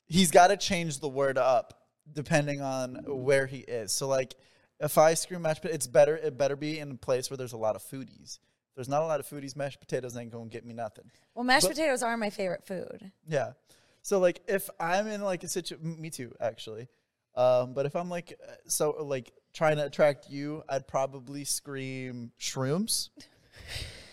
he's 0.06 0.30
got 0.30 0.48
to 0.48 0.58
change 0.58 1.00
the 1.00 1.10
word 1.10 1.40
up 1.40 1.74
depending 2.14 2.62
on 2.62 3.00
where 3.08 3.48
he 3.48 3.60
is. 3.60 3.92
So 3.92 4.08
like 4.08 4.36
if 4.80 4.98
I 4.98 5.14
scream 5.14 5.42
mashed 5.42 5.62
potatoes, 5.62 5.76
it's 5.76 5.88
better 5.88 6.18
it 6.18 6.38
better 6.38 6.56
be 6.56 6.80
in 6.80 6.92
a 6.92 6.96
place 6.96 7.30
where 7.30 7.38
there's 7.38 7.54
a 7.54 7.58
lot 7.58 7.76
of 7.76 7.82
foodies. 7.84 8.40
If 8.70 8.76
there's 8.76 8.90
not 8.90 9.02
a 9.04 9.06
lot 9.06 9.20
of 9.20 9.26
foodies, 9.28 9.56
mashed 9.56 9.80
potatoes 9.80 10.16
ain't 10.18 10.32
gonna 10.32 10.50
get 10.50 10.66
me 10.66 10.74
nothing. 10.74 11.10
Well, 11.34 11.44
mashed 11.46 11.68
But- 11.68 11.76
potatoes 11.76 12.04
are 12.04 12.16
my 12.18 12.30
favorite 12.30 12.66
food. 12.66 13.12
Yeah. 13.28 13.54
So 14.02 14.20
like 14.20 14.42
if 14.48 14.70
I'm 14.80 15.08
in 15.08 15.22
like 15.22 15.44
a 15.44 15.48
situation, 15.48 16.00
me 16.02 16.10
too 16.10 16.34
actually. 16.40 16.88
Um, 17.36 17.74
but 17.74 17.86
if 17.86 17.96
I'm 17.96 18.10
like 18.10 18.34
uh, 18.48 18.54
so 18.68 18.92
like 19.04 19.32
trying 19.54 19.78
to 19.78 19.86
attract 19.86 20.30
you, 20.30 20.64
I'd 20.70 20.88
probably 20.88 21.44
scream 21.44 22.32
shrooms, 22.40 23.10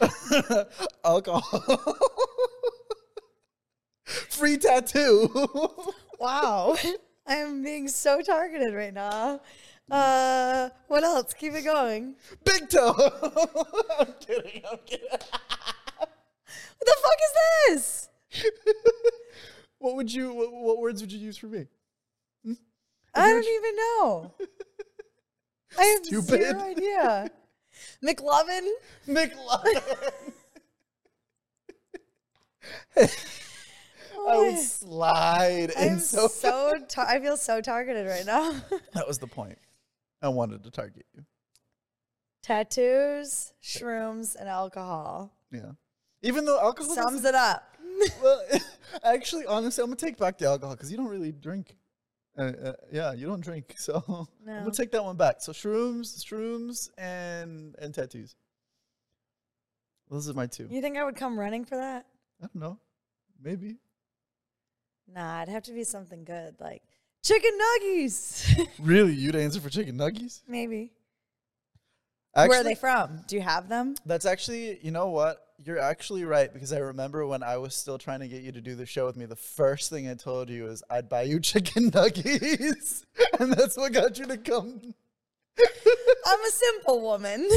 alcohol, 1.05 1.96
free 4.05 4.57
tattoo. 4.59 5.29
Wow. 6.18 6.77
I 7.27 7.35
am 7.38 7.64
being 7.64 7.88
so 7.88 8.20
targeted 8.22 8.75
right 8.75 8.94
now. 8.94 9.40
Uh, 9.90 10.71
what 10.88 11.03
else? 11.05 11.35
Keep 11.35 11.55
it 11.55 11.64
going. 11.64 12.14
Big 12.45 12.68
toe. 12.71 12.95
I'm 13.99 14.14
kidding. 14.21 14.62
I'm 14.71 14.79
kidding. 14.87 15.09
What 16.79 16.87
the 16.87 16.97
fuck 17.01 17.18
is 17.25 17.33
this? 17.68 18.09
what 19.79 19.95
would 19.95 20.12
you? 20.12 20.35
What, 20.35 20.53
what 20.53 20.79
words 20.79 21.01
would 21.01 21.12
you 21.12 21.18
use 21.21 21.37
for 21.37 21.47
me? 21.47 21.66
I 23.14 23.29
don't 23.29 23.45
even 23.45 23.77
know. 23.77 24.35
I 25.79 25.85
have 25.85 26.05
Stupid. 26.07 26.40
zero 26.42 26.61
idea. 26.61 27.31
McLovin? 28.05 28.68
McLovin. 29.07 29.83
I 32.97 34.38
would 34.38 34.59
slide 34.59 35.73
I'm 35.77 35.88
and 35.92 36.01
so. 36.01 36.27
so 36.29 36.75
tar- 36.88 37.07
I 37.09 37.21
feel 37.21 37.37
so 37.37 37.61
targeted 37.61 38.07
right 38.07 38.27
now. 38.27 38.53
that 38.95 39.07
was 39.07 39.18
the 39.18 39.27
point. 39.27 39.59
I 40.22 40.28
wanted 40.28 40.62
to 40.64 40.70
target 40.70 41.04
you. 41.14 41.24
Tattoos, 42.42 43.52
shrooms, 43.62 44.37
and 44.37 44.48
alcohol. 44.48 45.32
Yeah. 45.50 45.72
Even 46.22 46.44
though 46.44 46.61
alcohol. 46.61 46.94
Sums 46.94 47.24
it 47.24 47.35
up. 47.35 47.76
well, 48.22 48.42
actually, 49.04 49.46
honestly, 49.46 49.82
I'm 49.82 49.90
gonna 49.90 49.96
take 49.96 50.16
back 50.16 50.38
the 50.38 50.46
alcohol 50.46 50.74
because 50.74 50.90
you 50.90 50.96
don't 50.96 51.08
really 51.08 51.32
drink. 51.32 51.76
Uh, 52.38 52.52
uh, 52.64 52.72
yeah, 52.90 53.12
you 53.12 53.26
don't 53.26 53.42
drink, 53.42 53.74
so 53.76 54.02
I'm 54.08 54.64
gonna 54.64 54.70
take 54.70 54.90
that 54.92 55.04
one 55.04 55.16
back. 55.16 55.37
So 55.40 55.52
shrooms, 55.52 56.24
shrooms, 56.24 56.88
and 56.96 57.74
and 57.78 57.94
tattoos. 57.94 58.37
Those 60.11 60.28
are 60.28 60.35
my 60.35 60.46
two. 60.46 60.68
You 60.70 60.80
think 60.80 60.96
I 60.96 61.04
would 61.04 61.16
come 61.16 61.38
running 61.38 61.64
for 61.64 61.76
that? 61.76 62.06
I 62.42 62.46
don't 62.46 62.56
know. 62.56 62.78
Maybe. 63.42 63.78
Nah, 65.12 65.42
it'd 65.42 65.52
have 65.52 65.62
to 65.64 65.72
be 65.72 65.85
something 65.85 66.24
good, 66.24 66.56
like 66.61 66.82
chicken 67.22 67.52
nuggies. 67.58 68.68
Really, 68.78 69.14
you'd 69.14 69.37
answer 69.37 69.61
for 69.61 69.70
chicken 69.70 69.96
nuggies? 69.96 70.42
Maybe. 70.48 70.92
Actually, 72.35 72.48
Where 72.48 72.61
are 72.61 72.64
they 72.64 72.74
from? 72.74 73.20
Do 73.26 73.37
you 73.37 73.42
have 73.42 73.68
them? 73.68 73.94
That's 74.06 74.24
actually, 74.24 74.78
you 74.82 74.90
know 74.90 75.08
what? 75.08 75.46
You're 75.64 75.78
actually 75.78 76.24
right 76.24 76.52
because 76.52 76.72
I 76.72 76.78
remember 76.78 77.26
when 77.26 77.42
I 77.42 77.58
was 77.58 77.74
still 77.74 77.98
trying 77.98 78.20
to 78.20 78.28
get 78.28 78.42
you 78.42 78.52
to 78.52 78.61
do 78.61 78.74
the 78.74 78.87
show 78.87 79.06
with 79.06 79.16
me, 79.16 79.26
the 79.26 79.37
first 79.37 79.90
thing 79.90 80.08
I 80.08 80.14
told 80.14 80.48
you 80.48 80.66
is 80.66 80.82
I'd 80.90 81.08
buy 81.08 81.22
you 81.22 81.38
chicken 81.52 81.90
nuggies. 81.90 83.04
and 83.38 83.52
that's 83.52 83.76
what 83.76 83.92
got 83.92 84.18
you 84.18 84.26
to 84.26 84.38
come. 84.38 84.94
I'm 86.26 86.40
a 86.40 86.50
simple 86.50 87.02
woman. 87.02 87.46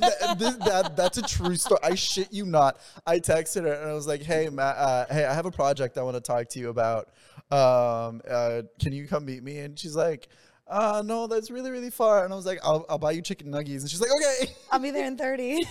that, 0.00 0.36
this, 0.38 0.56
that, 0.56 0.96
that's 0.96 1.18
a 1.18 1.22
true 1.22 1.56
story. 1.56 1.80
I 1.82 1.94
shit 1.94 2.32
you 2.32 2.46
not. 2.46 2.78
I 3.06 3.18
texted 3.18 3.62
her 3.62 3.72
and 3.72 3.90
I 3.90 3.94
was 3.94 4.06
like, 4.06 4.22
"Hey, 4.22 4.48
Matt, 4.48 4.76
uh, 4.76 5.06
hey, 5.10 5.24
I 5.24 5.34
have 5.34 5.46
a 5.46 5.50
project 5.50 5.98
I 5.98 6.02
want 6.02 6.16
to 6.16 6.20
talk 6.20 6.48
to 6.50 6.58
you 6.58 6.68
about. 6.70 7.08
Um, 7.50 8.22
uh, 8.28 8.62
can 8.80 8.92
you 8.92 9.06
come 9.06 9.24
meet 9.26 9.42
me?" 9.42 9.58
And 9.58 9.78
she's 9.78 9.94
like, 9.94 10.28
"Uh, 10.66 11.02
no, 11.04 11.26
that's 11.26 11.50
really, 11.50 11.70
really 11.70 11.90
far." 11.90 12.24
And 12.24 12.32
I 12.32 12.36
was 12.36 12.46
like, 12.46 12.60
"I'll, 12.62 12.86
I'll 12.88 12.98
buy 12.98 13.12
you 13.12 13.22
chicken 13.22 13.48
nuggies." 13.48 13.80
And 13.80 13.90
she's 13.90 14.00
like, 14.00 14.10
"Okay." 14.10 14.52
I'll 14.70 14.80
be 14.80 14.90
there 14.90 15.06
in 15.06 15.16
30. 15.16 15.64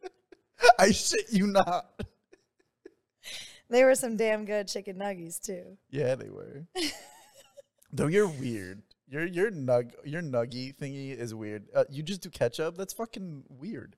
I 0.78 0.90
shit 0.92 1.26
you 1.30 1.46
not. 1.46 1.86
they 3.68 3.84
were 3.84 3.94
some 3.94 4.16
damn 4.16 4.44
good 4.44 4.68
chicken 4.68 4.96
nuggies 4.96 5.40
too. 5.40 5.76
Yeah, 5.90 6.14
they 6.14 6.30
were. 6.30 6.66
Though 7.92 8.06
you're 8.06 8.28
weird. 8.28 8.82
Your 9.08 9.24
your 9.24 9.50
nug 9.50 9.92
your 10.04 10.22
nuggy 10.22 10.74
thingy 10.74 11.16
is 11.16 11.34
weird. 11.34 11.68
Uh, 11.74 11.84
you 11.90 12.02
just 12.02 12.22
do 12.22 12.30
ketchup. 12.30 12.76
That's 12.76 12.92
fucking 12.92 13.44
weird. 13.48 13.96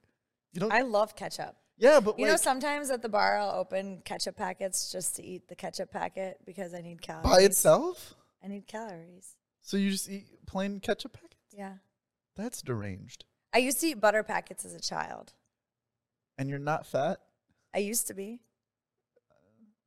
You 0.53 0.61
don't. 0.61 0.73
I 0.73 0.83
love 0.83 1.17
ketchup. 1.17 1.57
yeah, 1.79 2.01
but 2.01 2.19
You 2.19 2.25
like 2.25 2.33
know, 2.33 2.37
sometimes 2.37 2.91
at 2.91 3.01
the 3.03 3.09
bar 3.09 3.39
I'll 3.39 3.59
open 3.59 4.03
ketchup 4.05 4.37
packets 4.37 4.93
just 4.93 5.17
to 5.17 5.23
eat 5.25 5.49
the 5.49 5.55
ketchup 5.55 5.91
packet 5.91 6.39
because 6.45 6.75
I 6.75 6.81
need 6.83 7.01
calories. 7.01 7.29
by 7.31 7.41
itself. 7.43 8.15
I 8.45 8.49
need 8.49 8.67
calories. 8.67 9.37
So 9.63 9.77
you 9.77 9.91
just 9.91 10.09
eat 10.11 10.27
plain 10.47 10.81
ketchup 10.81 11.15
packets. 11.15 11.35
Yeah. 11.57 11.75
That's 12.37 12.63
deranged. 12.63 13.25
I 13.53 13.59
used 13.59 13.81
to 13.81 13.89
eat 13.89 14.01
butter 14.01 14.23
packets 14.23 14.65
as 14.65 14.75
a 14.75 14.81
child. 14.81 15.33
And 16.37 16.49
you're 16.51 16.59
not 16.59 16.87
fat. 16.87 17.19
I 17.75 17.79
used 17.79 18.07
to 18.09 18.15
be 18.15 18.41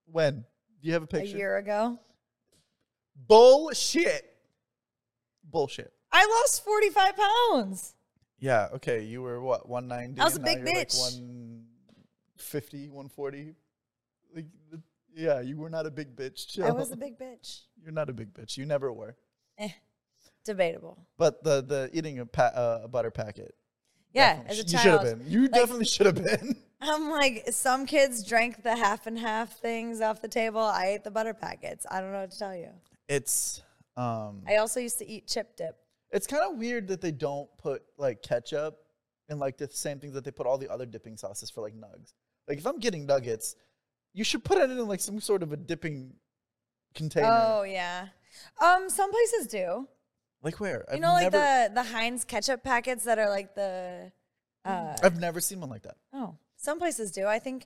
When? 0.05 0.45
Do 0.81 0.87
you 0.87 0.93
have 0.93 1.03
a 1.03 1.07
picture? 1.07 1.35
a 1.35 1.37
year 1.39 1.57
ago. 1.57 1.99
Bullshit. 3.15 4.30
Bullshit. 5.51 5.93
I 6.11 6.25
lost 6.25 6.63
45 6.63 7.13
pounds. 7.17 7.95
Yeah. 8.39 8.69
Okay. 8.73 9.03
You 9.03 9.21
were 9.21 9.41
what? 9.41 9.69
190. 9.69 10.19
I 10.19 10.23
was 10.23 10.35
a 10.35 10.39
big 10.39 10.59
you're 10.59 10.65
like 10.67 10.89
bitch. 10.89 10.99
150, 10.99 12.89
140. 12.89 13.53
Like, 14.35 14.45
yeah, 15.15 15.41
you 15.41 15.57
were 15.57 15.69
not 15.69 15.85
a 15.85 15.91
big 15.91 16.15
bitch. 16.15 16.61
I 16.61 16.71
was 16.71 16.91
a 16.91 16.97
big 16.97 17.19
bitch. 17.19 17.61
You're 17.83 17.91
not 17.91 18.09
a 18.09 18.13
big 18.13 18.33
bitch. 18.33 18.57
You 18.57 18.65
never 18.65 18.93
were. 18.93 19.15
Eh. 19.57 19.69
debatable. 20.45 20.97
But 21.17 21.43
the 21.43 21.61
the 21.61 21.89
eating 21.93 22.19
a, 22.19 22.25
pa- 22.25 22.53
uh, 22.55 22.81
a 22.83 22.87
butter 22.87 23.11
packet. 23.11 23.55
Yeah, 24.13 24.41
as 24.47 24.59
a 24.59 24.67
sh- 24.67 24.73
you 24.73 24.79
should 24.79 24.91
have 24.91 25.03
been. 25.03 25.23
You 25.27 25.47
definitely 25.47 25.85
should 25.85 26.05
have 26.05 26.15
been. 26.15 26.55
I'm 26.81 27.09
like, 27.09 27.45
some 27.51 27.85
kids 27.85 28.23
drank 28.23 28.63
the 28.63 28.75
half 28.75 29.05
and 29.05 29.17
half 29.19 29.59
things 29.59 30.01
off 30.01 30.21
the 30.21 30.27
table. 30.27 30.61
I 30.61 30.87
ate 30.87 31.03
the 31.03 31.11
butter 31.11 31.33
packets. 31.33 31.85
I 31.89 32.01
don't 32.01 32.11
know 32.11 32.21
what 32.21 32.31
to 32.31 32.39
tell 32.39 32.55
you. 32.55 32.69
It's 33.07 33.61
um, 33.97 34.41
I 34.47 34.57
also 34.57 34.79
used 34.79 34.97
to 34.99 35.07
eat 35.07 35.27
chip 35.27 35.55
dip. 35.57 35.77
it's 36.11 36.27
kind 36.27 36.43
of 36.43 36.57
weird 36.57 36.87
that 36.89 37.01
they 37.01 37.11
don't 37.11 37.49
put 37.57 37.83
like 37.97 38.21
ketchup 38.21 38.77
and 39.29 39.39
like 39.39 39.57
the 39.57 39.67
same 39.69 39.99
things 39.99 40.13
that 40.13 40.23
they 40.23 40.31
put 40.31 40.45
all 40.47 40.57
the 40.57 40.69
other 40.71 40.85
dipping 40.85 41.17
sauces 41.17 41.49
for 41.49 41.61
like 41.61 41.73
nugs. 41.75 42.13
Like 42.47 42.57
if 42.57 42.65
I'm 42.67 42.79
getting 42.79 43.05
nuggets, 43.05 43.55
you 44.13 44.23
should 44.23 44.43
put 44.43 44.57
it 44.57 44.69
in 44.69 44.87
like 44.87 44.99
some 44.99 45.19
sort 45.21 45.43
of 45.43 45.51
a 45.53 45.57
dipping 45.57 46.13
container. 46.95 47.27
Oh 47.31 47.63
yeah. 47.63 48.07
Um, 48.61 48.89
some 48.89 49.11
places 49.11 49.47
do. 49.47 49.87
Like 50.43 50.59
where? 50.59 50.85
You 50.93 50.99
know, 50.99 51.13
like 51.13 51.31
the 51.31 51.71
the 51.73 51.83
Heinz 51.83 52.23
ketchup 52.25 52.63
packets 52.63 53.03
that 53.03 53.19
are 53.19 53.29
like 53.29 53.53
the. 53.55 54.11
Uh, 54.65 54.95
I've 55.03 55.19
never 55.19 55.39
seen 55.41 55.59
one 55.59 55.69
like 55.69 55.83
that. 55.83 55.97
oh, 56.13 56.35
some 56.55 56.77
places 56.79 57.11
do. 57.11 57.25
I 57.25 57.39
think, 57.39 57.65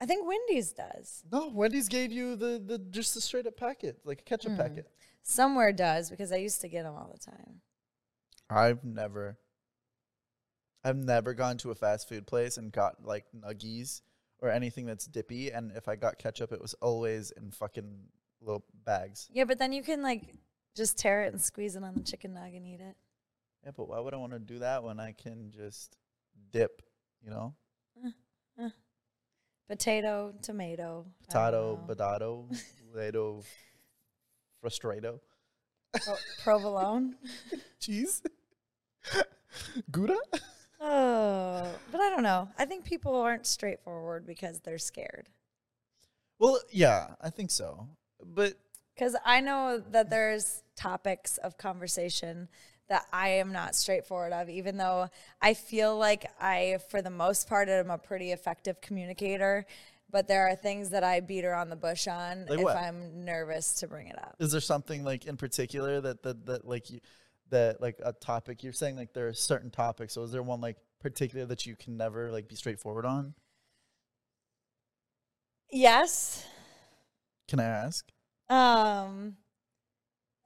I 0.00 0.06
think 0.06 0.26
Wendy's 0.26 0.72
does. 0.72 1.22
No, 1.30 1.48
Wendy's 1.48 1.88
gave 1.88 2.10
you 2.12 2.34
the 2.36 2.62
the 2.64 2.78
just 2.90 3.14
the 3.14 3.20
straight 3.20 3.46
up 3.46 3.56
packet, 3.56 3.98
like 4.04 4.20
a 4.20 4.24
ketchup 4.24 4.52
Hmm. 4.52 4.58
packet. 4.58 4.88
Somewhere 5.28 5.72
does 5.72 6.08
because 6.08 6.32
I 6.32 6.36
used 6.36 6.62
to 6.62 6.68
get 6.68 6.84
them 6.84 6.94
all 6.94 7.10
the 7.12 7.18
time. 7.18 7.60
I've 8.48 8.82
never 8.82 9.36
I've 10.82 10.96
never 10.96 11.34
gone 11.34 11.58
to 11.58 11.70
a 11.70 11.74
fast 11.74 12.08
food 12.08 12.26
place 12.26 12.56
and 12.56 12.72
got 12.72 13.04
like 13.04 13.26
nuggies 13.36 14.00
or 14.40 14.48
anything 14.48 14.86
that's 14.86 15.04
dippy 15.06 15.50
and 15.50 15.70
if 15.76 15.86
I 15.86 15.96
got 15.96 16.18
ketchup 16.18 16.50
it 16.50 16.62
was 16.62 16.72
always 16.80 17.30
in 17.32 17.50
fucking 17.50 18.06
little 18.40 18.64
bags. 18.86 19.28
Yeah, 19.30 19.44
but 19.44 19.58
then 19.58 19.74
you 19.74 19.82
can 19.82 20.02
like 20.02 20.22
just 20.74 20.96
tear 20.96 21.24
it 21.24 21.34
and 21.34 21.42
squeeze 21.42 21.76
it 21.76 21.84
on 21.84 21.92
the 21.94 22.02
chicken 22.02 22.32
nug 22.32 22.56
and 22.56 22.66
eat 22.66 22.80
it. 22.80 22.96
Yeah, 23.66 23.72
but 23.76 23.86
why 23.86 24.00
would 24.00 24.14
I 24.14 24.16
want 24.16 24.32
to 24.32 24.38
do 24.38 24.60
that 24.60 24.82
when 24.82 24.98
I 24.98 25.12
can 25.12 25.50
just 25.50 25.94
dip, 26.52 26.80
you 27.22 27.30
know? 27.30 27.54
Eh, 28.02 28.10
eh. 28.60 28.70
Potato, 29.68 30.32
tomato, 30.40 31.04
I 31.34 31.50
don't 31.50 31.86
Potato, 31.86 31.86
potato, 31.86 32.48
potato, 32.94 33.42
frustrato. 34.64 35.20
Pro- 36.04 36.14
provolone. 36.42 37.16
Cheese? 37.80 38.22
Gouda? 39.90 40.16
Oh, 40.80 41.68
but 41.90 42.00
I 42.00 42.10
don't 42.10 42.22
know. 42.22 42.48
I 42.58 42.64
think 42.64 42.84
people 42.84 43.14
aren't 43.16 43.46
straightforward 43.46 44.26
because 44.26 44.60
they're 44.60 44.78
scared. 44.78 45.28
Well, 46.38 46.60
yeah, 46.70 47.14
I 47.20 47.30
think 47.30 47.50
so. 47.50 47.88
But 48.24 48.54
Because 48.94 49.16
I 49.24 49.40
know 49.40 49.82
that 49.90 50.10
there's 50.10 50.62
topics 50.76 51.36
of 51.38 51.58
conversation 51.58 52.48
that 52.88 53.06
I 53.12 53.28
am 53.30 53.52
not 53.52 53.74
straightforward 53.74 54.32
of, 54.32 54.48
even 54.48 54.76
though 54.76 55.08
I 55.42 55.54
feel 55.54 55.98
like 55.98 56.30
I, 56.40 56.78
for 56.88 57.02
the 57.02 57.10
most 57.10 57.48
part, 57.48 57.68
am 57.68 57.90
a 57.90 57.98
pretty 57.98 58.32
effective 58.32 58.80
communicator. 58.80 59.66
But 60.10 60.26
there 60.26 60.48
are 60.48 60.56
things 60.56 60.90
that 60.90 61.04
I 61.04 61.20
beat 61.20 61.44
around 61.44 61.68
the 61.70 61.76
bush 61.76 62.08
on 62.08 62.46
Like 62.46 62.58
if 62.58 62.64
what? 62.64 62.76
I'm 62.76 63.24
nervous 63.24 63.74
to 63.80 63.86
bring 63.88 64.06
it 64.08 64.18
up. 64.18 64.36
is 64.40 64.52
there 64.52 64.60
something 64.60 65.04
like 65.04 65.26
in 65.26 65.36
particular 65.36 66.00
that 66.00 66.22
that, 66.22 66.46
that 66.46 66.64
like 66.66 66.90
you 66.90 67.00
that 67.50 67.80
like 67.80 67.98
a 68.04 68.12
topic 68.12 68.62
you're 68.62 68.72
saying 68.72 68.96
like 68.96 69.12
there 69.14 69.28
are 69.28 69.32
certain 69.34 69.70
topics 69.70 70.14
so 70.14 70.22
is 70.22 70.30
there 70.32 70.42
one 70.42 70.60
like 70.60 70.76
particular 71.00 71.46
that 71.46 71.64
you 71.66 71.76
can 71.76 71.96
never 71.96 72.30
like 72.30 72.46
be 72.48 72.54
straightforward 72.54 73.06
on 73.06 73.34
Yes. 75.70 76.46
can 77.48 77.60
i 77.60 77.64
ask 77.64 78.06
Um, 78.48 79.36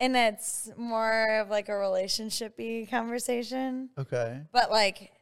and 0.01 0.17
it's 0.17 0.71
more 0.77 1.39
of 1.41 1.49
like 1.51 1.69
a 1.69 1.73
relationshipy 1.73 2.91
conversation, 2.91 3.91
okay 3.97 4.43
but 4.53 4.71
like 4.71 5.13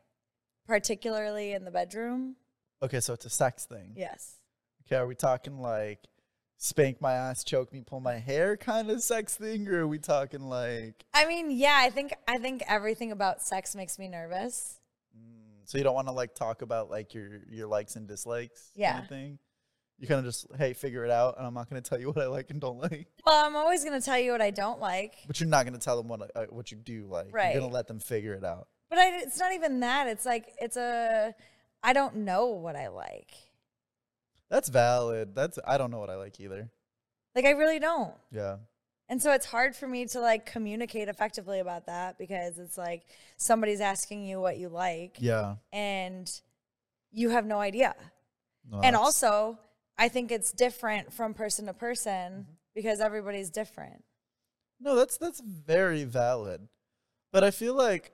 particularly 0.67 1.53
in 1.53 1.65
the 1.65 1.71
bedroom. 1.71 2.37
Okay 2.83 3.01
so 3.01 3.13
it's 3.15 3.25
a 3.27 3.31
sex 3.31 3.65
thing 3.67 3.93
Yes. 3.97 4.37
okay 4.87 4.97
are 4.97 5.07
we 5.07 5.15
talking 5.15 5.59
like 5.61 5.99
spank 6.57 7.01
my 7.01 7.13
ass 7.15 7.43
choke 7.45 7.73
me 7.73 7.81
pull 7.87 8.01
my 8.01 8.19
hair 8.19 8.57
kind 8.57 8.91
of 8.91 9.03
sex 9.03 9.35
thing 9.37 9.67
or 9.69 9.81
are 9.81 9.87
we 9.89 9.99
talking 9.99 10.43
like 10.43 11.05
I 11.15 11.27
mean, 11.27 11.51
yeah, 11.51 11.77
I 11.81 11.91
think 11.91 12.15
I 12.29 12.39
think 12.39 12.63
everything 12.69 13.13
about 13.13 13.43
sex 13.43 13.75
makes 13.75 13.99
me 13.99 14.09
nervous. 14.09 14.79
so 15.65 15.79
you 15.79 15.85
don't 15.85 15.95
want 15.95 16.09
to 16.09 16.13
like 16.13 16.35
talk 16.35 16.63
about 16.63 16.91
like 16.91 17.15
your 17.15 17.41
your 17.49 17.67
likes 17.67 17.97
and 17.97 18.07
dislikes 18.07 18.71
Yeah. 18.75 18.93
kind 18.93 19.03
of 19.05 19.09
thing 19.09 19.39
you 19.99 20.07
kind 20.09 20.19
of 20.19 20.25
just 20.25 20.47
hey 20.57 20.73
figure 20.73 21.05
it 21.05 21.11
out 21.11 21.37
and 21.37 21.47
i'm 21.47 21.53
not 21.55 21.69
going 21.69 21.81
to 21.83 21.87
tell 21.89 22.01
you 22.01 22.09
what 22.11 22.19
i 22.19 22.27
like 22.27 22.51
and 22.51 22.61
don't 22.61 22.79
like 22.79 23.07
Well, 23.27 23.45
I'm 23.45 23.55
always 23.57 23.85
gonna 23.85 24.01
tell 24.01 24.19
you 24.19 24.33
what 24.33 24.41
I 24.43 24.51
don't 24.51 24.81
like, 24.81 25.15
But 25.27 25.41
you're 25.41 25.49
not 25.49 25.65
going 25.67 25.79
to 25.79 25.85
tell 25.85 25.97
them 25.99 26.09
what 26.09 26.31
uh, 26.35 26.47
what 26.51 26.71
you 26.71 26.77
do 26.79 27.07
like. 27.07 27.29
Right. 27.33 27.53
You're 27.53 27.61
going 27.61 27.71
to 27.71 27.75
let 27.75 27.87
them 27.87 28.01
figure 28.01 28.33
it 28.35 28.45
out. 28.45 28.67
but 28.89 28.99
I, 28.99 29.19
it's 29.21 29.39
not 29.39 29.53
even 29.53 29.81
that. 29.81 30.09
It's 30.09 30.25
like 30.27 30.55
it's 30.59 30.77
a 30.79 31.35
I 31.83 31.93
don't 31.93 32.17
know 32.17 32.47
what 32.47 32.77
I 32.77 32.89
like. 32.89 33.33
That's 34.51 34.69
valid. 34.69 35.35
That's 35.35 35.59
I 35.67 35.79
don't 35.79 35.91
know 35.91 35.99
what 35.99 36.11
I 36.11 36.17
like 36.17 36.41
either. 36.41 36.71
Like 37.35 37.45
I 37.45 37.51
really 37.51 37.79
don't. 37.79 38.15
Yeah. 38.33 38.57
And 39.09 39.21
so 39.21 39.33
it's 39.33 39.47
hard 39.47 39.75
for 39.75 39.89
me 39.89 40.07
to 40.07 40.21
like 40.21 40.47
communicate 40.47 41.09
effectively 41.09 41.59
about 41.61 41.87
that 41.87 42.19
because 42.19 42.59
it's 42.59 42.79
like 42.79 43.03
somebody's 43.37 43.81
asking 43.81 44.25
you 44.25 44.41
what 44.41 44.59
you 44.59 44.69
like 44.69 45.17
Yeah. 45.19 45.57
and 45.73 46.31
you 47.13 47.31
have 47.31 47.45
no 47.47 47.59
idea. 47.61 47.95
No, 48.71 48.81
and 48.83 48.95
also, 48.95 49.59
I 49.99 50.09
think 50.09 50.31
it's 50.31 50.53
different 50.53 51.13
from 51.13 51.35
person 51.35 51.67
to 51.67 51.73
person 51.75 52.33
Mm-hmm. 52.33 52.53
because 52.75 53.01
everybody's 53.01 53.51
different. 53.51 54.05
No, 54.81 54.95
that's 54.95 55.17
that's 55.17 55.41
very 55.41 56.05
valid. 56.05 56.69
But 57.33 57.43
I 57.45 57.51
feel 57.51 57.75
like 57.75 58.13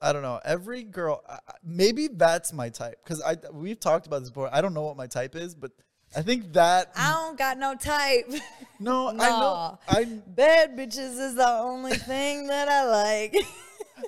I 0.00 0.12
don't 0.12 0.22
know. 0.22 0.40
Every 0.44 0.84
girl, 0.84 1.22
I- 1.28 1.34
I- 1.34 1.54
maybe 1.64 2.08
that's 2.08 2.52
my 2.52 2.68
type 2.68 3.00
because 3.02 3.20
I 3.22 3.36
we've 3.52 3.80
talked 3.80 4.06
about 4.06 4.20
this 4.20 4.30
before. 4.30 4.48
I 4.52 4.60
don't 4.60 4.74
know 4.74 4.82
what 4.82 4.96
my 4.96 5.06
type 5.06 5.34
is, 5.34 5.54
but 5.54 5.72
I 6.16 6.22
think 6.22 6.52
that 6.54 6.92
I 6.96 7.10
don't 7.12 7.36
got 7.38 7.58
no 7.58 7.74
type. 7.74 8.30
no, 8.80 9.08
I 9.08 9.12
know. 9.14 9.78
I 9.88 10.04
Bad 10.26 10.76
bitches 10.76 11.18
is 11.18 11.34
the 11.34 11.48
only 11.48 11.94
thing 12.12 12.46
that 12.46 12.68
I 12.68 12.84
like. 12.86 13.36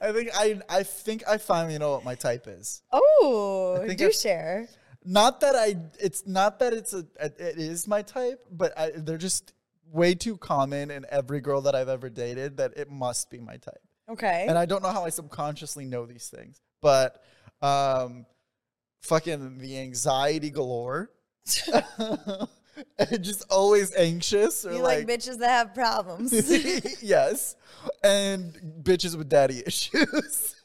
I 0.01 0.12
think 0.12 0.30
I 0.34 0.61
I 0.68 0.82
think 0.84 1.24
I 1.28 1.38
finally 1.38 1.76
know 1.78 1.91
what 1.93 2.05
my 2.05 2.14
type 2.14 2.47
is. 2.47 2.82
oh, 2.93 3.80
I 3.82 3.95
do 3.95 4.07
I've- 4.07 4.12
share. 4.14 4.68
not 5.05 5.41
that 5.41 5.57
I 5.57 5.76
it's 5.99 6.26
not 6.26 6.61
that 6.61 6.72
it's 6.72 6.93
a 6.95 7.05
it 7.20 7.59
is 7.59 7.88
my 7.88 8.03
type, 8.03 8.41
but 8.51 8.78
I, 8.78 8.93
they're 8.95 9.18
just 9.18 9.53
way 9.91 10.14
too 10.14 10.36
common 10.36 10.91
in 10.93 11.05
every 11.11 11.41
girl 11.41 11.62
that 11.62 11.74
I've 11.74 11.88
ever 11.88 12.09
dated 12.09 12.59
that 12.59 12.74
it 12.76 12.88
must 12.91 13.28
be 13.28 13.41
my 13.41 13.57
type. 13.57 13.82
Okay. 14.11 14.47
And 14.49 14.59
I 14.59 14.67
don't 14.67 14.83
know 14.83 14.91
how 14.91 15.05
I 15.05 15.11
subconsciously 15.11 15.85
know 15.85 16.07
these 16.07 16.29
things, 16.29 16.61
but 16.81 17.23
um, 17.63 18.27
fucking 19.03 19.59
the 19.59 19.79
anxiety 19.79 20.51
galore, 20.51 21.11
just 23.21 23.45
always 23.51 23.95
anxious 23.95 24.65
or 24.65 24.73
you 24.73 24.83
like, 24.83 25.07
like, 25.07 25.21
bitches 25.21 25.39
that 25.39 25.51
have 25.51 25.75
problems. 25.75 26.33
yes, 27.03 27.57
and 28.03 28.59
bitches 28.83 29.17
with 29.17 29.29
daddy 29.29 29.63
issues. 29.67 30.57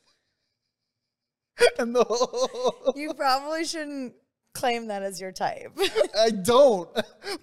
and 1.80 1.96
the 1.96 2.04
whole, 2.04 2.94
you 2.96 3.14
probably 3.14 3.64
shouldn't 3.64 4.14
claim 4.54 4.88
that 4.88 5.04
as 5.04 5.22
your 5.22 5.32
type. 5.32 5.72
I 6.20 6.32
don't, 6.32 6.90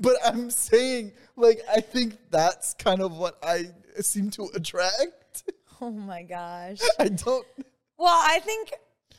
but 0.00 0.16
I'm 0.24 0.50
saying 0.50 1.12
like 1.36 1.60
I 1.70 1.80
think 1.80 2.18
that's 2.30 2.74
kind 2.74 3.00
of 3.00 3.16
what 3.16 3.38
I 3.42 3.66
seem 4.00 4.30
to 4.32 4.48
attract. 4.54 5.21
Oh 5.82 5.90
my 5.90 6.22
gosh. 6.22 6.78
I 6.98 7.08
don't. 7.08 7.46
Well, 7.98 8.08
I 8.24 8.38
think 8.40 8.72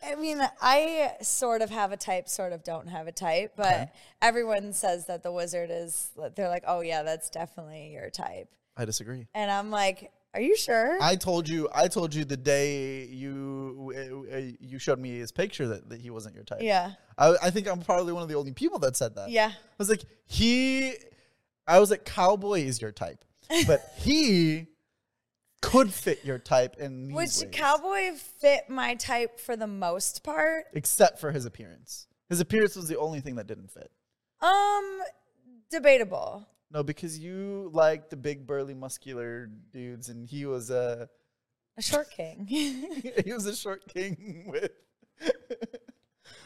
I 0.05 0.16
mean 0.16 0.41
I 0.61 1.14
sort 1.22 1.61
of 1.61 1.70
have 1.70 1.91
a 1.91 1.97
type, 1.97 2.28
sort 2.28 2.51
of 2.53 2.64
don't 2.64 2.88
have 2.88 3.07
a 3.07 3.11
type, 3.11 3.53
but 3.55 3.66
Okay. 3.68 3.91
everyone 4.22 4.74
says 4.74 5.05
that 5.07 5.24
the 5.24 5.32
wizard 5.32 5.70
is 5.72 6.11
they're 6.36 6.49
like, 6.49 6.64
"Oh 6.68 6.82
yeah, 6.82 7.03
that's 7.03 7.30
definitely 7.30 7.91
your 7.93 8.09
type." 8.09 8.49
I 8.76 8.86
disagree. 8.86 9.28
And 9.36 9.49
I'm 9.51 9.70
like, 9.72 10.11
"Are 10.34 10.41
you 10.41 10.57
sure?" 10.57 10.97
I 11.01 11.16
told 11.16 11.47
you. 11.47 11.70
I 11.74 11.88
told 11.88 12.14
you 12.16 12.26
the 12.26 12.36
day 12.38 13.05
you 13.05 14.28
uh, 14.34 14.38
you 14.59 14.80
showed 14.80 14.99
me 14.99 15.18
his 15.20 15.32
picture 15.32 15.68
that, 15.70 15.89
that 15.89 16.01
he 16.01 16.09
wasn't 16.09 16.36
your 16.36 16.43
type. 16.43 16.59
yeah. 16.61 16.93
I, 17.18 17.36
I 17.43 17.49
think 17.51 17.68
I'm 17.68 17.82
probably 17.82 18.11
one 18.11 18.24
of 18.24 18.30
the 18.30 18.36
only 18.36 18.51
people 18.53 18.80
that 18.80 18.97
said 18.97 19.16
that. 19.16 19.30
Yeah. 19.30 19.51
I 19.53 19.76
was 19.78 19.89
like, 19.89 20.03
he. 20.26 20.95
I 21.68 21.80
was 21.80 21.91
like, 21.91 22.03
cowboy 22.03 22.61
is 22.61 22.82
your 22.82 22.91
type, 22.91 23.24
but 23.68 23.82
he 23.99 24.68
could 25.64 25.93
fit 25.93 26.24
your 26.26 26.38
type 26.38 26.76
in 26.78 27.07
these 27.07 27.16
Which 27.16 27.38
ways, 27.41 27.45
cowboy 27.51 28.14
fit 28.18 28.70
my 28.70 28.95
type 28.95 29.39
for 29.39 29.55
the 29.55 29.66
most 29.68 30.24
part? 30.24 30.66
except 30.74 31.20
for 31.20 31.32
his 31.32 31.45
appearance. 31.45 32.07
His 32.30 32.39
appearance 32.39 32.76
was 32.76 32.88
the 32.88 32.99
only 32.99 33.22
thing 33.22 33.36
that 33.36 33.47
didn't 33.47 33.72
fit. 33.72 33.89
Um, 34.41 34.99
debatable. 35.70 36.45
No, 36.72 36.84
because 36.84 37.18
you 37.18 37.70
like 37.74 38.09
the 38.09 38.18
big 38.18 38.45
burly 38.45 38.74
muscular 38.74 39.47
dudes, 39.72 40.09
and 40.09 40.28
he 40.28 40.45
was 40.45 40.70
a 40.70 41.07
A 41.78 41.82
short 41.82 42.11
king. 42.11 42.45
he 42.47 43.32
was 43.32 43.45
a 43.45 43.55
short 43.55 43.88
king 43.88 44.45
with. 44.47 44.72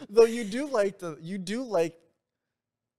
Though 0.10 0.26
you 0.26 0.44
do 0.44 0.68
like 0.68 1.00
the 1.00 1.18
you 1.22 1.38
do 1.38 1.64
like 1.64 1.98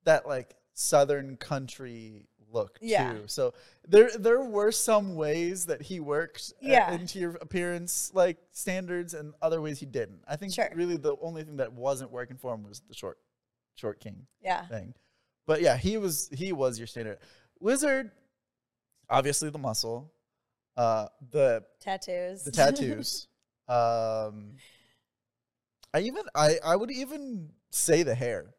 that 0.05 0.27
like 0.27 0.57
southern 0.75 1.37
country 1.37 2.27
look 2.53 2.79
Yeah. 2.81 3.13
too. 3.13 3.23
So 3.27 3.55
there 3.87 4.11
there 4.19 4.41
were 4.43 4.73
some 4.73 5.15
ways 5.15 5.67
that 5.67 5.83
he 5.83 6.01
worked 6.01 6.53
uh, 6.57 6.67
Yeah. 6.69 6.93
into 6.93 7.19
your 7.19 7.33
appearance 7.41 8.11
like 8.15 8.39
standards 8.53 9.15
and 9.15 9.35
other 9.43 9.61
ways 9.61 9.79
he 9.81 9.87
didn't. 9.87 10.23
I 10.27 10.37
think 10.37 10.53
Sure. 10.55 10.69
really 10.75 10.97
the 10.97 11.17
only 11.21 11.45
thing 11.45 11.57
that 11.59 11.73
wasn't 11.73 12.11
working 12.11 12.37
for 12.37 12.55
him 12.55 12.63
was 12.65 12.81
the 12.89 12.95
short 12.95 13.19
short 13.75 14.01
king 14.01 14.27
Yeah. 14.41 14.67
thing. 14.67 14.95
But 15.47 15.61
yeah, 15.63 15.77
he 15.77 15.97
was 15.99 16.29
he 16.33 16.53
was 16.53 16.79
your 16.79 16.87
standard. 16.87 17.19
Wizard 17.61 18.11
obviously 19.11 19.51
the 19.51 19.59
muscle, 19.59 20.13
uh 20.77 21.09
the 21.31 21.65
Tattoos. 21.81 22.45
the 22.45 22.51
tattoos. 22.61 23.29
um 23.69 24.57
I 25.95 26.01
even 26.01 26.25
I 26.35 26.59
I 26.65 26.77
would 26.77 26.91
even 26.91 27.51
say 27.71 28.03
the 28.03 28.15
hair. 28.15 28.55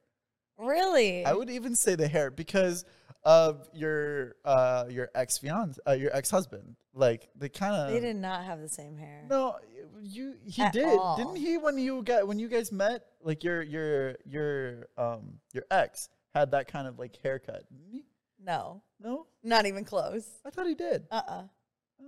really? 0.57 1.25
I 1.25 1.33
would 1.33 1.49
even 1.49 1.75
say 1.75 1.95
the 1.95 2.07
hair 2.07 2.31
because 2.31 2.85
of 3.23 3.67
your 3.73 4.35
uh 4.45 4.85
your 4.89 5.09
ex 5.13 5.37
fiance 5.37 5.79
uh, 5.87 5.91
your 5.91 6.15
ex 6.15 6.29
husband. 6.29 6.75
Like 6.93 7.29
they 7.35 7.49
kind 7.49 7.75
of 7.75 7.91
they 7.91 7.99
did 7.99 8.15
not 8.15 8.43
have 8.45 8.59
the 8.61 8.69
same 8.69 8.97
hair. 8.97 9.25
No, 9.29 9.55
you 10.01 10.35
he 10.45 10.61
At 10.61 10.73
did. 10.73 10.85
all. 10.99 11.17
Didn't 11.17 11.35
he 11.35 11.57
when 11.57 11.77
you 11.77 12.01
got 12.03 12.27
when 12.27 12.39
you 12.39 12.47
guys 12.47 12.71
met? 12.71 13.03
Like 13.21 13.43
your 13.43 13.61
your 13.61 14.15
your 14.25 14.87
um 14.97 15.39
your 15.53 15.63
ex 15.71 16.09
had 16.33 16.51
that 16.51 16.67
kind 16.67 16.87
of 16.87 16.97
like 16.99 17.17
haircut. 17.23 17.63
Didn't 17.71 17.91
he? 17.91 18.05
No. 18.43 18.81
No? 19.01 19.27
Not 19.43 19.65
even 19.65 19.83
close. 19.85 20.27
I 20.45 20.49
thought 20.49 20.67
he 20.67 20.75
did. 20.75 21.05
Uh 21.11 21.21
uh 21.27 21.43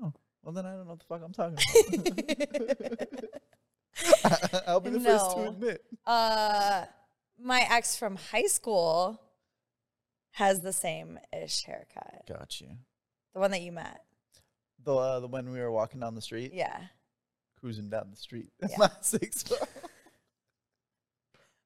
Oh. 0.02 0.14
Well 0.44 0.54
then 0.54 0.66
I 0.66 0.72
don't 0.72 0.86
know 0.88 0.92
what 0.96 1.00
the 1.00 1.06
fuck 1.06 1.22
I'm 1.24 1.34
talking 1.34 1.58
about. 4.52 4.64
I'll 4.68 4.80
be 4.80 4.90
the 4.90 5.00
first 5.00 5.32
to 5.32 5.44
No. 5.44 5.50
admit. 5.50 5.84
uh 6.06 6.86
my 7.44 7.66
ex 7.70 7.96
from 7.96 8.16
high 8.16 8.46
school 8.48 9.20
has 10.32 10.62
the 10.62 10.74
same 10.74 11.20
ish 11.34 11.64
haircut. 11.64 12.24
Got 12.28 12.60
you. 12.62 12.70
The 13.34 13.40
one 13.40 13.52
that 13.52 13.62
you 13.62 13.72
met. 13.72 14.02
The 14.84 14.96
uh, 14.96 15.20
the 15.20 15.28
when 15.28 15.52
we 15.52 15.60
were 15.60 15.72
walking 15.72 16.00
down 16.00 16.16
the 16.16 16.22
street, 16.22 16.52
Yeah. 16.54 16.80
cruising 17.60 17.90
down 17.90 18.08
the 18.12 18.18
street. 18.18 18.50
Yeah. 18.62 18.76
My 18.78 18.90
six. 19.02 19.44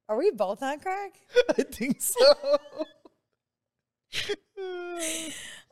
Are 0.10 0.18
we 0.18 0.30
both 0.32 0.62
on 0.62 0.80
crack? 0.80 1.14
I 1.58 1.64
think 1.64 2.00
so. 2.02 2.24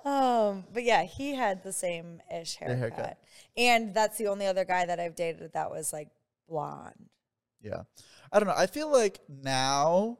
Um, 0.06 0.66
but 0.74 0.84
yeah, 0.84 1.04
he 1.04 1.34
had 1.34 1.64
the 1.64 1.72
same 1.72 2.20
ish 2.34 2.58
The 2.58 2.66
haircut. 2.66 2.80
haircut. 2.98 3.18
And 3.56 3.94
that's 3.94 4.18
the 4.18 4.28
only 4.28 4.46
other 4.48 4.66
guy 4.66 4.86
that 4.86 5.00
I've 5.00 5.16
dated 5.16 5.54
that 5.54 5.70
was 5.72 5.94
like 5.94 6.10
blonde. 6.50 7.10
Yeah. 7.62 7.84
I 8.32 8.40
don't 8.40 8.48
know. 8.50 8.56
I 8.58 8.68
feel 8.68 8.92
like 8.92 9.20
now 9.30 10.18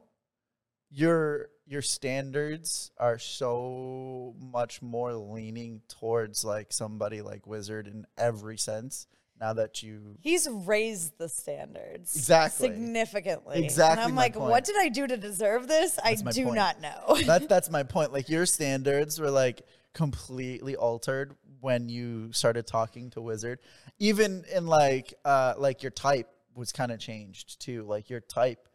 your 0.90 1.48
your 1.66 1.82
standards 1.82 2.90
are 2.98 3.18
so 3.18 4.34
much 4.38 4.82
more 4.82 5.14
leaning 5.14 5.80
towards 5.88 6.44
like 6.44 6.72
somebody 6.72 7.22
like 7.22 7.46
Wizard 7.46 7.86
in 7.86 8.06
every 8.18 8.58
sense 8.58 9.06
now 9.40 9.52
that 9.54 9.82
you 9.82 10.16
He's 10.20 10.48
raised 10.48 11.16
the 11.18 11.28
standards 11.28 12.14
Exactly. 12.14 12.68
significantly. 12.68 13.64
Exactly 13.64 14.02
And 14.02 14.10
I'm 14.10 14.14
like, 14.16 14.34
point. 14.34 14.50
what 14.50 14.64
did 14.64 14.76
I 14.78 14.88
do 14.90 15.06
to 15.06 15.16
deserve 15.16 15.66
this? 15.66 15.98
I 16.04 16.10
That's 16.10 16.22
my 16.22 16.30
do 16.32 16.44
point. 16.44 16.56
not 16.56 16.80
know. 16.80 17.16
that 17.26 17.48
that's 17.48 17.70
my 17.70 17.82
point. 17.82 18.12
Like 18.12 18.28
your 18.28 18.46
standards 18.46 19.18
were 19.18 19.30
like 19.30 19.62
completely 19.94 20.76
altered 20.76 21.34
when 21.60 21.88
you 21.88 22.30
started 22.32 22.66
talking 22.66 23.10
to 23.10 23.22
Wizard. 23.22 23.58
Even 23.98 24.44
in 24.54 24.66
like 24.66 25.14
uh 25.24 25.54
like 25.56 25.82
your 25.82 25.90
type 25.92 26.28
was 26.54 26.72
kind 26.72 26.92
of 26.92 27.00
changed 27.00 27.60
too. 27.60 27.82
Like 27.84 28.10
your 28.10 28.20
type 28.20 28.68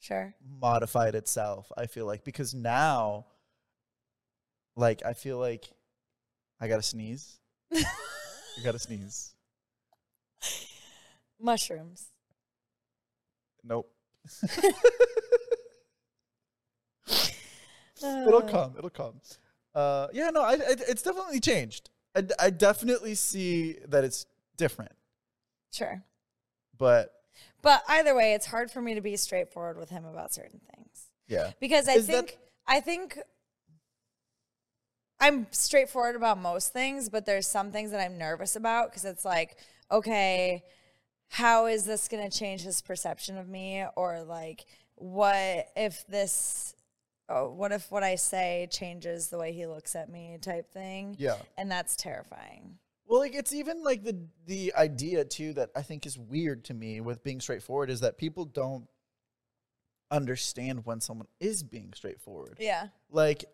sure. 0.00 0.34
modified 0.60 1.14
itself 1.14 1.70
i 1.76 1.86
feel 1.86 2.06
like 2.06 2.24
because 2.24 2.54
now 2.54 3.26
like 4.76 5.02
i 5.04 5.12
feel 5.12 5.38
like 5.38 5.64
i 6.60 6.68
gotta 6.68 6.82
sneeze. 6.82 7.38
I 7.72 8.62
gotta 8.64 8.78
sneeze. 8.78 9.34
Mushrooms. 11.40 12.08
nope. 13.62 13.88
It'll 18.00 18.36
Uh, 18.36 18.48
come 18.48 18.74
it'll 18.78 18.90
come. 18.90 19.20
Uh 19.74 20.08
yeah 20.12 20.30
no 20.30 20.42
I, 20.42 20.52
I 20.52 20.58
it's 20.88 21.02
definitely 21.02 21.40
changed. 21.40 21.90
I, 22.14 22.24
I 22.38 22.50
definitely 22.50 23.14
see 23.14 23.76
that 23.88 24.04
it's 24.04 24.26
different. 24.56 24.92
Sure. 25.72 26.02
but 26.76 27.12
But 27.62 27.82
either 27.88 28.14
way, 28.14 28.34
it's 28.34 28.46
hard 28.46 28.70
for 28.70 28.80
me 28.80 28.94
to 28.94 29.00
be 29.00 29.16
straightforward 29.16 29.76
with 29.78 29.90
him 29.90 30.04
about 30.04 30.32
certain 30.32 30.60
things. 30.74 31.10
yeah 31.26 31.50
because 31.60 31.88
I 31.88 31.94
Is 31.94 32.06
that- 32.06 32.12
think 32.30 32.38
I 32.66 32.80
think 32.80 33.18
I'm 35.20 35.46
straightforward 35.50 36.14
about 36.16 36.38
most 36.38 36.72
things, 36.72 37.08
but 37.08 37.26
there's 37.26 37.46
some 37.46 37.72
things 37.72 37.90
that 37.90 38.00
I'm 38.00 38.18
nervous 38.18 38.54
about 38.54 38.90
because 38.90 39.04
it's 39.04 39.24
like, 39.24 39.56
okay, 39.90 40.62
how 41.28 41.66
is 41.66 41.84
this 41.84 42.06
going 42.08 42.28
to 42.28 42.36
change 42.38 42.62
his 42.62 42.80
perception 42.80 43.36
of 43.36 43.48
me, 43.48 43.84
or 43.96 44.22
like, 44.22 44.64
what 44.94 45.68
if 45.76 46.06
this, 46.06 46.74
oh, 47.28 47.50
what 47.50 47.72
if 47.72 47.90
what 47.90 48.02
I 48.04 48.14
say 48.14 48.68
changes 48.70 49.28
the 49.28 49.38
way 49.38 49.52
he 49.52 49.66
looks 49.66 49.96
at 49.96 50.08
me, 50.08 50.38
type 50.40 50.70
thing, 50.72 51.16
yeah 51.18 51.36
and 51.56 51.70
that's 51.70 51.96
terrifying. 51.96 52.78
Well, 53.08 53.20
like 53.20 53.34
it's 53.34 53.54
even 53.54 53.82
like 53.82 54.04
the 54.04 54.18
the 54.46 54.74
idea 54.74 55.24
too 55.24 55.54
that 55.54 55.70
I 55.74 55.80
think 55.82 56.04
is 56.04 56.18
weird 56.18 56.64
to 56.66 56.74
me 56.74 57.00
with 57.00 57.24
being 57.24 57.40
straightforward 57.40 57.88
is 57.88 58.00
that 58.00 58.18
people 58.18 58.44
don't 58.44 58.86
understand 60.10 60.84
when 60.84 61.00
someone 61.00 61.26
is 61.40 61.62
being 61.62 61.92
straightforward. 61.94 62.58
Yeah, 62.60 62.88
Like 63.10 63.46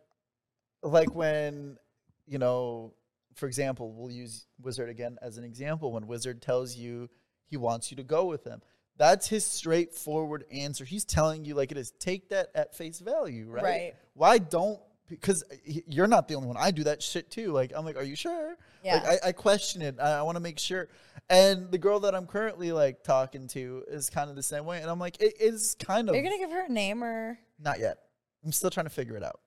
like 0.82 1.14
when 1.14 1.78
you 2.26 2.38
know, 2.38 2.94
for 3.34 3.46
example, 3.46 3.92
we'll 3.92 4.10
use 4.10 4.46
Wizard 4.60 4.88
again 4.88 5.18
as 5.22 5.38
an 5.38 5.44
example 5.44 5.92
when 5.92 6.08
Wizard 6.08 6.42
tells 6.42 6.76
you 6.76 7.08
he 7.46 7.56
wants 7.56 7.92
you 7.92 7.96
to 7.98 8.02
go 8.02 8.24
with 8.24 8.44
him. 8.44 8.60
That's 8.96 9.28
his 9.28 9.44
straightforward 9.44 10.44
answer. 10.50 10.84
He's 10.84 11.04
telling 11.04 11.44
you 11.44 11.54
like 11.54 11.70
it 11.70 11.78
is. 11.78 11.92
Take 12.00 12.28
that 12.30 12.48
at 12.56 12.74
face 12.74 12.98
value, 12.98 13.48
right? 13.48 13.64
Right. 13.64 13.94
Why 14.14 14.38
don't 14.38 14.80
because 15.08 15.42
uh, 15.50 15.54
you're 15.64 16.06
not 16.06 16.28
the 16.28 16.34
only 16.34 16.48
one. 16.48 16.56
I 16.58 16.70
do 16.70 16.84
that 16.84 17.02
shit 17.02 17.30
too. 17.30 17.52
Like 17.52 17.72
I'm 17.74 17.84
like, 17.84 17.96
are 17.96 18.02
you 18.04 18.16
sure? 18.16 18.56
Yeah. 18.82 18.94
Like 18.96 19.24
I, 19.24 19.28
I 19.28 19.32
question 19.32 19.82
it. 19.82 19.96
I, 20.00 20.18
I 20.18 20.22
want 20.22 20.36
to 20.36 20.40
make 20.40 20.58
sure. 20.58 20.88
And 21.30 21.70
the 21.70 21.78
girl 21.78 22.00
that 22.00 22.14
I'm 22.14 22.26
currently 22.26 22.70
like 22.72 23.02
talking 23.02 23.48
to 23.48 23.84
is 23.88 24.10
kind 24.10 24.28
of 24.28 24.36
the 24.36 24.42
same 24.42 24.64
way. 24.66 24.80
And 24.80 24.90
I'm 24.90 24.98
like, 24.98 25.20
it 25.20 25.34
is 25.40 25.76
kind 25.78 26.08
of 26.08 26.14
You're 26.14 26.24
gonna 26.24 26.38
give 26.38 26.50
her 26.50 26.64
a 26.66 26.68
name 26.68 27.02
or? 27.02 27.38
not 27.58 27.78
yet. 27.80 27.98
I'm 28.44 28.52
still 28.52 28.70
trying 28.70 28.86
to 28.86 28.90
figure 28.90 29.16
it 29.16 29.22
out. 29.22 29.40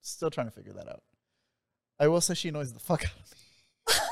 Still 0.00 0.30
trying 0.30 0.46
to 0.48 0.52
figure 0.52 0.72
that 0.72 0.88
out. 0.88 1.02
I 2.00 2.08
will 2.08 2.20
say 2.20 2.34
she 2.34 2.48
annoys 2.48 2.72
the 2.72 2.80
fuck 2.80 3.04
out 3.04 3.10
of 3.12 3.96
me. 3.96 4.02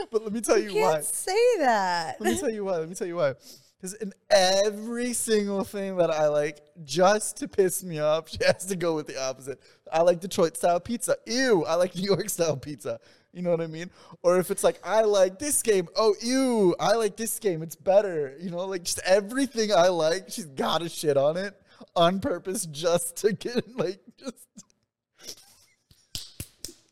but 0.10 0.22
let 0.24 0.32
me 0.32 0.40
tell 0.40 0.58
You 0.58 0.70
you 0.70 0.82
why. 0.82 0.92
can't 0.94 1.04
say 1.04 1.56
that. 1.58 2.20
Let 2.20 2.32
me 2.34 2.40
tell 2.40 2.50
you 2.50 2.64
why. 2.64 2.78
Let 2.78 2.88
me 2.88 2.94
tell 2.94 3.06
you 3.06 3.16
why. 3.16 3.34
Because 3.78 3.94
in 3.94 4.12
every 4.28 5.12
single 5.12 5.62
thing 5.62 5.96
that 5.98 6.10
I 6.10 6.26
like, 6.26 6.60
just 6.84 7.36
to 7.36 7.46
piss 7.46 7.84
me 7.84 8.00
off, 8.00 8.28
she 8.28 8.38
has 8.44 8.66
to 8.66 8.76
go 8.76 8.96
with 8.96 9.06
the 9.06 9.20
opposite. 9.22 9.60
I 9.92 10.02
like 10.02 10.18
Detroit 10.20 10.56
style 10.56 10.80
pizza. 10.80 11.16
Ew. 11.26 11.64
I 11.64 11.76
like 11.76 11.94
New 11.94 12.02
York 12.02 12.28
style 12.28 12.56
pizza. 12.56 12.98
You 13.32 13.42
know 13.42 13.50
what 13.50 13.60
I 13.60 13.68
mean? 13.68 13.90
Or 14.22 14.38
if 14.40 14.50
it's 14.50 14.64
like, 14.64 14.80
I 14.82 15.02
like 15.02 15.38
this 15.38 15.62
game. 15.62 15.88
Oh, 15.94 16.16
ew. 16.20 16.74
I 16.80 16.94
like 16.94 17.16
this 17.16 17.38
game. 17.38 17.62
It's 17.62 17.76
better. 17.76 18.36
You 18.40 18.50
know, 18.50 18.66
like 18.66 18.82
just 18.82 18.98
everything 19.04 19.72
I 19.72 19.88
like, 19.88 20.24
she's 20.28 20.46
got 20.46 20.78
to 20.78 20.88
shit 20.88 21.16
on 21.16 21.36
it 21.36 21.54
on 21.94 22.18
purpose 22.18 22.66
just 22.66 23.16
to 23.18 23.32
get, 23.32 23.76
like, 23.78 24.00
just, 24.18 24.44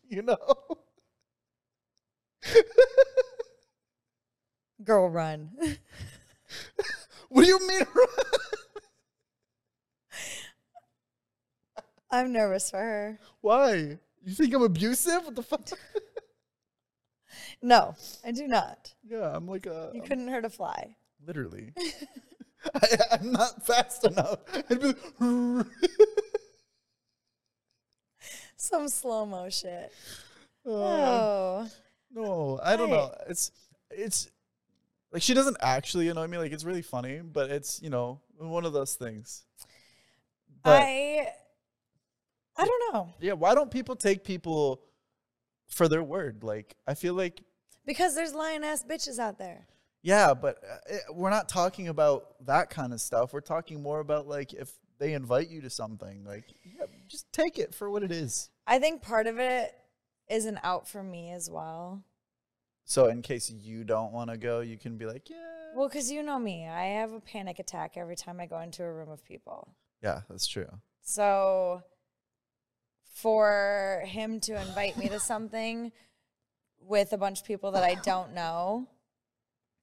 you 0.08 0.22
know? 0.22 0.38
Girl, 4.84 5.08
run. 5.08 5.50
What 7.28 7.42
do 7.42 7.48
you 7.48 7.66
mean? 7.66 7.82
I'm 12.10 12.32
nervous 12.32 12.70
for 12.70 12.78
her. 12.78 13.18
Why? 13.40 13.98
You 14.24 14.32
think 14.34 14.54
I'm 14.54 14.62
abusive? 14.62 15.24
What 15.24 15.34
the 15.34 15.42
fuck? 15.42 15.68
No, 17.60 17.94
I 18.24 18.30
do 18.32 18.46
not. 18.46 18.94
Yeah, 19.04 19.32
I'm 19.34 19.46
like 19.48 19.66
a 19.66 19.90
You 19.92 20.00
I'm 20.02 20.06
couldn't 20.06 20.28
hurt 20.28 20.44
a 20.44 20.50
fly. 20.50 20.96
literally. 21.26 21.72
I, 22.74 22.88
I'm 23.12 23.32
not 23.32 23.66
fast 23.66 24.04
enough. 24.04 24.38
I'd 24.70 24.80
be 24.80 24.86
like, 24.86 24.96
Some 28.56 28.88
slow 28.88 29.26
mo 29.26 29.48
shit. 29.50 29.92
uh, 30.66 30.70
Oh, 30.70 31.70
no, 32.12 32.58
I 32.62 32.76
don't 32.76 32.90
Right. 32.90 32.96
know. 32.96 33.14
It's 33.28 33.50
it's 33.90 34.28
like 35.16 35.22
she 35.22 35.32
doesn't 35.32 35.56
actually 35.62 36.10
annoy 36.10 36.26
me. 36.26 36.36
Like 36.36 36.52
it's 36.52 36.64
really 36.64 36.82
funny, 36.82 37.20
but 37.20 37.48
it's 37.48 37.80
you 37.80 37.88
know 37.88 38.20
one 38.36 38.66
of 38.66 38.74
those 38.74 38.96
things. 38.96 39.46
But 40.62 40.82
I. 40.82 41.32
I 42.58 42.64
don't 42.64 42.94
know 42.94 43.14
yeah, 43.20 43.32
why 43.32 43.54
don't 43.54 43.70
people 43.70 43.96
take 43.96 44.24
people 44.24 44.82
for 45.68 45.88
their 45.88 46.02
word? 46.02 46.44
Like 46.44 46.74
I 46.86 46.92
feel 46.92 47.14
like 47.14 47.40
because 47.86 48.14
there's 48.14 48.34
lying 48.34 48.62
ass 48.62 48.84
bitches 48.84 49.18
out 49.18 49.38
there. 49.38 49.66
Yeah, 50.02 50.34
but 50.34 50.58
uh, 50.62 50.76
it, 50.86 51.00
we're 51.14 51.30
not 51.30 51.48
talking 51.48 51.88
about 51.88 52.34
that 52.46 52.68
kind 52.68 52.92
of 52.92 53.00
stuff. 53.00 53.32
We're 53.32 53.40
talking 53.40 53.82
more 53.82 54.00
about 54.00 54.26
like 54.26 54.52
if 54.52 54.70
they 54.98 55.14
invite 55.14 55.48
you 55.48 55.62
to 55.62 55.70
something, 55.70 56.24
like 56.26 56.44
yeah, 56.62 56.84
just 57.08 57.32
take 57.32 57.58
it 57.58 57.74
for 57.74 57.88
what 57.88 58.02
it 58.02 58.12
is. 58.12 58.50
I 58.66 58.78
think 58.78 59.00
part 59.00 59.26
of 59.26 59.38
it 59.38 59.74
is 60.28 60.44
an 60.44 60.60
out 60.62 60.86
for 60.86 61.02
me 61.02 61.30
as 61.30 61.48
well. 61.50 62.02
So 62.88 63.06
in 63.08 63.20
case 63.20 63.50
you 63.50 63.82
don't 63.84 64.12
want 64.12 64.30
to 64.30 64.36
go, 64.38 64.60
you 64.60 64.78
can 64.78 64.96
be 64.96 65.06
like, 65.06 65.28
yeah, 65.28 65.36
Well, 65.74 65.88
because 65.88 66.10
you 66.10 66.22
know 66.22 66.38
me, 66.38 66.68
I 66.68 66.84
have 67.00 67.12
a 67.12 67.18
panic 67.20 67.58
attack 67.58 67.96
every 67.96 68.14
time 68.16 68.40
I 68.40 68.46
go 68.46 68.60
into 68.60 68.84
a 68.84 68.92
room 68.92 69.10
of 69.10 69.24
people. 69.24 69.74
yeah, 70.02 70.20
that's 70.30 70.46
true. 70.46 70.68
So 71.02 71.82
for 73.14 74.02
him 74.06 74.40
to 74.40 74.60
invite 74.60 74.96
me 74.96 75.08
to 75.08 75.18
something 75.18 75.90
with 76.80 77.12
a 77.12 77.18
bunch 77.18 77.40
of 77.40 77.46
people 77.46 77.72
that 77.72 77.82
I 77.82 77.94
don't 77.94 78.34
know, 78.34 78.86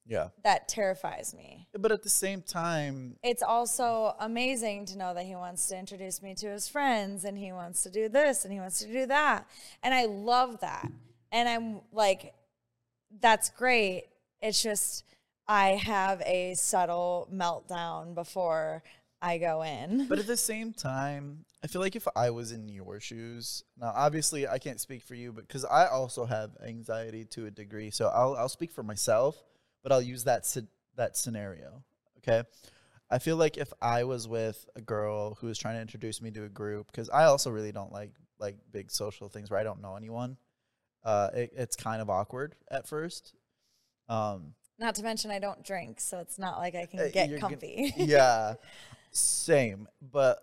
Yeah, 0.05 0.29
that 0.43 0.67
terrifies 0.69 1.33
me. 1.33 1.67
but 1.77 1.91
at 1.91 2.03
the 2.03 2.09
same 2.09 2.41
time, 2.41 3.17
It's 3.23 3.43
also 3.43 4.15
amazing 4.19 4.85
to 4.87 4.97
know 4.97 5.13
that 5.13 5.25
he 5.25 5.35
wants 5.35 5.67
to 5.67 5.77
introduce 5.77 6.21
me 6.21 6.35
to 6.35 6.47
his 6.47 6.69
friends 6.69 7.25
and 7.25 7.37
he 7.37 7.51
wants 7.51 7.83
to 7.83 7.89
do 7.89 8.07
this 8.07 8.45
and 8.45 8.53
he 8.53 8.59
wants 8.59 8.79
to 8.79 8.87
do 8.91 9.05
that. 9.07 9.47
And 9.81 9.93
I 9.93 10.05
love 10.05 10.61
that. 10.61 10.87
And 11.31 11.49
I'm 11.49 11.81
like, 11.91 12.33
that's 13.21 13.49
great. 13.49 14.05
It's 14.41 14.61
just, 14.61 15.03
I 15.47 15.71
have 15.71 16.21
a 16.21 16.53
subtle 16.55 17.27
meltdown 17.33 18.15
before 18.15 18.83
I 19.21 19.37
go 19.37 19.63
in. 19.63 20.07
But 20.07 20.19
at 20.19 20.27
the 20.27 20.37
same 20.37 20.73
time, 20.73 21.45
I 21.63 21.67
feel 21.67 21.81
like 21.81 21.95
if 21.95 22.07
I 22.13 22.29
was 22.29 22.51
in 22.51 22.67
your 22.67 22.99
shoes, 22.99 23.63
now 23.79 23.93
obviously 23.95 24.47
I 24.47 24.59
can't 24.59 24.81
speak 24.81 25.01
for 25.01 25.15
you, 25.15 25.31
but 25.31 25.47
because 25.47 25.63
I 25.63 25.87
also 25.87 26.25
have 26.25 26.51
anxiety 26.65 27.23
to 27.25 27.45
a 27.45 27.51
degree, 27.51 27.89
so 27.89 28.09
I'll 28.09 28.35
I'll 28.35 28.49
speak 28.49 28.71
for 28.73 28.83
myself, 28.83 29.41
but 29.81 29.93
I'll 29.93 30.01
use 30.01 30.25
that 30.25 30.45
that 30.97 31.15
scenario. 31.15 31.83
Okay, 32.17 32.43
I 33.09 33.19
feel 33.19 33.37
like 33.37 33.57
if 33.57 33.71
I 33.81 34.03
was 34.03 34.27
with 34.27 34.65
a 34.75 34.81
girl 34.81 35.35
who 35.35 35.47
was 35.47 35.57
trying 35.57 35.75
to 35.75 35.81
introduce 35.81 36.21
me 36.21 36.31
to 36.31 36.43
a 36.43 36.49
group, 36.49 36.87
because 36.87 37.09
I 37.09 37.23
also 37.25 37.49
really 37.49 37.71
don't 37.71 37.93
like 37.93 38.11
like 38.39 38.57
big 38.73 38.91
social 38.91 39.29
things 39.29 39.49
where 39.49 39.59
I 39.59 39.63
don't 39.63 39.81
know 39.81 39.95
anyone. 39.95 40.35
Uh, 41.03 41.29
it, 41.33 41.53
it's 41.55 41.75
kind 41.75 42.01
of 42.01 42.09
awkward 42.09 42.55
at 42.71 42.87
first. 42.87 43.33
Um, 44.09 44.53
Not 44.79 44.95
to 44.95 45.03
mention, 45.03 45.31
I 45.31 45.39
don't 45.39 45.63
drink, 45.63 45.99
so 45.99 46.19
it's 46.19 46.39
not 46.39 46.57
like 46.59 46.75
I 46.75 46.85
can 46.85 46.99
Uh, 46.99 47.09
get 47.11 47.39
comfy. 47.39 47.93
yeah, 47.97 48.55
same. 49.11 49.87
But 50.01 50.39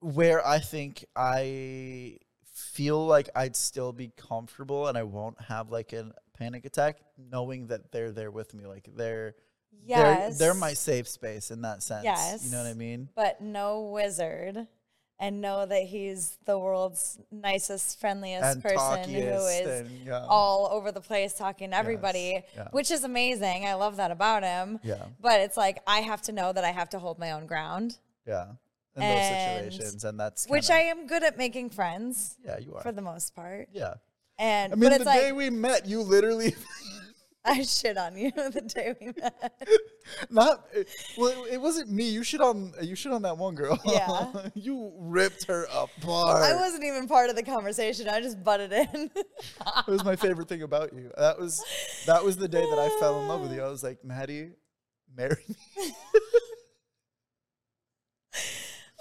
where 0.00 0.46
I 0.46 0.58
think 0.58 1.04
I 1.16 2.18
feel 2.52 3.04
like 3.06 3.28
I'd 3.34 3.56
still 3.56 3.92
be 3.92 4.12
comfortable 4.16 4.86
and 4.88 4.96
I 4.96 5.02
won't 5.02 5.40
have 5.40 5.70
like 5.70 5.92
a 5.92 6.12
panic 6.38 6.64
attack, 6.64 6.98
knowing 7.18 7.68
that 7.68 7.92
they're 7.92 8.12
there 8.12 8.30
with 8.30 8.54
me. 8.54 8.66
Like 8.66 8.88
they're 8.94 9.34
yes. 9.84 10.38
they're 10.38 10.52
they're 10.52 10.58
my 10.58 10.74
safe 10.74 11.08
space 11.08 11.50
in 11.50 11.62
that 11.62 11.82
sense. 11.82 12.04
Yes. 12.04 12.44
you 12.44 12.52
know 12.52 12.62
what 12.62 12.68
I 12.68 12.74
mean? 12.74 13.08
but 13.14 13.40
no 13.40 13.82
wizard 13.82 14.66
and 15.18 15.40
know 15.40 15.64
that 15.64 15.82
he's 15.84 16.36
the 16.44 16.58
world's 16.58 17.18
nicest, 17.30 17.98
friendliest 17.98 18.44
And 18.44 18.62
person 18.62 19.08
who 19.10 19.18
is 19.20 19.66
and, 19.80 19.90
yeah. 20.04 20.24
all 20.28 20.68
over 20.70 20.92
the 20.92 21.00
place 21.00 21.32
talking 21.34 21.70
to 21.70 21.76
everybody, 21.76 22.42
yeah. 22.54 22.68
which 22.70 22.90
is 22.90 23.02
amazing. 23.04 23.64
I 23.66 23.74
love 23.74 23.96
that 23.96 24.10
about 24.10 24.42
him. 24.42 24.78
Yeah, 24.82 25.06
But 25.20 25.40
it's 25.40 25.56
like 25.56 25.78
I 25.86 26.00
have 26.00 26.20
to 26.22 26.32
know 26.32 26.52
that 26.52 26.64
I 26.64 26.70
have 26.70 26.90
to 26.90 26.98
hold 26.98 27.18
my 27.18 27.32
own 27.32 27.46
ground, 27.46 27.98
yeah. 28.26 28.46
In 28.94 29.02
And- 29.02 29.66
those 29.66 29.74
situations, 29.74 30.04
and 30.04 30.18
that's 30.20 30.46
which 30.48 30.68
kinda- 30.68 30.82
I 30.82 30.84
am 30.90 31.06
good 31.06 31.22
at 31.22 31.36
making 31.38 31.70
friends 31.70 32.36
yeah 32.44 32.58
you 32.58 32.74
are 32.74 32.82
for 32.82 32.92
the 32.92 33.02
most 33.02 33.34
part. 33.34 33.68
yeah. 33.72 33.94
And 34.38 34.72
I 34.74 34.76
mean, 34.76 34.82
but 34.84 34.88
the 34.90 34.96
it's 34.96 35.04
like 35.06 35.20
day 35.20 35.32
we 35.32 35.48
met, 35.48 35.86
you 35.86 36.02
literally 36.02 36.54
I 37.48 37.62
shit 37.62 37.96
on 37.96 38.16
you 38.16 38.30
the 38.36 38.60
day 38.60 38.94
we 39.00 39.06
met. 39.20 39.52
Not 40.30 40.66
well. 41.16 41.46
It 41.50 41.60
wasn't 41.60 41.90
me. 41.90 42.08
You 42.08 42.24
shit 42.24 42.40
on 42.40 42.72
you 42.82 42.96
shit 42.96 43.12
on 43.12 43.22
that 43.22 43.38
one 43.38 43.54
girl. 43.54 43.78
Yeah. 43.84 44.32
you 44.54 44.92
ripped 44.98 45.44
her 45.44 45.66
apart. 45.72 46.42
I 46.42 46.56
wasn't 46.56 46.84
even 46.84 47.06
part 47.06 47.30
of 47.30 47.36
the 47.36 47.42
conversation. 47.42 48.08
I 48.08 48.20
just 48.20 48.42
butted 48.42 48.72
in. 48.72 49.10
It 49.14 49.86
was 49.86 50.04
my 50.04 50.16
favorite 50.16 50.48
thing 50.48 50.62
about 50.62 50.92
you. 50.92 51.12
That 51.16 51.38
was 51.38 51.64
that 52.06 52.24
was 52.24 52.36
the 52.36 52.48
day 52.48 52.62
that 52.68 52.78
I 52.78 52.88
fell 53.00 53.20
in 53.20 53.28
love 53.28 53.42
with 53.42 53.52
you. 53.52 53.62
I 53.62 53.68
was 53.68 53.84
like, 53.84 54.04
Maddie, 54.04 54.50
marry 55.16 55.42
me. 55.48 55.92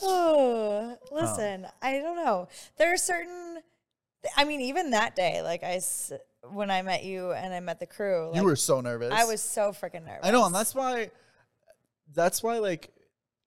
Oh, 0.02 0.98
listen, 1.12 1.68
I 1.82 2.00
don't 2.00 2.18
know. 2.18 2.48
There 2.78 2.94
are 2.94 2.98
certain, 2.98 3.60
I 4.36 4.44
mean, 4.44 4.62
even 4.62 4.92
that 4.92 5.16
day, 5.16 5.42
like 5.42 5.64
I, 5.64 5.82
when 6.52 6.72
I 6.72 6.82
met 6.82 7.04
you 7.04 7.32
and 7.32 7.54
I 7.54 7.60
met 7.60 7.80
the 7.80 7.86
crew, 7.86 8.28
like, 8.28 8.36
you 8.36 8.44
were 8.44 8.56
so 8.56 8.82
nervous. 8.82 9.12
I 9.14 9.26
was 9.26 9.42
so 9.42 9.72
freaking 9.72 10.06
nervous. 10.06 10.22
I 10.24 10.32
know, 10.32 10.46
and 10.46 10.54
that's 10.54 10.74
why. 10.76 11.12
That's 12.14 12.44
why, 12.44 12.60
like, 12.60 12.92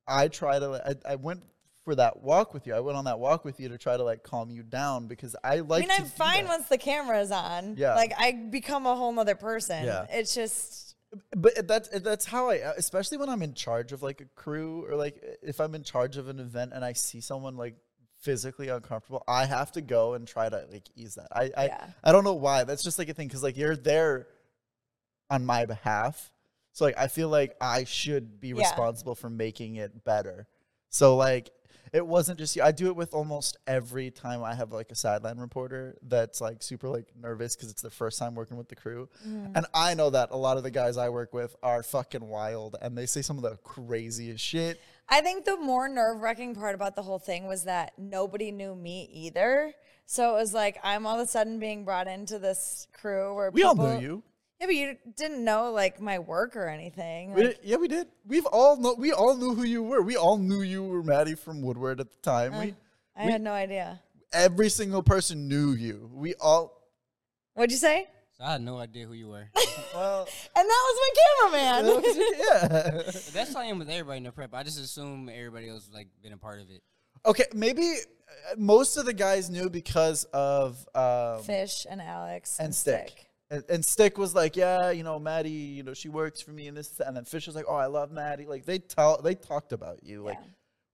I 0.06 0.28
try 0.28 0.58
to. 0.58 0.98
I, 1.06 1.12
I 1.12 1.14
went 1.16 1.42
for 1.84 1.94
that 1.94 2.22
walk 2.22 2.52
with 2.52 2.66
you. 2.66 2.74
I 2.74 2.80
went 2.80 2.98
on 2.98 3.06
that 3.06 3.18
walk 3.18 3.46
with 3.46 3.58
you 3.58 3.70
to 3.70 3.78
try 3.78 3.96
to 3.96 4.02
like 4.02 4.22
calm 4.22 4.50
you 4.50 4.62
down 4.62 5.06
because 5.06 5.34
I 5.42 5.60
like. 5.60 5.84
I 5.84 5.86
mean, 5.86 5.90
I'm 5.90 6.04
fine 6.04 6.46
once 6.46 6.68
the 6.68 6.76
camera's 6.76 7.30
on. 7.30 7.76
Yeah. 7.78 7.94
Like 7.94 8.12
I 8.18 8.32
become 8.32 8.84
a 8.84 8.94
whole 8.94 9.12
nother 9.12 9.34
person. 9.34 9.84
Yeah. 9.86 10.04
It's 10.10 10.34
just, 10.34 10.96
but 11.34 11.66
that's 11.66 11.88
that's 12.00 12.26
how 12.26 12.50
I 12.50 12.56
especially 12.76 13.16
when 13.16 13.30
I'm 13.30 13.40
in 13.42 13.54
charge 13.54 13.92
of 13.92 14.02
like 14.02 14.20
a 14.20 14.26
crew 14.34 14.86
or 14.86 14.96
like 14.96 15.22
if 15.42 15.60
I'm 15.60 15.74
in 15.74 15.82
charge 15.82 16.18
of 16.18 16.28
an 16.28 16.40
event 16.40 16.72
and 16.74 16.84
I 16.84 16.92
see 16.92 17.22
someone 17.22 17.56
like 17.56 17.76
physically 18.20 18.68
uncomfortable, 18.68 19.22
I 19.28 19.44
have 19.46 19.72
to 19.72 19.80
go 19.80 20.14
and 20.14 20.26
try 20.26 20.48
to 20.48 20.66
like 20.70 20.84
ease 20.96 21.14
that. 21.16 21.28
I 21.32 21.50
I, 21.56 21.64
Yeah. 21.66 21.86
I 22.04 22.12
don't 22.12 22.24
know 22.24 22.34
why. 22.34 22.64
That's 22.64 22.82
just 22.82 22.98
like 22.98 23.08
a 23.08 23.14
thing 23.14 23.28
cuz 23.28 23.42
like 23.42 23.56
you're 23.56 23.76
there 23.76 24.26
on 25.30 25.44
my 25.44 25.66
behalf. 25.66 26.30
So 26.72 26.84
like 26.84 26.98
I 26.98 27.08
feel 27.08 27.28
like 27.28 27.56
I 27.60 27.84
should 27.84 28.40
be 28.40 28.48
Yeah. 28.48 28.60
responsible 28.62 29.14
for 29.14 29.30
making 29.30 29.76
it 29.76 30.04
better. 30.04 30.46
So 30.90 31.16
like 31.16 31.50
it 31.90 32.06
wasn't 32.06 32.38
just 32.38 32.54
you. 32.54 32.62
I 32.62 32.70
do 32.70 32.88
it 32.88 32.96
with 32.96 33.14
almost 33.14 33.56
every 33.66 34.10
time 34.10 34.42
I 34.42 34.54
have 34.54 34.72
like 34.72 34.90
a 34.90 34.94
sideline 34.94 35.38
reporter 35.38 35.96
that's 36.02 36.38
like 36.38 36.62
super 36.62 36.86
like 36.88 37.06
nervous 37.18 37.56
because 37.56 37.70
it's 37.70 37.80
the 37.80 37.88
first 37.90 38.18
time 38.18 38.34
working 38.34 38.58
with 38.58 38.68
the 38.68 38.76
crew. 38.76 39.08
Mm. 39.26 39.52
And 39.54 39.66
I 39.72 39.94
know 39.94 40.10
that 40.10 40.30
a 40.30 40.36
lot 40.36 40.58
of 40.58 40.64
the 40.64 40.70
guys 40.70 40.98
I 40.98 41.08
work 41.08 41.32
with 41.32 41.56
are 41.62 41.82
fucking 41.82 42.26
wild 42.28 42.76
and 42.82 42.96
they 42.96 43.06
say 43.06 43.22
some 43.22 43.38
of 43.38 43.42
the 43.42 43.56
craziest 43.58 44.44
shit. 44.44 44.80
I 45.10 45.20
think 45.20 45.44
the 45.44 45.56
more 45.56 45.88
nerve 45.88 46.20
wracking 46.20 46.54
part 46.54 46.74
about 46.74 46.94
the 46.94 47.02
whole 47.02 47.18
thing 47.18 47.46
was 47.46 47.64
that 47.64 47.92
nobody 47.98 48.50
knew 48.52 48.74
me 48.74 49.08
either. 49.12 49.72
So 50.06 50.30
it 50.36 50.40
was 50.40 50.52
like 50.54 50.78
I'm 50.82 51.06
all 51.06 51.18
of 51.18 51.26
a 51.26 51.30
sudden 51.30 51.58
being 51.58 51.84
brought 51.84 52.06
into 52.08 52.38
this 52.38 52.86
crew 52.92 53.34
where 53.34 53.50
We 53.50 53.62
all 53.62 53.74
people, 53.74 53.94
knew 53.94 54.00
you. 54.00 54.22
Yeah, 54.60 54.66
but 54.66 54.74
you 54.74 54.96
didn't 55.16 55.44
know 55.44 55.70
like 55.70 56.00
my 56.00 56.18
work 56.18 56.56
or 56.56 56.66
anything. 56.68 57.32
We 57.32 57.42
Like, 57.46 57.60
did, 57.60 57.68
yeah, 57.70 57.76
we 57.76 57.88
did. 57.88 58.08
We've 58.26 58.46
all 58.46 58.76
know, 58.76 58.94
we 58.98 59.12
all 59.12 59.36
knew 59.36 59.54
who 59.54 59.62
you 59.62 59.82
were. 59.82 60.02
We 60.02 60.16
all 60.16 60.36
knew 60.38 60.62
you 60.62 60.82
were 60.82 61.02
Maddie 61.02 61.36
from 61.36 61.62
Woodward 61.62 62.00
at 62.00 62.10
the 62.10 62.16
time. 62.22 62.58
we 62.58 62.74
I 63.16 63.22
had 63.22 63.40
no 63.40 63.52
idea. 63.52 64.00
every 64.32 64.68
single 64.68 65.02
person 65.02 65.48
knew 65.48 65.72
you. 65.72 66.10
We 66.12 66.34
all 66.34 66.74
What'd 67.54 67.70
you 67.72 67.78
say? 67.78 68.08
So 68.38 68.46
I 68.46 68.52
had 68.52 68.62
no 68.62 68.78
idea 68.78 69.06
who 69.06 69.14
you 69.14 69.28
were. 69.28 69.48
well 69.94 70.28
And 70.54 70.68
that 70.68 70.84
was 70.86 71.00
my 71.02 71.50
cameraman. 71.50 72.04
yeah. 72.38 73.02
But 73.04 73.30
that's 73.32 73.52
how 73.52 73.60
I 73.60 73.64
am 73.64 73.78
with 73.78 73.90
everybody 73.90 74.18
in 74.18 74.24
the 74.24 74.32
prep. 74.32 74.54
I 74.54 74.62
just 74.62 74.78
assume 74.78 75.28
everybody 75.28 75.68
else 75.68 75.90
like 75.92 76.06
been 76.22 76.32
a 76.32 76.38
part 76.38 76.60
of 76.60 76.70
it. 76.70 76.82
Okay, 77.26 77.46
maybe 77.52 77.82
uh, 77.82 78.54
most 78.56 78.96
of 78.96 79.06
the 79.06 79.12
guys 79.12 79.50
knew 79.50 79.68
because 79.68 80.22
of 80.32 80.86
um, 80.94 81.42
Fish 81.42 81.84
and 81.90 82.00
Alex 82.00 82.58
and 82.60 82.72
Stick. 82.72 83.26
And, 83.50 83.64
and 83.68 83.84
Stick 83.84 84.18
was 84.18 84.34
like, 84.34 84.54
yeah, 84.54 84.90
you 84.90 85.02
know, 85.02 85.18
Maddie, 85.18 85.50
you 85.50 85.82
know, 85.82 85.94
she 85.94 86.08
works 86.08 86.40
for 86.40 86.52
me 86.52 86.68
and 86.68 86.76
this, 86.76 87.00
and 87.00 87.16
then 87.16 87.24
Fish 87.24 87.46
was 87.46 87.56
like, 87.56 87.64
oh, 87.66 87.74
I 87.74 87.86
love 87.86 88.12
Maddie. 88.12 88.46
Like 88.46 88.66
they 88.66 88.78
tell, 88.78 89.20
they 89.20 89.34
talked 89.34 89.72
about 89.72 90.04
you. 90.04 90.22
Like 90.22 90.38
Yeah. 90.40 90.48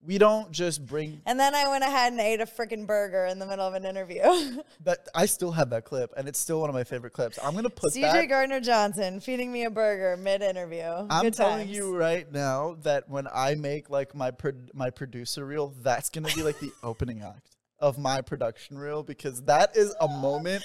We 0.07 0.19
don't 0.19 0.51
just 0.51 0.85
bring 0.85 1.21
And 1.27 1.39
then 1.39 1.55
I 1.55 1.69
went 1.69 1.85
ahead 1.85 2.13
and 2.13 2.21
ate 2.21 2.41
a 2.41 2.47
freaking 2.47 2.87
burger 2.87 3.27
in 3.27 3.39
the 3.39 3.47
middle 3.47 3.67
of 3.67 3.75
an 3.75 3.85
interview. 3.85 4.23
that. 4.85 5.09
I 5.15 5.27
still 5.27 5.53
have 5.53 5.71
that 5.71 5.85
clip, 5.85 6.13
and 6.17 6.29
it's 6.29 6.39
still 6.39 6.61
one 6.61 6.69
of 6.69 6.75
my 6.75 6.85
favorite 6.85 7.13
clips. 7.13 7.39
I'm 7.43 7.55
gonna 7.55 7.71
put 7.71 7.93
CJ 7.93 8.01
that. 8.01 8.29
Gardner 8.29 8.61
Johnson 8.61 9.21
feeding 9.21 9.53
me 9.53 9.65
a 9.65 9.71
burger 9.71 10.17
mid 10.17 10.43
interview. 10.43 11.07
I'm 11.11 11.23
Good 11.25 11.35
telling 11.35 11.67
times. 11.67 11.71
you 11.71 11.97
right 11.97 12.31
now 12.31 12.77
that 12.83 13.09
when 13.09 13.27
I 13.33 13.55
make 13.55 13.91
like 13.91 14.15
my 14.15 14.31
pro- 14.31 14.53
my 14.73 14.91
producer 14.91 15.45
reel, 15.45 15.75
that's 15.83 16.11
gonna 16.11 16.29
be 16.35 16.43
like 16.43 16.59
the 16.61 16.73
opening 16.83 17.23
act 17.23 17.57
of 17.79 17.99
my 17.99 18.21
production 18.21 18.79
reel 18.79 19.03
because 19.03 19.43
that 19.43 19.77
is 19.77 19.95
a 20.01 20.09
moment, 20.09 20.65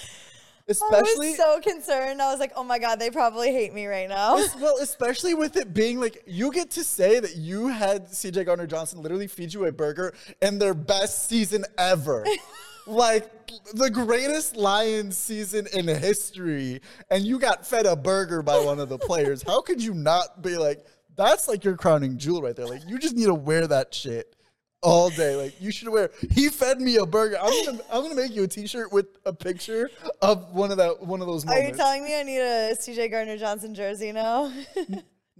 I 0.70 0.72
especially 0.72 1.28
was 1.30 1.36
so 1.36 1.60
concerned. 1.60 2.22
I 2.22 2.30
was 2.30 2.38
like, 2.38 2.52
oh 2.54 2.62
my 2.62 2.78
God, 2.78 3.00
they 3.00 3.10
probably 3.10 3.52
hate 3.52 3.74
me 3.74 3.86
right 3.86 4.08
now. 4.08 4.36
Well, 4.60 4.76
especially 4.80 5.34
with 5.34 5.56
it 5.56 5.74
being 5.74 6.00
like 6.00 6.22
you 6.26 6.52
get 6.52 6.70
to 6.72 6.84
say 6.84 7.18
that 7.18 7.36
you 7.36 7.68
had 7.68 8.06
CJ 8.06 8.46
Gardner 8.46 8.66
Johnson 8.66 9.02
literally 9.02 9.26
feed 9.26 9.52
you 9.52 9.64
a 9.66 9.72
burger 9.72 10.14
in 10.40 10.58
their 10.58 10.74
best 10.74 11.28
season 11.28 11.64
ever. 11.76 12.24
like 12.86 13.30
the 13.74 13.90
greatest 13.90 14.56
Lions 14.56 15.16
season 15.16 15.66
in 15.72 15.88
history, 15.88 16.80
and 17.10 17.24
you 17.24 17.38
got 17.38 17.66
fed 17.66 17.86
a 17.86 17.96
burger 17.96 18.42
by 18.42 18.58
one 18.58 18.78
of 18.78 18.88
the 18.88 18.98
players. 18.98 19.42
How 19.42 19.60
could 19.60 19.82
you 19.82 19.94
not 19.94 20.42
be 20.42 20.56
like, 20.56 20.86
that's 21.16 21.48
like 21.48 21.64
your 21.64 21.76
crowning 21.76 22.16
jewel 22.18 22.42
right 22.42 22.54
there? 22.54 22.66
Like, 22.66 22.82
you 22.86 22.98
just 22.98 23.16
need 23.16 23.26
to 23.26 23.34
wear 23.34 23.66
that 23.66 23.94
shit 23.94 24.36
all 24.82 25.10
day. 25.10 25.36
Like, 25.36 25.60
you 25.60 25.70
should 25.70 25.88
wear, 25.88 26.10
he 26.30 26.48
fed 26.48 26.80
me 26.80 26.96
a 26.96 27.06
burger. 27.06 27.36
I'm 27.40 27.64
gonna, 27.64 27.82
I'm 27.92 28.02
gonna 28.02 28.14
make 28.14 28.34
you 28.34 28.44
a 28.44 28.48
t 28.48 28.66
shirt 28.66 28.92
with 28.92 29.06
a 29.24 29.32
picture 29.32 29.90
of 30.22 30.52
one 30.52 30.70
of 30.70 30.76
that, 30.78 31.02
one 31.02 31.20
of 31.20 31.26
those 31.26 31.46
Are 31.46 31.60
you 31.60 31.72
telling 31.72 32.04
me 32.04 32.18
I 32.18 32.22
need 32.22 32.40
a 32.40 32.74
CJ 32.74 33.10
Gardner 33.10 33.36
Johnson 33.36 33.74
jersey 33.74 34.12
now? 34.12 34.52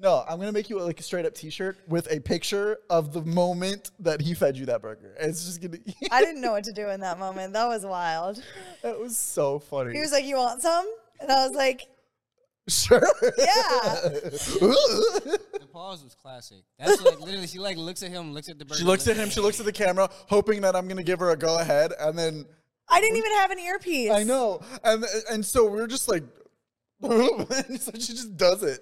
No, 0.02 0.24
I'm 0.26 0.38
gonna 0.38 0.50
make 0.50 0.70
you 0.70 0.80
like 0.80 0.98
a 0.98 1.02
straight 1.02 1.26
up 1.26 1.34
T-shirt 1.34 1.76
with 1.86 2.10
a 2.10 2.20
picture 2.20 2.78
of 2.88 3.12
the 3.12 3.20
moment 3.20 3.90
that 3.98 4.22
he 4.22 4.32
fed 4.32 4.56
you 4.56 4.64
that 4.64 4.80
burger. 4.80 5.14
And 5.20 5.28
it's 5.28 5.44
just 5.44 5.60
gonna. 5.60 5.76
I 6.10 6.22
didn't 6.24 6.40
know 6.40 6.52
what 6.52 6.64
to 6.64 6.72
do 6.72 6.88
in 6.88 7.00
that 7.00 7.18
moment. 7.18 7.52
That 7.52 7.66
was 7.66 7.84
wild. 7.84 8.42
that 8.82 8.98
was 8.98 9.18
so 9.18 9.58
funny. 9.58 9.92
He 9.92 10.00
was 10.00 10.10
like, 10.10 10.24
"You 10.24 10.36
want 10.36 10.62
some?" 10.62 10.90
And 11.20 11.30
I 11.30 11.46
was 11.46 11.54
like, 11.54 11.86
sure. 12.70 13.02
Yeah. 13.38 14.08
The 14.60 15.68
pause 15.72 16.02
was 16.02 16.14
classic. 16.14 16.58
That's 16.78 17.02
like 17.02 17.20
literally 17.20 17.46
she 17.46 17.58
like 17.58 17.76
looks 17.76 18.02
at 18.02 18.10
him, 18.10 18.32
looks 18.32 18.48
at 18.48 18.58
the 18.58 18.64
burger. 18.64 18.78
she 18.78 18.84
looks 18.84 19.06
at 19.08 19.16
him. 19.16 19.30
She 19.30 19.40
looks 19.40 19.60
at 19.60 19.66
the 19.66 19.72
camera, 19.72 20.08
hoping 20.28 20.60
that 20.62 20.74
I'm 20.76 20.88
gonna 20.88 21.02
give 21.02 21.18
her 21.20 21.30
a 21.30 21.36
go 21.36 21.58
ahead, 21.58 21.92
and 21.98 22.18
then 22.18 22.46
"I 22.88 23.00
didn't 23.00 23.16
even 23.16 23.32
have 23.36 23.50
an 23.50 23.58
earpiece." 23.58 24.10
I 24.10 24.22
know, 24.22 24.60
and 24.84 25.04
and 25.30 25.44
so 25.44 25.66
we're 25.70 25.86
just 25.86 26.08
like, 26.08 26.24
and 27.02 27.80
so 27.80 27.92
she 27.94 28.12
just 28.12 28.36
does 28.36 28.62
it. 28.62 28.80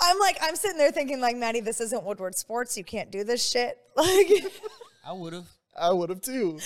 I'm 0.00 0.18
like, 0.18 0.36
I'm 0.42 0.56
sitting 0.56 0.76
there 0.76 0.90
thinking, 0.90 1.20
like, 1.20 1.36
Maddie, 1.36 1.60
this 1.60 1.80
isn't 1.80 2.02
Woodward 2.02 2.34
Sports. 2.34 2.76
You 2.76 2.82
can't 2.82 3.12
do 3.12 3.22
this 3.24 3.48
shit. 3.48 3.78
Like, 3.96 4.52
I 5.06 5.12
would 5.12 5.32
have. 5.34 5.46
I 5.78 5.92
would 5.92 6.10
have 6.10 6.20
too. 6.20 6.58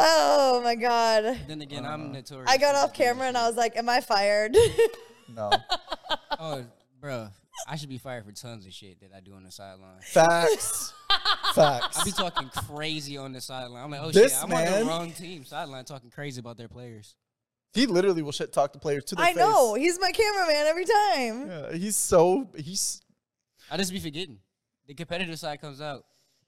oh 0.00 0.60
my 0.62 0.74
god. 0.74 1.38
Then 1.48 1.62
again, 1.62 1.86
I'm 1.86 2.12
notorious. 2.12 2.50
I 2.50 2.58
got 2.58 2.74
off 2.74 2.92
camera 2.92 3.26
and. 3.26 3.38
I 3.38 3.46
was 3.48 3.56
like, 3.56 3.74
"Am 3.76 3.88
I 3.88 4.00
fired?" 4.02 4.54
No 5.34 5.50
Oh, 6.38 6.64
bro, 7.00 7.28
I 7.68 7.76
should 7.76 7.88
be 7.88 7.98
fired 7.98 8.24
for 8.24 8.32
tons 8.32 8.66
of 8.66 8.72
shit 8.72 9.00
that 9.00 9.10
I 9.16 9.20
do 9.20 9.34
on 9.34 9.44
the 9.44 9.50
sideline. 9.50 10.00
facts. 10.02 10.92
Facts. 11.54 11.98
I 12.00 12.04
be 12.04 12.12
talking 12.12 12.48
crazy 12.68 13.18
on 13.18 13.32
the 13.32 13.40
sideline. 13.40 13.84
I'm 13.84 13.90
like, 13.90 14.00
oh 14.02 14.10
This 14.10 14.32
shit, 14.32 14.42
I'm 14.42 14.52
on 14.52 14.64
man- 14.64 14.80
the 14.80 14.86
wrong 14.86 15.12
team. 15.12 15.44
Sideline 15.44 15.84
talking 15.84 16.08
crazy 16.10 16.40
about 16.40 16.56
their 16.56 16.68
players. 16.68 17.14
he 17.74 17.86
literally 17.86 18.22
will 18.22 18.32
shit 18.32 18.52
talk 18.52 18.72
to 18.72 18.78
players 18.78 19.04
to 19.04 19.14
their 19.14 19.24
I 19.26 19.28
face. 19.28 19.36
know. 19.36 19.74
He's 19.74 20.00
my 20.00 20.10
cameraman 20.12 20.66
every 20.66 20.84
time. 20.86 21.46
Yeah, 21.48 21.72
he's 21.76 21.96
so 21.96 22.48
he's. 22.56 23.02
I 23.70 23.76
just 23.76 23.92
be 23.92 24.00
forgetting. 24.00 24.38
The 24.86 24.94
competitive 24.94 25.38
side 25.38 25.60
comes 25.60 25.80
out. 25.82 26.04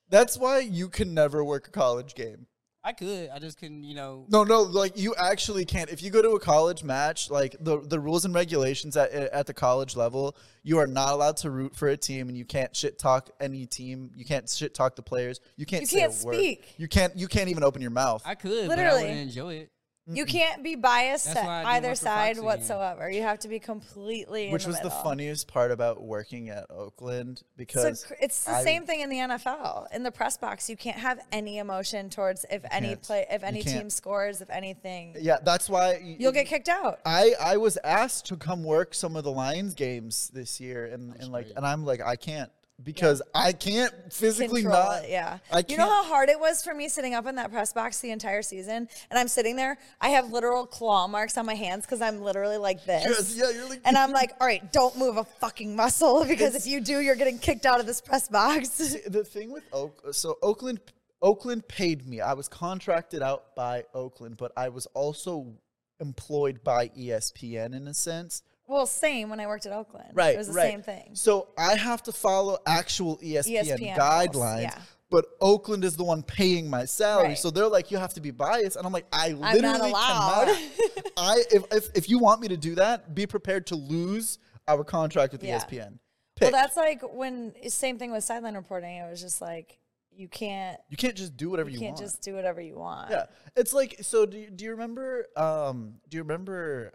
That's 0.08 0.38
why 0.38 0.60
you 0.60 0.88
can 0.88 1.12
never 1.14 1.44
work 1.44 1.68
a 1.68 1.70
college 1.70 2.14
game. 2.14 2.46
I 2.86 2.92
could. 2.92 3.30
I 3.34 3.38
just 3.38 3.58
couldn't, 3.58 3.82
you 3.84 3.94
know. 3.94 4.26
No, 4.28 4.44
no, 4.44 4.60
like 4.60 4.98
you 4.98 5.14
actually 5.16 5.64
can't. 5.64 5.88
If 5.88 6.02
you 6.02 6.10
go 6.10 6.20
to 6.20 6.30
a 6.32 6.40
college 6.40 6.84
match, 6.84 7.30
like 7.30 7.56
the 7.58 7.80
the 7.80 7.98
rules 7.98 8.26
and 8.26 8.34
regulations 8.34 8.94
at 8.94 9.10
at 9.10 9.46
the 9.46 9.54
college 9.54 9.96
level, 9.96 10.36
you 10.62 10.78
are 10.78 10.86
not 10.86 11.14
allowed 11.14 11.38
to 11.38 11.50
root 11.50 11.74
for 11.74 11.88
a 11.88 11.96
team, 11.96 12.28
and 12.28 12.36
you 12.36 12.44
can't 12.44 12.76
shit 12.76 12.98
talk 12.98 13.30
any 13.40 13.64
team. 13.64 14.10
You 14.14 14.26
can't 14.26 14.48
shit 14.50 14.74
talk 14.74 14.96
the 14.96 15.02
players. 15.02 15.40
You 15.56 15.64
can't. 15.64 15.80
You 15.80 15.86
say 15.86 16.00
can't 16.00 16.22
a 16.22 16.26
word. 16.26 16.34
speak. 16.34 16.74
You 16.76 16.86
can't. 16.86 17.16
You 17.16 17.26
can't 17.26 17.48
even 17.48 17.64
open 17.64 17.80
your 17.80 17.90
mouth. 17.90 18.22
I 18.26 18.34
could, 18.34 18.68
but 18.68 18.78
I 18.78 18.82
Literally. 18.82 19.02
wouldn't 19.04 19.20
enjoy 19.20 19.54
it. 19.54 19.70
You 20.06 20.26
can't 20.26 20.62
be 20.62 20.74
biased 20.76 21.24
That's 21.26 21.40
to 21.40 21.46
why 21.46 21.60
I 21.60 21.62
do 21.62 21.68
either 21.68 21.88
work 21.88 21.96
for 21.96 22.04
side 22.04 22.26
Fox 22.26 22.38
again. 22.38 22.44
whatsoever. 22.44 23.10
You 23.10 23.22
have 23.22 23.38
to 23.38 23.48
be 23.48 23.58
completely. 23.58 24.50
Which 24.50 24.64
in 24.64 24.68
was 24.70 24.78
the 24.80 24.84
middle. 24.90 25.02
funniest 25.02 25.48
part 25.48 25.70
about 25.70 26.02
working 26.02 26.50
at 26.50 26.66
Oakland 26.70 27.42
because 27.56 28.00
So 28.02 28.08
cr- 28.08 28.14
it's 28.20 28.44
the 28.44 28.52
I- 28.52 28.64
same 28.64 28.84
thing 28.84 29.00
in 29.00 29.08
the 29.08 29.16
NFL. 29.20 29.86
In 29.94 30.02
the 30.02 30.10
press 30.10 30.36
box, 30.36 30.68
you 30.68 30.76
can't 30.76 30.98
have 30.98 31.20
any 31.32 31.56
emotion 31.56 32.10
towards 32.10 32.44
if 32.50 32.62
any 32.70 32.88
can't. 32.88 33.02
play, 33.02 33.26
if 33.30 33.40
You 33.40 33.48
any 33.48 33.62
team 33.62 33.72
can't. 33.78 33.92
scores, 33.92 34.40
if 34.42 34.50
anything. 34.50 35.16
yeah, 35.20 35.38
that's 35.42 35.70
why 35.70 35.92
y- 36.02 36.16
You'll 36.18 36.32
get 36.32 36.48
kicked 36.48 36.68
out. 36.68 37.00
I 37.06 37.32
I 37.40 37.56
was 37.56 37.78
asked 37.82 38.26
to 38.26 38.36
come 38.36 38.62
work 38.62 38.92
some 38.94 39.16
of 39.16 39.24
the 39.24 39.32
Lions 39.32 39.72
games 39.74 40.30
this 40.34 40.60
year, 40.60 40.84
and, 40.84 41.14
and 41.16 41.32
like, 41.32 41.46
great. 41.46 41.56
and 41.56 41.66
I'm 41.66 41.84
like, 41.86 42.02
I 42.02 42.16
can't 42.16 42.50
because 42.82 43.22
I 43.34 43.52
can't 43.52 43.92
physically 44.12 44.62
Control 44.62 44.82
not. 44.82 45.04
it, 45.04 45.10
yeah. 45.10 45.38
I 45.52 45.64
you 45.68 45.76
know 45.76 45.88
how 45.88 46.04
hard 46.04 46.28
it 46.28 46.38
was 46.38 46.62
for 46.62 46.74
me 46.74 46.88
sitting 46.88 47.14
up 47.14 47.26
in 47.26 47.36
that 47.36 47.52
press 47.52 47.72
box 47.72 48.00
the 48.00 48.10
entire 48.10 48.42
season, 48.42 48.88
and 49.10 49.18
I'm 49.18 49.28
sitting 49.28 49.56
there. 49.56 49.78
I 50.00 50.08
have 50.10 50.32
literal 50.32 50.66
claw 50.66 51.06
marks 51.06 51.38
on 51.38 51.46
my 51.46 51.54
hands 51.54 51.86
because 51.86 52.00
I'm 52.00 52.20
literally 52.20 52.56
like 52.56 52.84
this. 52.84 53.04
Yes, 53.04 53.36
yeah, 53.36 53.56
you're 53.56 53.68
like, 53.68 53.80
And 53.84 53.96
I'm 53.96 54.10
like, 54.10 54.32
all 54.40 54.46
right, 54.46 54.72
don't 54.72 54.96
move 54.98 55.16
a 55.16 55.24
fucking 55.24 55.76
muscle 55.76 56.24
because 56.28 56.54
if 56.54 56.66
you 56.66 56.80
do, 56.80 57.00
you're 57.00 57.14
getting 57.14 57.38
kicked 57.38 57.66
out 57.66 57.80
of 57.80 57.86
this 57.86 58.00
press 58.00 58.28
box. 58.28 58.96
The 59.06 59.24
thing 59.24 59.52
with 59.52 59.64
Oak, 59.72 60.02
so 60.12 60.38
Oakland, 60.42 60.80
Oakland 61.22 61.68
paid 61.68 62.06
me. 62.06 62.20
I 62.20 62.32
was 62.32 62.48
contracted 62.48 63.22
out 63.22 63.54
by 63.54 63.84
Oakland, 63.94 64.36
but 64.36 64.50
I 64.56 64.70
was 64.70 64.86
also 64.86 65.54
employed 66.00 66.64
by 66.64 66.88
ESPN 66.88 67.74
in 67.74 67.86
a 67.86 67.94
sense. 67.94 68.42
Well, 68.66 68.86
same 68.86 69.28
when 69.30 69.40
I 69.40 69.46
worked 69.46 69.66
at 69.66 69.72
Oakland. 69.72 70.10
Right, 70.14 70.34
It 70.34 70.38
was 70.38 70.48
the 70.48 70.54
right. 70.54 70.70
same 70.70 70.82
thing. 70.82 71.10
So 71.14 71.48
I 71.58 71.76
have 71.76 72.02
to 72.04 72.12
follow 72.12 72.58
actual 72.66 73.18
ESPN, 73.18 73.64
ESPN 73.64 73.96
guidelines. 73.96 74.62
yeah. 74.62 74.78
But 75.10 75.26
Oakland 75.40 75.84
is 75.84 75.96
the 75.96 76.02
one 76.02 76.22
paying 76.24 76.68
my 76.68 76.86
salary, 76.86 77.28
Right. 77.28 77.38
so 77.38 77.50
they're 77.50 77.68
like, 77.68 77.90
you 77.92 77.98
have 77.98 78.14
to 78.14 78.20
be 78.20 78.30
biased, 78.32 78.76
and 78.76 78.84
I'm 78.86 78.92
like, 78.92 79.06
I 79.12 79.26
I'm 79.28 79.40
literally 79.40 79.60
not 79.62 79.80
allowed. 79.80 80.46
cannot. 80.46 81.06
I 81.16 81.42
if, 81.52 81.64
if 81.70 81.88
if 81.94 82.08
you 82.08 82.18
want 82.18 82.40
me 82.40 82.48
to 82.48 82.56
do 82.56 82.74
that, 82.76 83.14
be 83.14 83.26
prepared 83.26 83.66
to 83.68 83.76
lose 83.76 84.38
our 84.66 84.82
contract 84.82 85.32
with 85.32 85.44
Yeah. 85.44 85.58
ESPN. 85.60 85.98
Well, 86.40 86.50
that's 86.50 86.76
like 86.76 87.02
when 87.14 87.52
same 87.68 87.96
thing 87.98 88.10
with 88.10 88.24
sideline 88.24 88.54
reporting. 88.56 88.96
It 88.96 89.08
was 89.08 89.20
just 89.20 89.40
like 89.40 89.78
you 90.16 90.26
can't 90.26 90.80
you 90.88 90.96
can't 90.96 91.14
just 91.14 91.36
do 91.36 91.48
whatever 91.50 91.68
you 91.68 91.74
you, 91.74 91.80
can't 91.80 91.94
want. 91.94 92.04
just 92.06 92.22
do 92.22 92.34
whatever 92.34 92.60
you 92.60 92.76
want. 92.76 93.10
Yeah, 93.10 93.26
it's 93.54 93.72
like 93.72 93.98
so. 94.02 94.26
Do 94.26 94.38
you, 94.38 94.50
do 94.50 94.64
you 94.64 94.72
remember? 94.72 95.26
Um, 95.36 95.94
do 96.08 96.16
you 96.16 96.22
remember? 96.24 96.92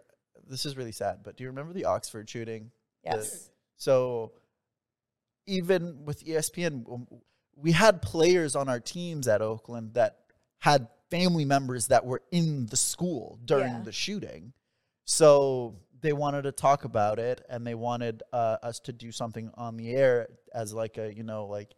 This 0.50 0.66
is 0.66 0.76
really 0.76 0.92
sad, 0.92 1.20
but 1.22 1.36
do 1.36 1.44
you 1.44 1.48
remember 1.50 1.72
the 1.72 1.84
Oxford 1.86 2.28
shooting? 2.28 2.70
The- 3.04 3.10
Yes. 3.16 3.50
so 3.76 4.32
even 5.46 6.04
with 6.04 6.24
ESPN, 6.24 6.84
we 7.56 7.72
had 7.72 8.02
players 8.02 8.54
on 8.56 8.68
our 8.68 8.80
teams 8.80 9.26
at 9.28 9.42
Oakland 9.42 9.94
that 9.94 10.18
had 10.58 10.88
family 11.10 11.44
members 11.44 11.88
that 11.88 12.04
were 12.04 12.22
in 12.30 12.66
the 12.66 12.76
school 12.76 13.38
during 13.44 13.72
Yeah. 13.72 13.82
the 13.82 13.92
shooting. 13.92 14.52
So 15.04 15.76
they 16.00 16.12
wanted 16.12 16.42
to 16.42 16.52
talk 16.52 16.84
about 16.84 17.18
it, 17.18 17.44
and 17.48 17.66
they 17.66 17.74
wanted 17.74 18.22
uh, 18.32 18.58
us 18.62 18.80
to 18.80 18.92
do 18.92 19.10
something 19.12 19.50
on 19.54 19.76
the 19.76 19.90
air 19.92 20.28
as 20.54 20.72
like 20.72 20.98
a 20.98 21.12
you 21.14 21.22
know 21.22 21.46
like 21.46 21.74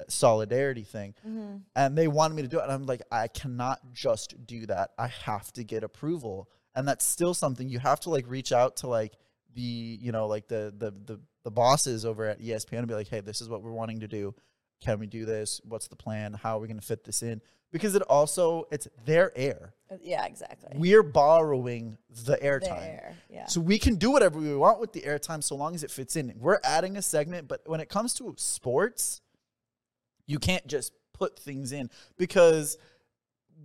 a 0.00 0.08
solidarity 0.10 0.84
thing 0.84 1.12
hmm 1.22 1.56
and 1.74 1.98
they 1.98 2.06
wanted 2.06 2.34
me 2.34 2.42
to 2.42 2.48
do 2.48 2.58
it 2.60 2.62
and 2.62 2.70
i'm 2.70 2.86
like 2.86 3.02
i 3.10 3.26
cannot 3.26 3.80
just 3.92 4.46
do 4.46 4.64
that 4.66 4.90
i 4.96 5.08
have 5.08 5.52
to 5.52 5.64
get 5.64 5.82
approval 5.82 6.48
and 6.78 6.86
that's 6.86 7.04
still 7.04 7.34
something 7.34 7.68
you 7.68 7.80
have 7.80 7.98
to 8.00 8.08
like 8.08 8.24
reach 8.28 8.52
out 8.52 8.76
to 8.76 8.86
like 8.86 9.12
the 9.54 9.98
you 10.00 10.12
know 10.12 10.26
like 10.26 10.46
the 10.48 10.72
the 10.78 10.92
the, 11.06 11.20
the 11.42 11.50
bosses 11.50 12.04
over 12.06 12.24
at 12.26 12.40
espn 12.40 12.78
and 12.78 12.86
be 12.86 12.94
like 12.94 13.08
hey 13.08 13.20
this 13.20 13.40
is 13.40 13.48
what 13.48 13.62
we're 13.62 13.72
wanting 13.72 14.00
to 14.00 14.08
do 14.08 14.34
can 14.80 15.00
we 15.00 15.06
do 15.06 15.24
this 15.24 15.60
what's 15.64 15.88
the 15.88 15.96
plan 15.96 16.32
how 16.32 16.56
are 16.56 16.60
we 16.60 16.68
going 16.68 16.78
to 16.78 16.86
fit 16.86 17.02
this 17.04 17.22
in 17.22 17.42
because 17.72 17.94
it 17.96 18.02
also 18.02 18.66
it's 18.70 18.86
their 19.04 19.36
air 19.36 19.74
uh, 19.90 19.96
Yeah, 20.00 20.24
exactly. 20.24 20.70
we're 20.76 21.02
borrowing 21.02 21.98
the 22.24 22.36
airtime. 22.36 23.14
Yeah. 23.28 23.46
so 23.46 23.60
we 23.60 23.78
can 23.78 23.96
do 23.96 24.10
whatever 24.10 24.38
we 24.38 24.54
want 24.54 24.80
with 24.80 24.92
the 24.92 25.00
airtime 25.02 25.42
so 25.42 25.56
long 25.56 25.74
as 25.74 25.82
it 25.82 25.90
fits 25.90 26.14
in. 26.16 26.32
We're 26.38 26.60
adding 26.62 26.96
a 26.96 27.02
segment, 27.02 27.48
but 27.48 27.62
when 27.66 27.80
it 27.80 27.88
comes 27.88 28.14
to 28.14 28.34
sports, 28.38 29.20
you 30.26 30.38
can't 30.38 30.66
just 30.66 30.92
put 31.12 31.38
things 31.38 31.72
in 31.72 31.90
because 32.16 32.78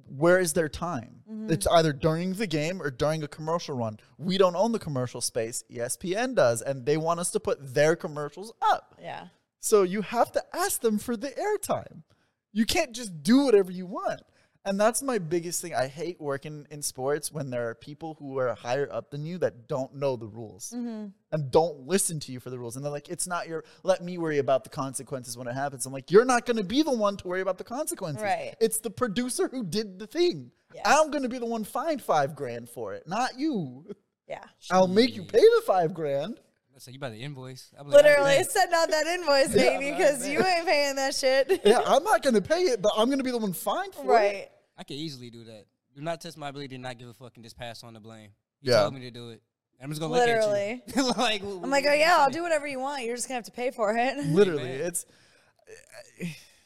where 0.07 0.39
is 0.39 0.53
their 0.53 0.69
time? 0.69 1.21
Mm-hmm. 1.29 1.51
It's 1.51 1.67
either 1.67 1.93
during 1.93 2.33
the 2.33 2.47
game 2.47 2.81
or 2.81 2.91
during 2.91 3.23
a 3.23 3.27
commercial 3.27 3.75
run. 3.75 3.99
We 4.17 4.37
don't 4.37 4.55
own 4.55 4.71
the 4.71 4.79
commercial 4.79 5.21
space. 5.21 5.63
ESPN 5.71 6.35
does, 6.35 6.61
and 6.61 6.85
they 6.85 6.97
want 6.97 7.19
us 7.19 7.31
to 7.31 7.39
put 7.39 7.73
their 7.73 7.95
commercials 7.95 8.53
up. 8.61 8.95
yeah. 9.01 9.27
So 9.59 9.83
you 9.83 10.01
have 10.01 10.29
to 10.33 10.43
ask 10.53 10.81
them 10.81 10.99
for 10.99 11.15
the 11.15 11.29
airtime. 11.29 12.03
You 12.51 12.65
can't 12.65 12.91
just 12.91 13.23
do 13.23 13.45
whatever 13.45 13.71
you 13.71 13.85
want. 13.85 14.21
And 14.65 14.79
that's 14.79 15.01
my 15.03 15.17
biggest 15.17 15.61
thing. 15.61 15.75
I 15.75 15.87
hate 15.87 16.21
working 16.21 16.65
in 16.71 16.81
sports 16.81 17.31
when 17.33 17.49
there 17.49 17.69
are 17.69 17.75
people 17.75 18.15
who 18.17 18.37
are 18.39 18.55
higher 18.55 18.87
up 18.91 19.11
than 19.11 19.25
you 19.25 19.37
that 19.39 19.67
don't 19.67 19.93
know 19.95 20.15
the 20.15 20.25
rules 20.27 20.73
Mm-hmm. 20.73 21.07
and 21.33 21.51
don't 21.51 21.85
listen 21.85 22.19
to 22.21 22.31
you 22.31 22.39
for 22.39 22.49
the 22.49 22.57
rules. 22.57 22.75
And 22.77 22.85
they're 22.85 22.91
like, 22.91 23.09
it's 23.09 23.27
not 23.27 23.47
your, 23.47 23.65
let 23.83 24.01
me 24.01 24.17
worry 24.17 24.37
about 24.37 24.63
the 24.63 24.69
consequences 24.69 25.37
when 25.37 25.47
it 25.47 25.53
happens. 25.53 25.85
I'm 25.85 25.91
like, 25.91 26.11
you're 26.11 26.23
not 26.23 26.45
going 26.45 26.57
to 26.57 26.63
be 26.63 26.81
the 26.81 26.91
one 26.95 27.17
to 27.17 27.27
worry 27.27 27.41
about 27.41 27.57
the 27.57 27.65
consequences. 27.65 28.23
Right. 28.23 28.55
It's 28.61 28.77
the 28.79 28.89
producer 28.89 29.49
who 29.49 29.65
did 29.65 29.99
the 29.99 30.07
thing. 30.07 30.51
Yeah. 30.73 30.81
I'm 30.85 31.11
going 31.11 31.23
to 31.23 31.29
be 31.29 31.39
the 31.39 31.45
one 31.45 31.65
fined 31.65 32.01
five 32.01 32.35
grand 32.35 32.69
for 32.69 32.93
it, 32.93 33.07
not 33.07 33.37
you. 33.37 33.85
Yeah. 34.29 34.43
I'll 34.71 34.87
make 34.87 35.15
you 35.15 35.23
pay 35.23 35.39
the 35.41 35.63
five 35.67 35.93
grand. 35.93 36.39
So 36.77 36.91
you 36.91 36.99
buy 36.99 37.09
the 37.09 37.21
invoice? 37.21 37.71
I'm 37.77 37.87
like, 37.87 37.95
Literally, 38.03 38.31
"Alright, 38.31 38.49
send 38.49 38.73
out 38.73 38.89
that 38.89 39.05
invoice, 39.07 39.49
Yeah. 39.55 39.77
baby, 39.79 39.91
because 39.91 40.27
you 40.27 40.39
ain't 40.43 40.65
paying 40.65 40.95
that 40.95 41.13
shit. 41.15 41.61
Yeah, 41.65 41.81
I'm 41.85 42.03
not 42.03 42.23
going 42.23 42.33
to 42.35 42.41
pay 42.41 42.61
it, 42.63 42.81
but 42.81 42.91
I'm 42.97 43.07
going 43.07 43.19
to 43.19 43.23
be 43.23 43.31
the 43.31 43.37
one 43.37 43.53
fined 43.53 43.93
for 43.93 44.03
it. 44.05 44.07
right. 44.07 44.49
I 44.77 44.83
could 44.83 44.95
easily 44.97 45.29
do 45.29 45.43
that. 45.45 45.65
Do 45.95 46.01
not 46.01 46.19
test 46.21 46.37
my 46.37 46.49
ability 46.49 46.69
to 46.75 46.77
not 46.79 46.97
give 46.97 47.07
a 47.07 47.13
fuck 47.13 47.33
and 47.35 47.43
just 47.43 47.57
pass 47.57 47.83
on 47.83 47.93
the 47.93 47.99
blame. 47.99 48.29
You 48.61 48.71
Yeah. 48.71 48.81
told 48.81 48.95
me 48.95 49.01
to 49.01 49.11
do 49.11 49.29
it. 49.29 49.41
I'm 49.81 49.89
just 49.89 49.99
gonna 50.01 50.13
Literally. 50.13 50.81
look 50.87 50.97
at 50.97 51.03
you. 51.05 51.11
like, 51.21 51.41
I'm 51.43 51.69
like, 51.69 51.85
oh 51.87 51.93
yeah, 51.93 52.15
I'll 52.19 52.29
do 52.31 52.41
whatever 52.41 52.65
you 52.65 52.79
want. 52.79 53.03
You're 53.03 53.15
just 53.17 53.27
gonna 53.27 53.37
have 53.37 53.45
to 53.45 53.51
pay 53.51 53.69
for 53.69 53.93
it. 53.97 54.17
Literally, 54.25 54.63
man. 54.63 54.81
it's 54.81 55.05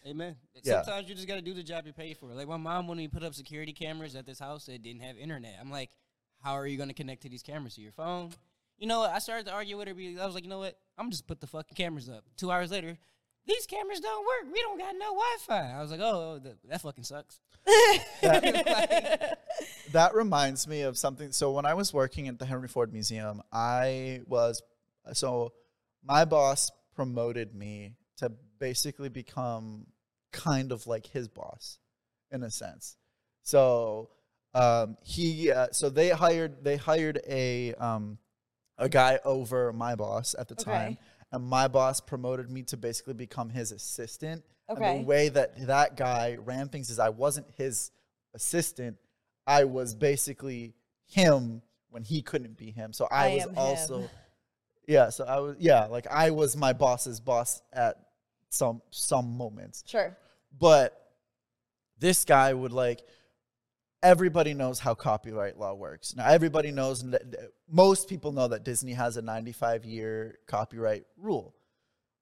Amen. 0.06 0.36
Yeah. 0.64 0.84
Sometimes 0.84 1.10
you 1.10 1.16
just 1.16 1.28
gotta 1.28 1.42
do 1.42 1.54
the 1.54 1.64
job 1.64 1.86
you 1.86 1.94
pay 1.94 2.14
for. 2.14 2.28
Like 2.28 2.48
my 2.48 2.58
mom 2.58 2.88
when 2.88 2.98
we 2.98 3.08
put 3.08 3.24
up 3.24 3.34
security 3.34 3.74
cameras 3.74 4.16
at 4.16 4.26
this 4.26 4.40
house 4.40 4.66
that 4.68 4.82
didn't 4.84 5.02
have 5.02 5.18
internet. 5.18 5.56
I'm 5.60 5.70
like, 5.72 5.90
how 6.42 6.54
are 6.54 6.66
you 6.68 6.78
gonna 6.78 6.94
connect 6.94 7.24
to 7.24 7.30
these 7.30 7.44
cameras 7.44 7.76
to 7.76 7.82
your 7.82 7.92
phone? 7.92 8.32
You 8.78 8.88
know, 8.88 9.00
what? 9.00 9.12
I 9.12 9.20
started 9.20 9.46
to 9.48 9.54
argue 9.54 9.78
with 9.78 9.88
her. 9.88 9.94
because 9.94 10.20
I 10.20 10.26
was 10.26 10.36
like, 10.36 10.44
you 10.44 10.50
know 10.50 10.60
what? 10.60 10.78
I'm 10.98 11.10
just 11.10 11.28
put 11.28 11.42
the 11.42 11.48
fucking 11.48 11.76
cameras 11.76 12.10
up. 12.10 12.24
Two 12.36 12.52
hours 12.52 12.72
later, 12.72 12.98
these 13.48 13.66
cameras 13.66 14.00
don't 14.00 14.26
work. 14.26 14.54
We 14.54 14.62
don't 14.62 14.78
got 14.78 14.94
no 14.94 15.14
Wi-Fi. 15.14 15.78
I 15.78 15.82
was 15.82 15.92
like, 15.92 16.02
oh, 16.02 16.40
that, 16.44 16.58
that 16.70 16.82
fucking 16.82 17.04
sucks. 17.04 17.40
that 19.92 20.14
reminds 20.14 20.68
me 20.68 20.82
of 20.82 20.98
something. 20.98 21.32
So 21.32 21.52
when 21.52 21.66
I 21.66 21.74
was 21.74 21.94
working 21.94 22.28
at 22.28 22.40
the 22.40 22.46
Henry 22.46 22.68
Ford 22.68 22.94
Museum, 22.94 23.42
I 23.52 24.22
was 24.28 24.62
so 25.14 25.54
my 26.04 26.26
boss 26.26 26.72
promoted 26.96 27.56
me 27.56 27.96
to 28.18 28.32
basically 28.60 29.10
become 29.10 29.88
kind 30.32 30.72
of 30.72 30.88
like 30.88 31.08
his 31.08 31.28
boss 31.28 31.80
in 32.32 32.44
a 32.44 32.52
sense. 32.52 32.98
So 33.44 34.10
um, 34.54 34.98
he 35.04 35.52
uh, 35.52 35.68
so 35.72 35.90
they 35.90 36.10
hired 36.10 36.64
they 36.64 36.78
hired 36.78 37.22
a 37.28 37.74
um, 37.76 38.18
a 38.78 38.88
guy 38.90 39.20
over 39.26 39.72
my 39.74 39.96
boss 39.96 40.36
at 40.38 40.48
the 40.48 40.56
Okay. 40.56 40.64
time, 40.64 40.98
and 41.32 41.44
my 41.44 41.68
boss 41.68 42.00
promoted 42.00 42.50
me 42.50 42.64
to 42.64 42.78
basically 42.78 43.14
become 43.14 43.50
his 43.50 43.72
assistant. 43.72 44.44
And 44.70 44.78
Okay. 44.80 44.98
the 45.00 45.04
way 45.04 45.30
that 45.30 45.68
that 45.68 45.96
guy 45.96 46.36
ran 46.40 46.70
things 46.70 46.90
is 46.90 47.00
I 47.00 47.10
wasn't 47.10 47.48
his 47.56 47.92
assistant. 48.34 48.98
I 49.46 49.64
was 49.64 49.96
basically 49.96 50.74
him 51.06 51.62
when 51.90 52.04
he 52.04 52.22
couldn't 52.22 52.58
be 52.58 52.72
him. 52.72 52.92
So 52.94 53.08
I, 53.10 53.28
I 53.32 53.34
was 53.36 53.44
am 53.44 53.50
him. 53.52 53.58
also 53.58 54.10
yeah. 54.88 55.10
So 55.10 55.24
I 55.26 55.40
was 55.40 55.56
yeah 55.60 55.86
like 55.86 56.06
I 56.08 56.32
was 56.32 56.56
my 56.58 56.74
boss's 56.74 57.20
boss 57.22 57.62
at 57.74 57.96
some 58.50 58.82
some 58.92 59.38
moments 59.38 59.84
Sure. 59.88 60.18
but 60.58 61.12
this 62.00 62.24
guy 62.26 62.54
would 62.54 62.72
like 62.72 63.02
everybody 64.08 64.54
knows 64.54 64.80
how 64.80 64.96
copyright 64.96 65.60
law 65.60 65.74
works. 65.74 66.16
Now 66.16 66.28
everybody 66.28 66.72
knows 66.72 67.04
most 67.70 68.08
people 68.08 68.32
know 68.32 68.48
that 68.48 68.64
disney 68.64 68.94
has 68.94 69.18
a 69.18 69.22
95 69.22 69.84
year 69.84 70.40
copyright 70.48 71.04
rule. 71.18 71.54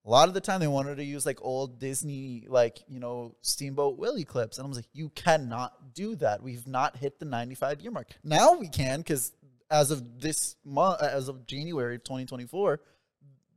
A 0.04 0.10
lot 0.10 0.28
of 0.28 0.34
the 0.34 0.42
time 0.42 0.60
they 0.60 0.68
wanted 0.68 0.96
to 0.96 1.04
use 1.04 1.28
like 1.28 1.38
old 1.42 1.80
disney 1.80 2.46
like 2.48 2.84
you 2.88 3.00
know 3.00 3.36
steamboat 3.42 4.00
willie 4.00 4.24
clips 4.24 4.58
and 4.58 4.66
i 4.66 4.68
was 4.68 4.78
like 4.78 4.88
you 4.94 5.10
cannot 5.10 5.94
do 5.94 6.16
that. 6.16 6.42
We've 6.42 6.68
not 6.68 6.98
hit 6.98 7.20
the 7.20 7.26
95 7.26 7.82
year 7.82 7.92
mark. 7.92 8.08
Now 8.24 8.54
we 8.54 8.68
can 8.68 9.02
because 9.02 9.32
as 9.70 9.92
of 9.92 10.20
this 10.20 10.56
month 10.66 11.02
as 11.02 11.28
of 11.28 11.46
january 11.46 11.96
of 11.96 12.04
2024 12.04 12.80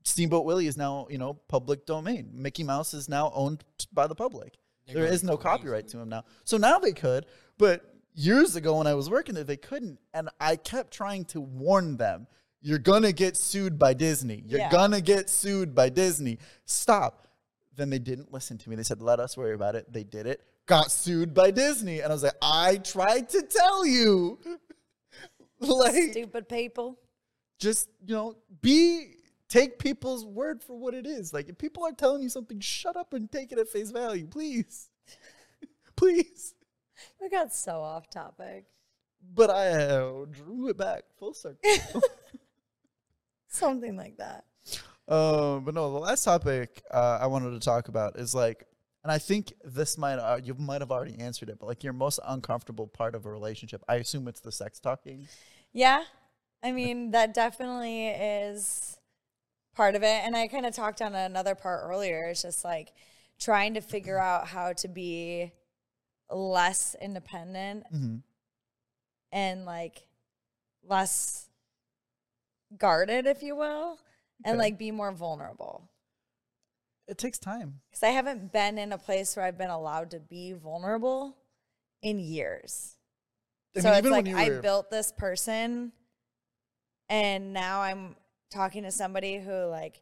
steamboat 0.04 0.44
willie 0.44 0.66
is 0.66 0.76
now 0.76 1.06
you 1.08 1.16
know 1.16 1.32
public 1.48 1.86
domain. 1.86 2.28
Mickey 2.34 2.62
mouse 2.62 2.92
is 2.92 3.08
now 3.08 3.32
owned 3.34 3.64
by 3.90 4.06
the 4.06 4.14
public. 4.14 4.52
They're 4.86 5.08
there 5.08 5.18
no 5.22 5.36
copyright 5.36 5.88
to 5.88 5.98
him 5.98 6.08
now. 6.08 6.24
So 6.44 6.56
now 6.56 6.78
they 6.78 6.92
could, 6.92 7.26
but 7.58 7.84
years 8.18 8.56
ago 8.56 8.78
when 8.78 8.86
I 8.86 8.94
was 8.94 9.08
working 9.08 9.34
there, 9.34 9.44
they 9.44 9.56
couldn't. 9.56 9.98
And 10.12 10.28
I 10.40 10.56
kept 10.56 10.92
trying 10.92 11.24
to 11.26 11.40
warn 11.40 11.96
them 11.96 12.26
you're 12.60 12.78
going 12.80 13.02
to 13.04 13.12
get 13.12 13.36
sued 13.36 13.78
by 13.78 13.94
Disney. 13.94 14.42
You're 14.44 14.58
Yeah. 14.58 14.70
going 14.70 14.90
to 14.90 15.00
get 15.00 15.30
sued 15.30 15.76
by 15.76 15.90
Disney. 15.90 16.38
Stop. 16.64 17.28
Then 17.76 17.88
they 17.88 18.00
didn't 18.00 18.32
listen 18.32 18.58
to 18.58 18.68
me. 18.68 18.74
They 18.74 18.82
said, 18.82 19.00
let 19.00 19.20
us 19.20 19.36
worry 19.36 19.54
about 19.54 19.76
it. 19.76 19.92
They 19.92 20.02
did 20.02 20.26
it, 20.26 20.42
got 20.66 20.90
sued 20.90 21.32
by 21.34 21.52
Disney. 21.52 22.00
And 22.00 22.10
I 22.10 22.14
was 22.14 22.24
like, 22.24 22.34
I 22.42 22.78
tried 22.78 23.28
to 23.28 23.42
tell 23.42 23.86
you. 23.86 24.40
like, 25.60 26.10
Stupid 26.10 26.48
people. 26.48 26.98
just, 27.60 27.88
you 28.06 28.14
know, 28.14 28.36
be. 28.60 29.14
Take 29.48 29.78
people's 29.78 30.26
word 30.26 30.62
for 30.62 30.76
what 30.76 30.92
it 30.92 31.06
is. 31.06 31.32
Like, 31.32 31.48
if 31.48 31.56
people 31.56 31.82
are 31.86 31.92
telling 31.92 32.22
you 32.22 32.28
something, 32.28 32.60
shut 32.60 32.96
up 32.96 33.14
and 33.14 33.32
take 33.32 33.50
it 33.50 33.58
at 33.58 33.66
face 33.68 33.90
value, 33.90 34.26
please. 34.26 34.90
please. 35.96 36.54
We 37.20 37.28
got 37.28 37.54
so 37.54 37.80
off 37.80 38.10
topic. 38.10 38.64
But 39.34 39.50
I 39.50 39.68
uh, 39.68 40.24
drew 40.30 40.68
it 40.68 40.76
back 40.76 41.04
full 41.18 41.34
circle. 41.34 41.58
Something 43.48 43.96
like 43.96 44.16
that. 44.18 44.44
um, 45.08 45.64
but 45.64 45.74
no, 45.74 45.90
the 45.92 45.98
last 45.98 46.24
topic 46.24 46.82
uh, 46.90 47.18
I 47.20 47.26
wanted 47.26 47.50
to 47.50 47.60
talk 47.60 47.88
about 47.88 48.16
is 48.16 48.34
like, 48.34 48.64
and 49.02 49.12
I 49.12 49.18
think 49.18 49.52
this 49.64 49.96
might 49.96 50.18
uh, 50.18 50.38
you 50.42 50.54
might 50.54 50.80
have 50.80 50.90
already 50.90 51.18
answered 51.18 51.48
it, 51.48 51.58
but 51.58 51.66
like 51.66 51.82
your 51.82 51.92
most 51.92 52.20
uncomfortable 52.26 52.86
part 52.86 53.14
of 53.14 53.26
a 53.26 53.30
relationship. 53.30 53.82
I 53.88 53.96
assume 53.96 54.28
it's 54.28 54.40
the 54.40 54.52
sex 54.52 54.80
talking. 54.80 55.28
Yeah. 55.72 56.04
I 56.62 56.72
mean, 56.72 57.12
that 57.12 57.34
definitely 57.34 58.08
is 58.08 58.98
part 59.74 59.94
of 59.94 60.02
it. 60.02 60.24
And 60.24 60.36
I 60.36 60.48
kind 60.48 60.66
of 60.66 60.74
talked 60.74 61.00
on 61.00 61.14
another 61.14 61.54
part 61.54 61.82
earlier. 61.84 62.26
It's 62.26 62.42
just 62.42 62.64
like 62.64 62.92
trying 63.38 63.74
to 63.74 63.80
figure 63.80 64.18
out 64.18 64.48
how 64.48 64.72
to 64.74 64.88
be 64.88 65.52
less 66.30 66.94
independent 67.00 67.84
Mm-hmm. 67.92 68.16
and 69.32 69.64
like 69.64 70.06
less 70.86 71.48
guarded, 72.76 73.26
if 73.26 73.42
you 73.42 73.56
will, 73.56 73.98
and 74.44 74.58
like 74.58 74.78
be 74.78 74.90
more 74.90 75.12
vulnerable. 75.12 75.88
It 77.06 77.16
takes 77.18 77.38
time. 77.38 77.80
Because 77.90 78.02
I 78.02 78.08
haven't 78.10 78.52
been 78.52 78.76
in 78.78 78.92
a 78.92 78.98
place 78.98 79.34
where 79.36 79.46
I've 79.46 79.56
been 79.58 79.70
allowed 79.70 80.10
to 80.10 80.20
be 80.20 80.52
vulnerable 80.52 81.36
in 82.02 82.18
years. 82.18 82.96
I 83.76 83.80
so 83.80 83.88
mean, 83.90 83.98
it's 83.98 84.08
like 84.08 84.26
you 84.26 84.36
I 84.36 84.48
were- 84.50 84.60
built 84.60 84.90
this 84.90 85.12
person 85.12 85.92
and 87.08 87.52
now 87.54 87.80
I'm 87.80 88.16
talking 88.50 88.82
to 88.82 88.90
somebody 88.90 89.38
who 89.38 89.64
like 89.66 90.00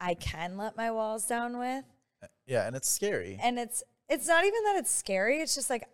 I 0.00 0.14
can 0.14 0.56
let 0.56 0.76
my 0.76 0.90
walls 0.90 1.26
down 1.26 1.58
with. 1.58 1.84
Yeah, 2.46 2.66
and 2.66 2.74
it's 2.76 2.88
scary. 2.90 3.38
And 3.42 3.58
it's 3.58 3.82
it's 4.08 4.28
not 4.28 4.44
even 4.44 4.62
that 4.64 4.76
it's 4.76 4.90
scary, 4.94 5.40
it's 5.40 5.54
just 5.54 5.70
like 5.70 5.88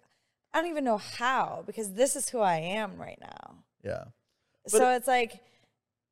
I 0.55 0.61
don't 0.61 0.71
even 0.71 0.85
know 0.85 0.99
how 0.99 1.63
because 1.67 1.93
this 1.95 2.17
is 2.17 2.29
who 2.29 2.41
I 2.41 2.57
am 2.57 2.97
right 2.99 3.19
now. 3.21 3.57
yeah. 3.83 4.05
so 4.67 4.95
it's 4.95 5.09
like 5.09 5.41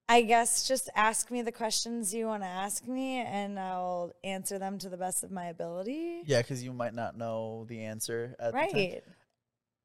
I 0.09 0.23
guess 0.23 0.67
just 0.67 0.91
ask 0.97 1.31
me 1.31 1.41
the 1.43 1.53
questions 1.53 2.13
you 2.13 2.27
want 2.27 2.43
to 2.43 2.49
ask 2.49 2.89
me 2.89 3.19
and 3.19 3.61
I'll 3.61 4.13
answer 4.25 4.59
them 4.59 4.77
to 4.79 4.89
the 4.89 4.97
best 4.97 5.23
of 5.23 5.31
my 5.31 5.47
ability. 5.47 6.23
Yeah, 6.27 6.43
because 6.43 6.65
you 6.65 6.73
might 6.73 6.95
not 6.95 7.17
know 7.17 7.65
the 7.69 7.85
answer 7.85 8.35
at 8.41 8.53
the 8.53 8.59
time. 8.59 8.71
right. 8.75 9.05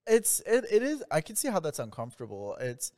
It's 0.07 0.39
it, 0.41 0.66
it 0.72 0.82
is. 0.82 1.03
I 1.11 1.22
can 1.22 1.36
see 1.36 1.47
how 1.47 1.59
that's 1.59 1.78
uncomfortable. 1.78 2.57
It's 2.59 2.91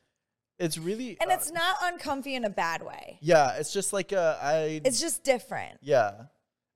it's 0.57 0.78
really 0.78 1.18
And 1.20 1.30
uh, 1.30 1.34
it's 1.34 1.51
not 1.51 1.76
uncomfy 1.84 2.36
in 2.36 2.45
a 2.45 2.49
bad 2.49 2.82
way. 2.82 3.18
yeah. 3.22 3.55
It's 3.57 3.74
just 3.74 3.91
like 3.91 4.13
uh, 4.13 4.38
I 4.41 4.82
It's 4.86 5.01
just 5.01 5.24
different. 5.26 5.80
Yeah. 5.82 6.13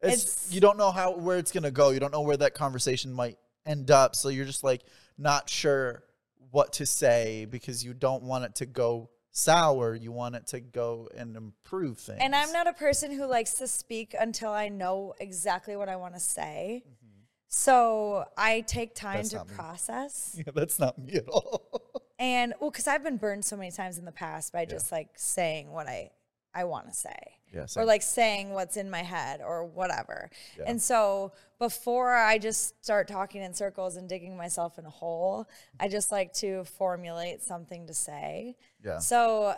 It's, 0.01 0.23
It's- 0.23 0.47
you 0.51 0.61
don't 0.61 0.77
know 0.77 0.91
how 0.91 1.15
where 1.15 1.37
it's 1.37 1.51
gonna 1.51 1.71
go. 1.71 1.89
You 1.91 1.99
don't 1.99 2.11
know 2.11 2.21
where 2.21 2.37
that 2.37 2.53
conversation 2.53 3.13
might 3.13 3.37
end 3.65 3.91
up. 3.91 4.15
So 4.15 4.29
you're 4.29 4.45
just 4.45 4.63
like 4.63 4.81
not 5.17 5.49
sure 5.49 6.03
what 6.51 6.73
to 6.73 6.85
say 6.85 7.45
because 7.49 7.83
you 7.83 7.93
don't 7.93 8.23
want 8.23 8.43
it 8.45 8.55
to 8.55 8.65
go 8.65 9.09
sour. 9.31 9.95
You 9.95 10.11
want 10.11 10.35
it 10.35 10.47
to 10.47 10.59
go 10.59 11.07
and 11.15 11.35
improve 11.37 11.97
things. 11.99 12.19
And 12.21 12.35
I'm 12.35 12.51
not 12.51 12.67
a 12.67 12.73
person 12.73 13.11
who 13.11 13.25
likes 13.25 13.53
to 13.55 13.67
speak 13.67 14.13
until 14.19 14.49
I 14.51 14.67
know 14.69 15.13
exactly 15.19 15.75
what 15.77 15.87
I 15.87 15.95
want 15.95 16.15
to 16.15 16.19
say. 16.19 16.83
Mm-hmm. 16.85 17.21
So 17.47 18.25
I 18.37 18.61
take 18.61 18.95
time 18.95 19.17
That's 19.17 19.29
to 19.29 19.45
me. 19.45 19.53
process. 19.55 20.35
Yeah, 20.45 20.51
that's 20.53 20.79
not 20.79 20.97
me 20.97 21.13
at 21.13 21.27
all. 21.27 21.61
And 22.19 22.53
well, 22.59 22.69
because 22.69 22.85
I've 22.85 23.03
been 23.03 23.17
burned 23.17 23.45
so 23.45 23.57
many 23.57 23.71
times 23.71 23.97
in 23.97 24.05
the 24.05 24.11
past 24.11 24.53
by 24.53 24.65
just 24.65 24.91
like 24.91 25.09
saying 25.15 25.71
what 25.71 25.87
I 25.87 26.11
I 26.53 26.65
want 26.65 26.87
to 26.87 26.93
say. 26.93 27.17
Yeah, 27.53 27.65
Or 27.75 27.83
like 27.83 28.01
saying 28.01 28.51
what's 28.51 28.77
in 28.77 28.89
my 28.89 29.03
head 29.03 29.41
or 29.41 29.65
whatever. 29.65 30.29
Yeah. 30.57 30.65
And 30.67 30.81
so 30.81 31.33
before 31.59 32.15
I 32.15 32.37
just 32.37 32.81
start 32.83 33.07
talking 33.07 33.41
in 33.43 33.53
circles 33.53 33.97
and 33.97 34.07
digging 34.07 34.37
myself 34.37 34.79
in 34.79 34.85
a 34.85 34.89
hole, 34.89 35.47
I 35.79 35.89
just 35.89 36.11
like 36.11 36.31
to 36.35 36.63
formulate 36.63 37.41
something 37.41 37.87
to 37.87 37.93
say. 37.93 38.55
yeah. 38.83 38.99
So 38.99 39.55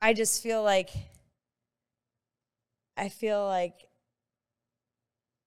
I 0.00 0.14
just 0.14 0.42
feel 0.42 0.62
like 0.62 0.90
I 2.96 3.08
feel 3.08 3.44
like 3.44 3.86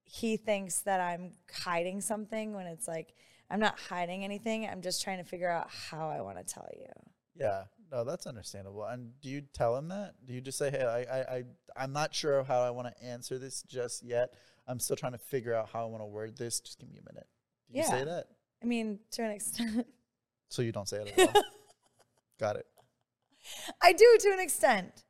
he 0.03 0.37
thinks 0.37 0.81
that 0.81 0.99
I'm 0.99 1.31
hiding 1.51 2.01
something 2.01 2.53
when 2.53 2.67
it's 2.67 2.87
like 2.87 3.15
I'm 3.49 3.59
not 3.59 3.79
hiding 3.79 4.23
anything. 4.23 4.67
I'm 4.67 4.81
just 4.81 5.03
trying 5.03 5.17
to 5.17 5.23
figure 5.23 5.49
out 5.49 5.69
how 5.69 6.09
I 6.09 6.21
want 6.21 6.37
to 6.37 6.43
tell 6.43 6.69
you. 6.75 6.87
Yeah, 7.35 7.63
no, 7.93 8.03
that's 8.03 8.25
understandable. 8.25 8.83
And 8.85 9.11
do 9.21 9.29
you 9.29 9.41
tell 9.53 9.77
him 9.77 9.87
that? 9.89 10.15
Do 10.25 10.33
you 10.33 10.41
just 10.41 10.57
say, 10.57 10.71
"Hey, 10.71 10.83
I, 10.83 11.01
I, 11.01 11.37
I 11.37 11.43
I'm 11.77 11.93
not 11.93 12.13
sure 12.13 12.43
how 12.43 12.61
I 12.61 12.71
want 12.71 12.87
to 12.87 13.03
answer 13.03 13.37
this 13.37 13.61
just 13.63 14.03
yet. 14.03 14.33
I'm 14.67 14.79
still 14.79 14.95
trying 14.95 15.11
to 15.11 15.17
figure 15.19 15.53
out 15.53 15.69
how 15.71 15.83
I 15.83 15.85
want 15.85 16.01
to 16.01 16.07
word 16.07 16.37
this. 16.37 16.59
Just 16.59 16.79
give 16.79 16.89
me 16.89 16.97
a 16.97 17.13
minute." 17.13 17.27
Do 17.71 17.79
you 17.79 17.85
say 17.85 18.03
that? 18.03 18.27
I 18.61 18.65
mean, 18.65 18.99
to 19.11 19.23
an 19.23 19.31
extent, 19.31 19.87
So 20.49 20.61
you 20.61 20.71
don't 20.71 20.87
say 20.87 20.97
it 20.97 21.17
at 21.17 21.35
all. 21.35 21.43
Got 22.39 22.57
it. 22.57 22.67
I 23.81 23.91
do 23.91 24.17
to 24.19 24.29
an 24.33 24.39
extent. 24.39 25.03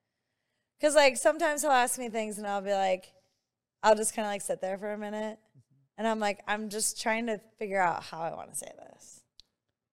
Cause 0.79 0.95
like 0.95 1.17
sometimes 1.17 1.61
he'll 1.61 1.71
ask 1.71 1.99
me 1.99 2.09
things 2.09 2.37
and 2.37 2.47
I'll 2.47 2.61
be 2.61 2.71
like, 2.71 3.11
I'll 3.83 3.95
just 3.95 4.15
kind 4.15 4.25
of 4.25 4.31
like 4.31 4.41
sit 4.41 4.61
there 4.61 4.77
for 4.77 4.93
a 4.93 4.97
minute, 4.97 5.37
mm-hmm. 5.37 5.97
and 5.97 6.07
I'm 6.07 6.19
like, 6.19 6.39
I'm 6.47 6.69
just 6.69 7.01
trying 7.01 7.27
to 7.27 7.41
figure 7.59 7.81
out 7.81 8.03
how 8.03 8.21
I 8.21 8.33
want 8.33 8.51
to 8.51 8.57
say 8.57 8.71
this. 8.77 9.21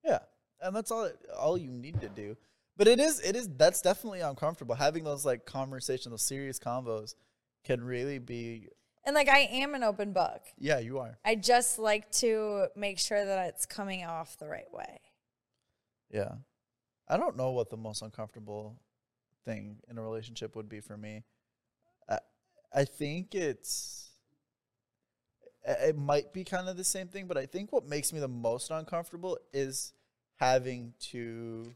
Yeah, 0.04 0.20
and 0.60 0.74
that's 0.74 0.92
all. 0.92 1.10
All 1.36 1.58
you 1.58 1.70
need 1.70 2.00
to 2.00 2.08
do. 2.08 2.36
But 2.80 2.88
it 2.88 2.98
is. 2.98 3.20
It 3.20 3.36
is. 3.36 3.46
That's 3.46 3.82
definitely 3.82 4.20
uncomfortable. 4.20 4.74
Having 4.74 5.04
those 5.04 5.26
like 5.26 5.44
conversations, 5.44 6.10
those 6.10 6.22
serious 6.22 6.58
combos, 6.58 7.14
can 7.62 7.84
really 7.84 8.18
be. 8.18 8.68
And 9.04 9.14
like 9.14 9.28
I 9.28 9.40
am 9.40 9.74
an 9.74 9.82
open 9.82 10.14
book. 10.14 10.40
Yeah, 10.56 10.78
you 10.78 10.98
are. 10.98 11.18
I 11.22 11.34
just 11.34 11.78
like 11.78 12.10
to 12.12 12.68
make 12.74 12.98
sure 12.98 13.22
that 13.22 13.48
it's 13.48 13.66
coming 13.66 14.06
off 14.06 14.38
the 14.38 14.48
right 14.48 14.72
way. 14.72 14.98
Yeah. 16.10 16.36
I 17.06 17.18
don't 17.18 17.36
know 17.36 17.50
what 17.50 17.68
the 17.68 17.76
most 17.76 18.00
uncomfortable 18.00 18.80
thing 19.44 19.76
in 19.90 19.98
a 19.98 20.02
relationship 20.02 20.56
would 20.56 20.70
be 20.70 20.80
for 20.80 20.96
me. 20.96 21.24
I, 22.08 22.20
I 22.74 22.84
think 22.86 23.34
it's 23.34 24.08
it 25.66 25.98
might 25.98 26.32
be 26.32 26.44
kind 26.44 26.66
of 26.66 26.78
the 26.78 26.84
same 26.84 27.08
thing, 27.08 27.26
but 27.26 27.36
I 27.36 27.44
think 27.44 27.72
what 27.72 27.86
makes 27.86 28.10
me 28.10 28.20
the 28.20 28.28
most 28.28 28.70
uncomfortable 28.70 29.36
is 29.52 29.92
having 30.36 30.94
to 31.10 31.74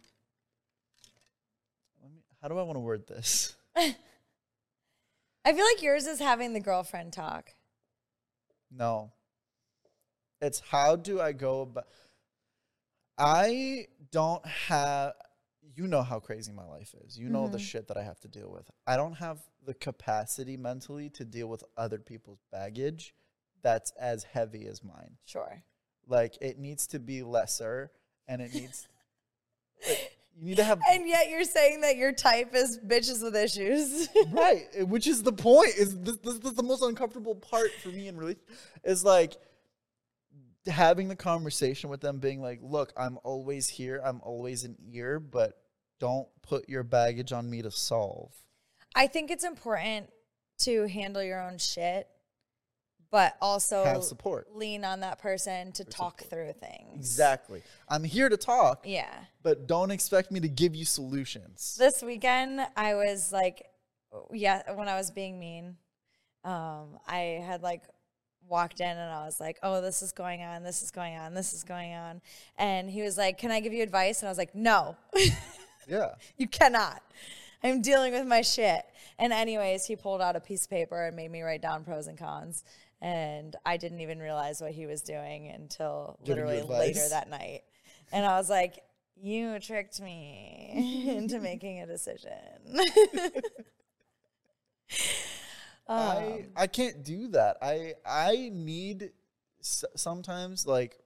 how 2.44 2.48
do 2.48 2.58
I 2.58 2.62
want 2.62 2.76
to 2.76 2.80
word 2.80 3.06
this? 3.06 3.56
I 3.74 3.94
feel 5.46 5.64
like 5.64 5.80
yours 5.82 6.06
is 6.06 6.18
having 6.18 6.52
the 6.52 6.60
girlfriend 6.60 7.14
talk. 7.14 7.54
No. 8.70 9.12
It's 10.42 10.60
how 10.60 10.94
do 10.96 11.22
I 11.22 11.32
go 11.32 11.62
about 11.62 11.86
I 13.16 13.86
don't 14.12 14.44
have 14.44 15.14
you 15.74 15.86
know 15.86 16.02
how 16.02 16.20
crazy 16.20 16.52
my 16.52 16.66
life 16.66 16.94
is. 17.06 17.18
You 17.18 17.30
know 17.30 17.48
the 17.48 17.56
Mhm. 17.56 17.62
shit 17.62 17.88
that 17.88 17.96
I 17.96 18.02
have 18.02 18.20
to 18.20 18.28
deal 18.28 18.50
with. 18.50 18.70
I 18.86 18.98
don't 18.98 19.14
have 19.14 19.40
the 19.64 19.72
capacity 19.72 20.58
mentally 20.58 21.08
to 21.10 21.24
deal 21.24 21.46
with 21.48 21.64
other 21.78 21.98
people's 21.98 22.42
baggage 22.52 23.14
that's 23.62 23.90
as 23.92 24.24
heavy 24.24 24.66
as 24.66 24.84
mine. 24.84 25.16
Sure. 25.24 25.62
Like 26.06 26.36
it 26.42 26.58
needs 26.58 26.86
to 26.88 26.98
be 27.00 27.22
lesser 27.22 27.90
and 28.28 28.42
it 28.42 28.52
needs 28.52 28.86
like, 29.88 30.13
you 30.36 30.46
need 30.46 30.56
to 30.56 30.64
have 30.64 30.80
And 30.90 31.06
yet 31.08 31.30
you're 31.30 31.44
saying 31.44 31.82
that 31.82 31.96
your 31.96 32.12
type 32.12 32.54
is 32.54 32.78
bitches 32.78 33.22
with 33.22 33.36
issues. 33.36 34.08
right 34.32 34.66
eh, 34.74 34.82
which 34.82 35.06
is 35.06 35.22
the 35.22 35.32
point 35.32 35.74
is 35.76 35.98
this, 36.00 36.16
this, 36.18 36.38
this 36.38 36.50
is 36.50 36.56
the 36.56 36.62
most 36.62 36.82
uncomfortable 36.82 37.34
part 37.34 37.70
for 37.82 37.88
me 37.88 38.08
and 38.08 38.18
really 38.18 38.36
is 38.84 39.04
like 39.04 39.36
having 40.66 41.08
the 41.08 41.16
conversation 41.16 41.90
with 41.90 42.00
them 42.00 42.18
being 42.18 42.40
like 42.40 42.58
look 42.62 42.90
i'm 42.96 43.18
always 43.22 43.68
here 43.68 44.00
i'm 44.02 44.18
always 44.22 44.64
an 44.64 44.74
ear 44.90 45.20
but 45.20 45.58
don't 46.00 46.26
put 46.40 46.66
your 46.70 46.82
baggage 46.82 47.32
on 47.32 47.50
me 47.50 47.60
to 47.60 47.70
solve 47.70 48.32
I 48.94 49.06
think 49.08 49.30
it's 49.30 49.44
important 49.44 50.10
to 50.60 50.86
handle 50.86 51.22
your 51.22 51.42
own 51.42 51.58
shit, 51.58 52.06
but 53.14 53.36
also 53.40 53.84
have 53.84 54.02
support 54.02 54.48
lean 54.56 54.84
on 54.84 54.98
that 54.98 55.20
person 55.20 55.70
to 55.70 55.84
talk 55.84 56.20
support. 56.20 56.30
through 56.58 56.68
things. 56.68 56.96
exactly 56.96 57.62
i'm 57.88 58.02
here 58.02 58.28
to 58.28 58.36
talk 58.36 58.82
Yeah. 58.84 59.14
but 59.44 59.68
don't 59.68 59.92
expect 59.92 60.32
me 60.32 60.40
to 60.40 60.48
give 60.48 60.74
you 60.74 60.84
solutions 60.84 61.76
This 61.78 62.02
weekend, 62.02 62.60
I 62.76 62.94
was 62.96 63.32
like, 63.32 63.66
yeah, 64.32 64.72
when 64.74 64.88
I 64.88 64.96
was 64.96 65.10
being 65.12 65.38
mean, 65.38 65.76
um, 66.44 66.98
I 67.06 67.40
had 67.46 67.62
like 67.62 67.82
walked 68.48 68.80
in 68.80 68.88
and 69.04 69.12
I 69.12 69.24
was 69.24 69.38
like, 69.38 69.58
oh, 69.62 69.80
this 69.80 70.02
is 70.02 70.10
going 70.12 70.42
on, 70.42 70.64
this 70.64 70.82
is 70.82 70.90
going 70.90 71.16
on, 71.16 71.34
this 71.34 71.52
is 71.52 71.62
going 71.62 71.94
on. 71.94 72.20
And 72.58 72.90
he 72.90 73.02
was 73.02 73.16
like, 73.16 73.38
can 73.38 73.50
I 73.52 73.60
give 73.60 73.72
you 73.72 73.82
advice? 73.84 74.20
And 74.22 74.28
I 74.28 74.30
was 74.30 74.38
like, 74.38 74.54
no, 74.54 74.96
yeah 75.88 76.14
you 76.36 76.48
cannot. 76.48 77.00
I'm 77.62 77.80
dealing 77.80 78.12
with 78.12 78.26
my 78.26 78.42
shit. 78.42 78.84
And, 79.18 79.32
anyways, 79.32 79.86
he 79.86 79.96
pulled 79.96 80.20
out 80.20 80.36
a 80.36 80.40
piece 80.40 80.64
of 80.64 80.70
paper 80.70 81.06
and 81.06 81.16
made 81.16 81.30
me 81.30 81.40
write 81.40 81.62
down 81.62 81.82
pros 81.82 82.08
and 82.08 82.18
cons. 82.18 82.62
And 83.04 83.54
I 83.66 83.76
didn't 83.76 84.00
even 84.00 84.18
realize 84.18 84.62
what 84.62 84.70
he 84.72 84.86
was 84.86 85.02
doing 85.02 85.48
until 85.54 86.18
Giving 86.24 86.46
literally 86.46 86.62
later 86.62 87.06
that 87.10 87.28
night. 87.28 87.60
And 88.12 88.24
I 88.24 88.38
was 88.38 88.48
like, 88.48 88.78
you 89.14 89.58
tricked 89.60 90.00
me 90.00 91.04
into 91.14 91.38
making 91.38 91.80
a 91.82 91.86
decision. 91.86 92.30
I 95.86 96.44
Um, 96.44 96.44
I 96.56 96.66
can't 96.66 97.04
do 97.04 97.28
that. 97.28 97.58
I 97.60 97.92
I 98.06 98.48
need 98.50 99.10
s- 99.60 99.84
sometimes 99.96 100.66
like 100.66 100.98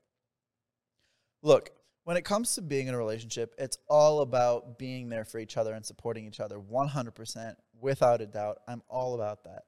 look, 1.42 1.70
when 2.04 2.16
it 2.16 2.24
comes 2.24 2.54
to 2.54 2.62
being 2.62 2.86
in 2.86 2.94
a 2.94 2.98
relationship, 2.98 3.56
it's 3.58 3.78
all 3.88 4.20
about 4.20 4.78
being 4.78 5.08
there 5.08 5.24
for 5.24 5.40
each 5.40 5.56
other 5.56 5.74
and 5.74 5.84
supporting 5.84 6.26
each 6.26 6.38
other 6.38 6.58
100% 6.60 7.54
without 7.80 8.20
a 8.20 8.26
doubt. 8.26 8.58
I'm 8.68 8.82
all 8.88 9.14
about 9.14 9.42
that. 9.44 9.64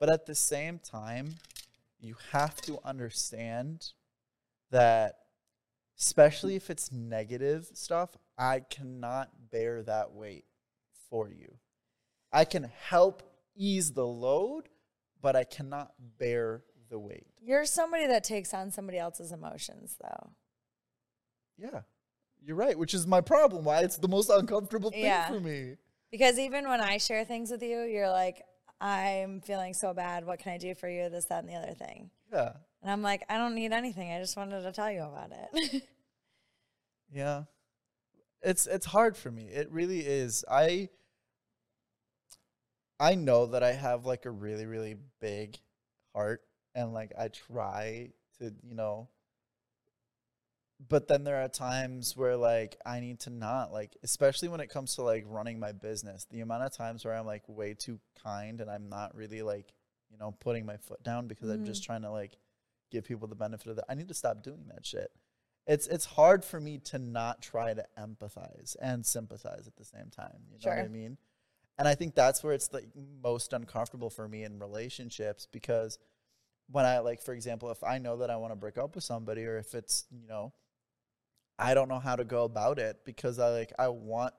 But 0.00 0.08
at 0.08 0.24
the 0.24 0.34
same 0.34 0.78
time, 0.78 1.34
you 2.04 2.16
have 2.32 2.60
to 2.62 2.78
understand 2.84 3.92
that 4.70 5.16
especially 5.98 6.56
if 6.56 6.70
it's 6.70 6.90
negative 6.92 7.68
stuff, 7.74 8.16
I 8.36 8.60
cannot 8.60 9.30
bear 9.50 9.82
that 9.84 10.12
weight 10.12 10.44
for 11.08 11.28
you. 11.30 11.56
I 12.32 12.44
can 12.44 12.64
help 12.88 13.22
ease 13.56 13.92
the 13.92 14.06
load, 14.06 14.68
but 15.20 15.36
I 15.36 15.44
cannot 15.44 15.92
bear 16.18 16.62
the 16.90 16.98
weight. 16.98 17.26
You're 17.40 17.64
somebody 17.64 18.06
that 18.08 18.24
takes 18.24 18.52
on 18.52 18.70
somebody 18.72 18.98
else's 18.98 19.30
emotions, 19.30 19.96
though. 20.02 20.30
Yeah. 21.56 21.82
You're 22.42 22.56
right, 22.56 22.78
which 22.78 22.92
is 22.92 23.06
my 23.06 23.20
problem. 23.20 23.64
Why 23.64 23.80
it's 23.80 23.96
the 23.96 24.08
most 24.08 24.28
uncomfortable 24.28 24.90
thing 24.90 25.04
Yeah. 25.04 25.28
for 25.28 25.40
me. 25.40 25.76
Because 26.10 26.38
even 26.38 26.68
when 26.68 26.80
I 26.80 26.98
share 26.98 27.24
things 27.24 27.50
with 27.50 27.62
you, 27.62 27.82
you're 27.82 28.10
like, 28.10 28.42
I'm 28.80 29.40
feeling 29.40 29.74
so 29.74 29.94
bad. 29.94 30.26
What 30.26 30.38
can 30.38 30.52
I 30.52 30.58
do 30.58 30.74
for 30.74 30.88
you? 30.88 31.08
This, 31.08 31.26
that, 31.26 31.44
and 31.44 31.48
the 31.48 31.54
other 31.56 31.74
thing. 31.74 32.10
Yeah. 32.32 32.52
And 32.82 32.90
I'm 32.90 33.02
like, 33.02 33.24
I 33.28 33.38
don't 33.38 33.54
need 33.54 33.72
anything. 33.72 34.12
I 34.12 34.20
just 34.20 34.36
wanted 34.36 34.62
to 34.62 34.72
tell 34.72 34.90
you 34.90 35.02
about 35.02 35.32
it. 35.32 35.82
Yeah. 37.14 37.44
It's 38.42 38.66
it's 38.66 38.86
hard 38.86 39.16
for 39.16 39.30
me. 39.30 39.44
It 39.44 39.70
really 39.70 40.00
is. 40.00 40.44
I 40.50 40.88
I 43.00 43.14
know 43.14 43.46
that 43.46 43.62
I 43.62 43.72
have 43.72 44.04
like 44.04 44.26
a 44.26 44.30
really 44.30 44.66
really 44.66 44.96
big 45.20 45.58
heart 46.14 46.42
and 46.74 46.92
like 46.92 47.12
I 47.18 47.28
try 47.28 48.10
to, 48.38 48.52
you 48.62 48.74
know, 48.74 49.08
but 50.88 51.08
then 51.08 51.24
there 51.24 51.42
are 51.42 51.48
times 51.48 52.16
where 52.16 52.36
like 52.36 52.76
I 52.84 53.00
need 53.00 53.20
to 53.20 53.30
not 53.30 53.72
like 53.72 53.96
especially 54.02 54.48
when 54.48 54.60
it 54.60 54.68
comes 54.68 54.96
to 54.96 55.02
like 55.02 55.24
running 55.26 55.58
my 55.58 55.72
business. 55.72 56.26
The 56.30 56.40
amount 56.40 56.64
of 56.64 56.76
times 56.76 57.04
where 57.04 57.14
I'm 57.14 57.26
like 57.26 57.42
way 57.48 57.74
too 57.74 58.00
kind 58.22 58.60
and 58.60 58.70
I'm 58.70 58.88
not 58.88 59.14
really 59.14 59.42
like, 59.42 59.72
you 60.10 60.18
know, 60.18 60.34
putting 60.40 60.66
my 60.66 60.76
foot 60.76 61.02
down 61.02 61.28
because 61.28 61.48
I'm 61.48 61.64
just 61.64 61.82
mm-hmm. 61.82 61.92
trying 61.92 62.02
to 62.02 62.10
like 62.10 62.36
give 62.90 63.04
people 63.04 63.28
the 63.28 63.34
benefit 63.34 63.68
of 63.68 63.76
that. 63.76 63.86
I 63.88 63.94
need 63.94 64.08
to 64.08 64.14
stop 64.14 64.42
doing 64.42 64.64
that 64.68 64.84
shit. 64.84 65.10
It's 65.66 65.86
it's 65.86 66.04
hard 66.04 66.44
for 66.44 66.60
me 66.60 66.78
to 66.86 66.98
not 66.98 67.40
try 67.40 67.72
to 67.72 67.84
empathize 67.98 68.76
and 68.82 69.06
sympathize 69.06 69.66
at 69.66 69.76
the 69.76 69.84
same 69.84 70.10
time. 70.14 70.42
You 70.50 70.58
know 70.64 70.76
what 70.76 70.84
I 70.84 70.88
mean? 70.88 71.16
And 71.78 71.88
I 71.88 71.94
think 71.94 72.14
that's 72.14 72.44
where 72.44 72.52
it's 72.52 72.72
like 72.72 72.88
most 73.22 73.52
uncomfortable 73.52 74.10
for 74.10 74.28
me 74.28 74.44
in 74.44 74.58
relationships 74.58 75.48
because 75.50 75.98
when 76.70 76.84
I 76.84 77.00
like, 77.00 77.20
for 77.20 77.34
example, 77.34 77.70
if 77.70 77.82
I 77.82 77.98
know 77.98 78.18
that 78.18 78.30
I 78.30 78.36
want 78.36 78.52
to 78.52 78.56
break 78.56 78.78
up 78.78 78.94
with 78.94 79.04
somebody 79.04 79.44
or 79.44 79.58
if 79.58 79.74
it's, 79.74 80.04
you 80.10 80.26
know, 80.28 80.52
I 81.58 81.74
don't 81.74 81.88
know 81.88 81.98
how 82.00 82.16
to 82.16 82.24
go 82.24 82.44
about 82.44 82.78
it 82.78 82.98
because 83.04 83.38
I 83.38 83.48
like 83.50 83.72
I 83.78 83.88
want 83.88 84.34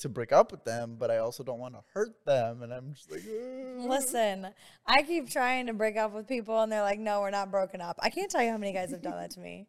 to 0.00 0.08
break 0.08 0.32
up 0.32 0.50
with 0.50 0.64
them, 0.64 0.96
but 0.98 1.10
I 1.10 1.18
also 1.18 1.42
don't 1.44 1.58
want 1.60 1.74
to 1.74 1.80
hurt 1.92 2.24
them 2.26 2.62
and 2.62 2.72
I'm 2.72 2.92
just 2.94 3.10
like 3.10 3.22
"Ugh." 3.26 3.88
Listen, 3.88 4.48
I 4.86 5.02
keep 5.02 5.30
trying 5.30 5.66
to 5.66 5.72
break 5.72 5.96
up 5.96 6.12
with 6.12 6.26
people, 6.28 6.60
and 6.60 6.70
they're 6.70 6.82
like, 6.82 6.98
"No, 6.98 7.20
we're 7.20 7.30
not 7.30 7.50
broken 7.50 7.80
up." 7.80 7.98
I 8.02 8.10
can't 8.10 8.30
tell 8.30 8.42
you 8.42 8.50
how 8.50 8.58
many 8.58 8.72
guys 8.72 8.90
have 8.90 9.02
done 9.02 9.16
that 9.16 9.30
to 9.32 9.40
me. 9.40 9.66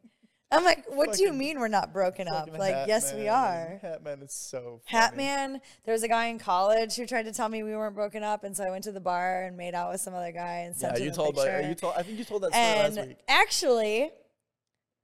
I'm 0.50 0.62
like, 0.64 0.84
"What 0.88 1.12
do 1.14 1.24
you 1.24 1.32
mean 1.32 1.58
we're 1.58 1.66
not 1.68 1.92
broken 1.92 2.28
up?" 2.28 2.48
Like, 2.56 2.86
yes, 2.86 3.12
we 3.12 3.26
are. 3.28 3.78
Hat 3.82 4.02
Man 4.04 4.20
is 4.22 4.32
so 4.32 4.80
funny. 4.88 5.16
Man, 5.16 5.60
there 5.84 5.92
was 5.92 6.04
a 6.04 6.08
guy 6.08 6.26
in 6.26 6.38
college 6.38 6.94
who 6.94 7.04
tried 7.04 7.24
to 7.24 7.32
tell 7.32 7.48
me 7.48 7.62
we 7.64 7.74
weren't 7.74 7.96
broken 7.96 8.22
up, 8.22 8.44
and 8.44 8.56
so 8.56 8.62
I 8.64 8.70
went 8.70 8.84
to 8.84 8.92
the 8.92 9.00
bar 9.00 9.42
and 9.44 9.56
made 9.56 9.74
out 9.74 9.90
with 9.90 10.00
some 10.00 10.14
other 10.14 10.30
guy 10.32 10.58
and 10.60 10.74
Yeah, 10.76 10.88
sent 10.92 11.00
you 11.02 11.10
a 11.10 11.12
told 11.12 11.36
like, 11.36 11.50
picture. 11.50 11.68
you 11.68 11.74
told 11.74 11.94
I 11.96 12.02
think 12.04 12.18
you 12.18 12.24
told 12.24 12.42
that 12.44 12.52
story 12.52 12.64
last 12.96 13.08
week. 13.08 13.16
actually, 13.26 14.10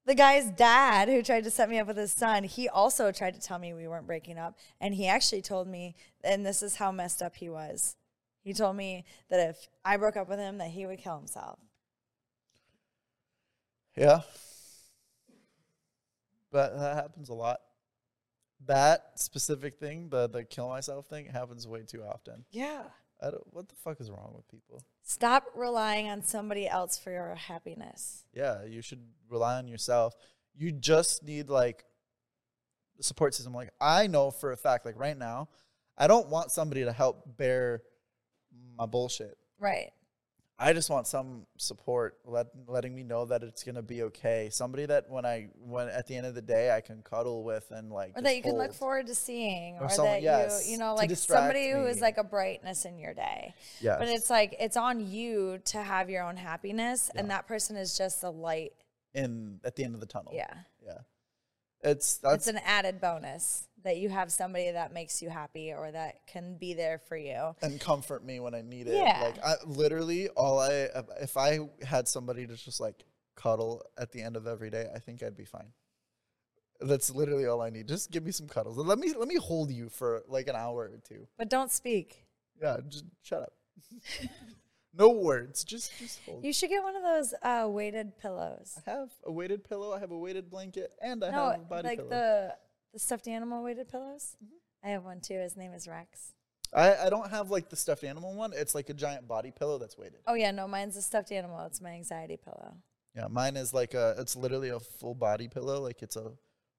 the 0.07 0.15
guy's 0.15 0.51
dad 0.51 1.09
who 1.09 1.23
tried 1.23 1.45
to 1.45 1.51
set 1.51 1.71
me 1.71 1.79
up 1.79 1.87
with 1.87 1.97
his 1.97 2.13
son, 2.13 2.45
he 2.45 2.69
also 2.69 3.13
tried 3.13 3.35
to 3.35 3.41
tell 3.41 3.59
me 3.59 3.73
we 3.73 3.87
weren't 3.87 4.07
breaking 4.07 4.39
up, 4.39 4.59
and 4.81 4.95
he 4.95 5.07
actually 5.07 5.43
told 5.43 5.69
me, 5.69 5.95
and 6.25 6.45
this 6.45 6.63
is 6.63 6.77
how 6.77 6.91
messed 6.91 7.23
up 7.23 7.37
he 7.37 7.49
was. 7.49 7.97
He 8.43 8.53
told 8.53 8.77
me 8.77 9.05
that 9.31 9.51
if 9.51 9.69
I 9.85 9.97
broke 9.97 10.17
up 10.17 10.29
with 10.29 10.39
him, 10.39 10.59
that 10.59 10.71
he 10.71 10.87
would 10.87 10.99
kill 10.99 11.17
himself. 11.17 11.59
Yeah. 13.97 14.23
But 16.51 16.77
that 16.79 16.97
happens 16.97 17.29
a 17.29 17.35
lot. 17.35 17.61
That 18.67 19.13
specific 19.17 19.79
thing, 19.79 20.09
the 20.09 20.29
the 20.29 20.45
kill 20.45 20.69
myself 20.69 21.07
thing, 21.07 21.27
happens 21.27 21.67
way 21.67 21.83
too 21.83 22.03
often. 22.03 22.45
Yeah. 22.51 22.83
I 23.23 23.31
don't, 23.31 23.43
what 23.53 23.68
the 23.68 23.75
fuck 23.77 24.01
is 24.01 24.11
wrong 24.11 24.33
with 24.35 24.49
people? 24.49 24.83
Stop 25.03 25.45
relying 25.55 26.09
on 26.09 26.23
somebody 26.23 26.68
else 26.68 26.99
for 26.99 27.12
your 27.12 27.35
happiness. 27.35 28.25
Yeah, 28.35 28.64
you 28.64 28.83
should 28.83 29.03
rely 29.29 29.59
on 29.59 29.68
yourself. 29.68 30.14
You 30.55 30.73
just 30.73 31.23
need 31.23 31.49
like 31.49 31.85
the 32.97 33.03
support 33.03 33.35
system. 33.35 33.55
Like 33.55 33.70
I 33.81 34.07
know 34.07 34.31
for 34.31 34.53
a 34.53 34.57
fact, 34.57 34.85
like 34.85 34.99
right 34.99 35.16
now, 35.16 35.49
I 35.97 36.07
don't 36.07 36.29
want 36.29 36.51
somebody 36.51 36.85
to 36.85 36.93
help 36.93 37.37
bear 37.37 37.83
my 38.77 38.87
bullshit. 38.87 39.37
Right. 39.59 39.93
I 40.63 40.73
just 40.73 40.89
want 40.91 41.07
some 41.07 41.47
support, 41.59 42.19
let, 42.25 42.47
letting 42.69 42.95
me 42.95 43.03
know 43.03 43.25
that 43.25 43.43
it's 43.43 43.65
gonna 43.65 43.83
be 43.83 44.05
okay. 44.05 44.49
Somebody 44.53 44.87
that 44.87 45.11
when 45.11 45.27
I 45.27 45.49
when 45.61 45.89
at 45.89 46.07
the 46.07 46.17
end 46.17 46.27
of 46.27 46.35
the 46.35 46.43
day 46.43 46.71
I 46.75 46.81
can 46.81 47.03
cuddle 47.03 47.43
with 47.43 47.71
and 47.71 47.91
like 47.91 48.17
Or 48.17 48.23
that 48.23 48.37
you 48.37 48.43
can 48.43 48.57
look 48.57 48.73
forward 48.73 49.07
to 49.09 49.15
seeing. 49.15 49.77
Or 49.79 49.87
Or, 49.87 49.89
someone- 49.89 50.15
that 50.15 50.23
yes, 50.23 50.67
you, 50.67 50.73
you 50.73 50.79
know, 50.79 50.95
like 50.95 51.11
somebody 51.17 51.71
who 51.73 51.85
is 51.87 51.97
me. 51.97 52.03
like 52.03 52.19
a 52.19 52.25
brightness 52.25 52.85
in 52.85 52.99
your 52.99 53.13
day. 53.13 53.55
Yes. 53.81 53.97
But 53.99 54.09
it's 54.09 54.31
like, 54.31 54.55
it's 54.61 54.77
on 54.77 55.07
you 55.07 55.59
to 55.67 55.83
have 55.83 56.09
your 56.09 56.23
own 56.23 56.37
happiness, 56.37 57.11
and 57.15 57.31
that 57.31 57.47
person 57.49 57.77
is 57.77 57.99
just 57.99 58.23
a 58.23 58.31
light. 58.31 58.73
in 59.15 59.61
at 59.65 59.77
the 59.77 59.85
end 59.85 59.95
of 59.95 60.01
the 60.01 60.07
tunnel. 60.07 60.33
Yeah. 60.35 60.55
yeah. 60.85 60.99
It's 61.83 62.18
that's 62.18 62.35
it's 62.35 62.47
an 62.47 62.61
added 62.64 63.01
bonus 63.01 63.68
that 63.83 63.97
you 63.97 64.09
have 64.09 64.30
somebody 64.30 64.70
that 64.70 64.93
makes 64.93 65.20
you 65.20 65.28
happy 65.28 65.72
or 65.72 65.91
that 65.91 66.26
can 66.26 66.57
be 66.57 66.74
there 66.74 66.99
for 66.99 67.16
you. 67.16 67.55
and 67.62 67.80
comfort 67.80 68.24
me 68.24 68.39
when 68.41 68.55
I 68.55 68.62
need 68.62 68.87
it. 68.87 68.95
Yeah. 68.95 69.22
Like 69.24 69.45
I 69.45 69.55
literally 69.66 70.28
all 70.28 70.61
I 70.61 70.89
if 71.20 71.37
I 71.37 71.59
had 71.85 72.07
somebody 72.07 72.47
to 72.47 72.57
just 72.57 72.80
like 72.80 73.05
cuddle 73.35 73.83
at 73.99 74.12
the 74.12 74.22
end 74.22 74.37
of 74.37 74.47
every 74.47 74.70
day, 74.70 74.87
I 74.95 74.99
think 75.01 75.22
I'd 75.22 75.37
be 75.37 75.45
fine. 75.45 75.72
That's 76.80 77.11
literally 77.11 77.47
all 77.47 77.61
I 77.61 77.70
need. 77.70 77.89
Just 77.89 78.11
give 78.11 78.24
me 78.24 78.33
some 78.33 78.49
cuddles. 78.49 78.76
Let 78.76 78.99
me 78.99 79.12
let 79.16 79.28
me 79.28 79.37
hold 79.37 79.70
you 79.70 79.89
for 79.89 80.22
like 80.28 80.49
an 80.49 80.57
hour 80.57 80.91
or 80.93 80.99
two. 81.09 81.26
But 81.37 81.49
don't 81.49 81.70
speak. 81.70 82.26
Yeah, 82.61 82.76
just 82.89 83.05
shut 83.22 83.43
up. 83.43 83.53
no 84.97 85.11
words. 85.11 85.64
Just 85.64 85.97
just 85.99 86.20
hold. 86.24 86.45
You 86.45 86.53
should 86.53 86.70
get 86.70 86.82
one 86.82 86.97
of 86.97 87.03
those 87.03 87.34
uh, 87.43 87.66
weighted 87.68 88.18
pillows. 88.18 88.78
I 88.86 88.90
have 88.90 89.11
a 89.24 89.32
weighted 89.32 89.68
pillow. 89.68 89.93
I 89.93 90.01
have 90.01 90.11
a 90.11 90.18
weighted 90.18 90.51
blanket, 90.51 90.93
and 91.01 91.24
I 91.24 91.30
no, 91.30 91.51
have 91.51 91.61
a 91.61 91.64
body 91.64 91.88
like 91.88 91.99
pillow. 91.99 92.11
the 92.11 92.55
the 92.93 92.99
stuffed 92.99 93.28
animal 93.28 93.62
weighted 93.62 93.88
pillows. 93.88 94.36
Mm-hmm. 94.45 94.86
I 94.86 94.90
have 94.90 95.05
one 95.05 95.20
too. 95.20 95.38
His 95.38 95.57
name 95.57 95.72
is 95.72 95.88
Rex. 95.88 96.32
I, 96.74 97.07
I 97.07 97.11
don't 97.11 97.30
have 97.30 97.51
like 97.51 97.68
the 97.68 97.76
stuffed 97.76 98.05
animal 98.05 98.34
one. 98.34 98.53
It's 98.55 98.74
like 98.74 98.88
a 98.88 98.95
giant 98.95 99.28
body 99.28 99.51
pillow 99.51 99.78
that's 99.78 99.99
weighted. 99.99 100.20
Oh 100.26 100.34
yeah, 100.34 100.51
no, 100.51 100.66
mine's 100.66 100.97
a 100.97 101.03
stuffed 101.03 101.32
animal. 101.32 101.64
It's 101.66 101.80
my 101.80 101.90
anxiety 101.90 102.36
pillow. 102.36 102.74
Yeah, 103.14 103.26
mine 103.28 103.57
is 103.57 103.74
like 103.74 103.95
a. 103.95 104.14
It's 104.18 104.36
literally 104.36 104.70
a 104.70 104.80
full 104.80 105.14
body 105.14 105.49
pillow. 105.49 105.80
Like 105.80 106.03
it's 106.03 106.16
a 106.16 106.32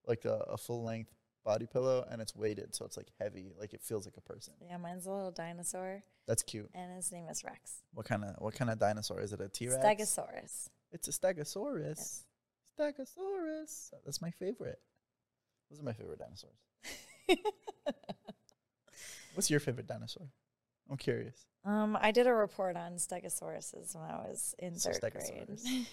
like 0.06 0.26
a, 0.26 0.46
a 0.50 0.58
full 0.58 0.84
length 0.84 1.12
body 1.44 1.66
pillow, 1.66 2.06
and 2.10 2.22
it's 2.22 2.36
weighted, 2.36 2.74
so 2.76 2.86
it's 2.86 2.98
like 2.98 3.08
heavy. 3.20 3.54
Like 3.60 3.74
it 3.74 3.82
feels 3.82 4.06
like 4.06 4.16
a 4.18 4.22
person. 4.22 4.54
Yeah, 4.68 4.78
mine's 4.78 5.06
a 5.06 5.12
little 5.12 5.32
dinosaur, 5.32 6.04
That's 6.28 6.44
cute. 6.44 6.70
and 6.74 6.96
his 6.96 7.12
name 7.12 7.28
is 7.30 7.44
Rex. 7.44 7.82
What 7.94 8.06
kind 8.06 8.24
of 8.24 8.36
what 8.40 8.54
kind 8.56 8.70
of 8.72 8.80
dinosaur 8.80 9.20
is 9.22 9.34
it? 9.34 9.42
A 9.42 9.48
T 9.50 9.68
Rex? 9.68 9.84
Stegosaurus. 9.84 10.70
It's 10.92 11.08
a 11.08 11.12
Stegosaurus. 11.12 11.86
Yes. 11.98 12.24
Stegosaurus. 12.80 13.92
That's 14.06 14.22
my 14.22 14.32
favorite. 14.32 14.80
Those 15.70 15.80
are 15.80 15.84
my 15.84 15.94
favorite 15.94 16.20
dinosaurs. 16.20 16.58
What's 19.34 19.50
your 19.50 19.60
favorite 19.60 19.88
dinosaur? 19.88 20.28
I'm 20.90 20.98
curious. 20.98 21.46
Um, 21.66 21.98
I 22.00 22.12
did 22.12 22.28
a 22.28 22.34
report 22.34 22.76
on 22.76 22.94
Stegosauruses 22.94 23.96
when 23.96 24.04
I 24.10 24.18
was 24.18 24.54
in 24.60 24.78
So 24.78 24.92
third 24.92 25.14
grade. 25.14 25.24
Stegosaurus. 25.50 25.88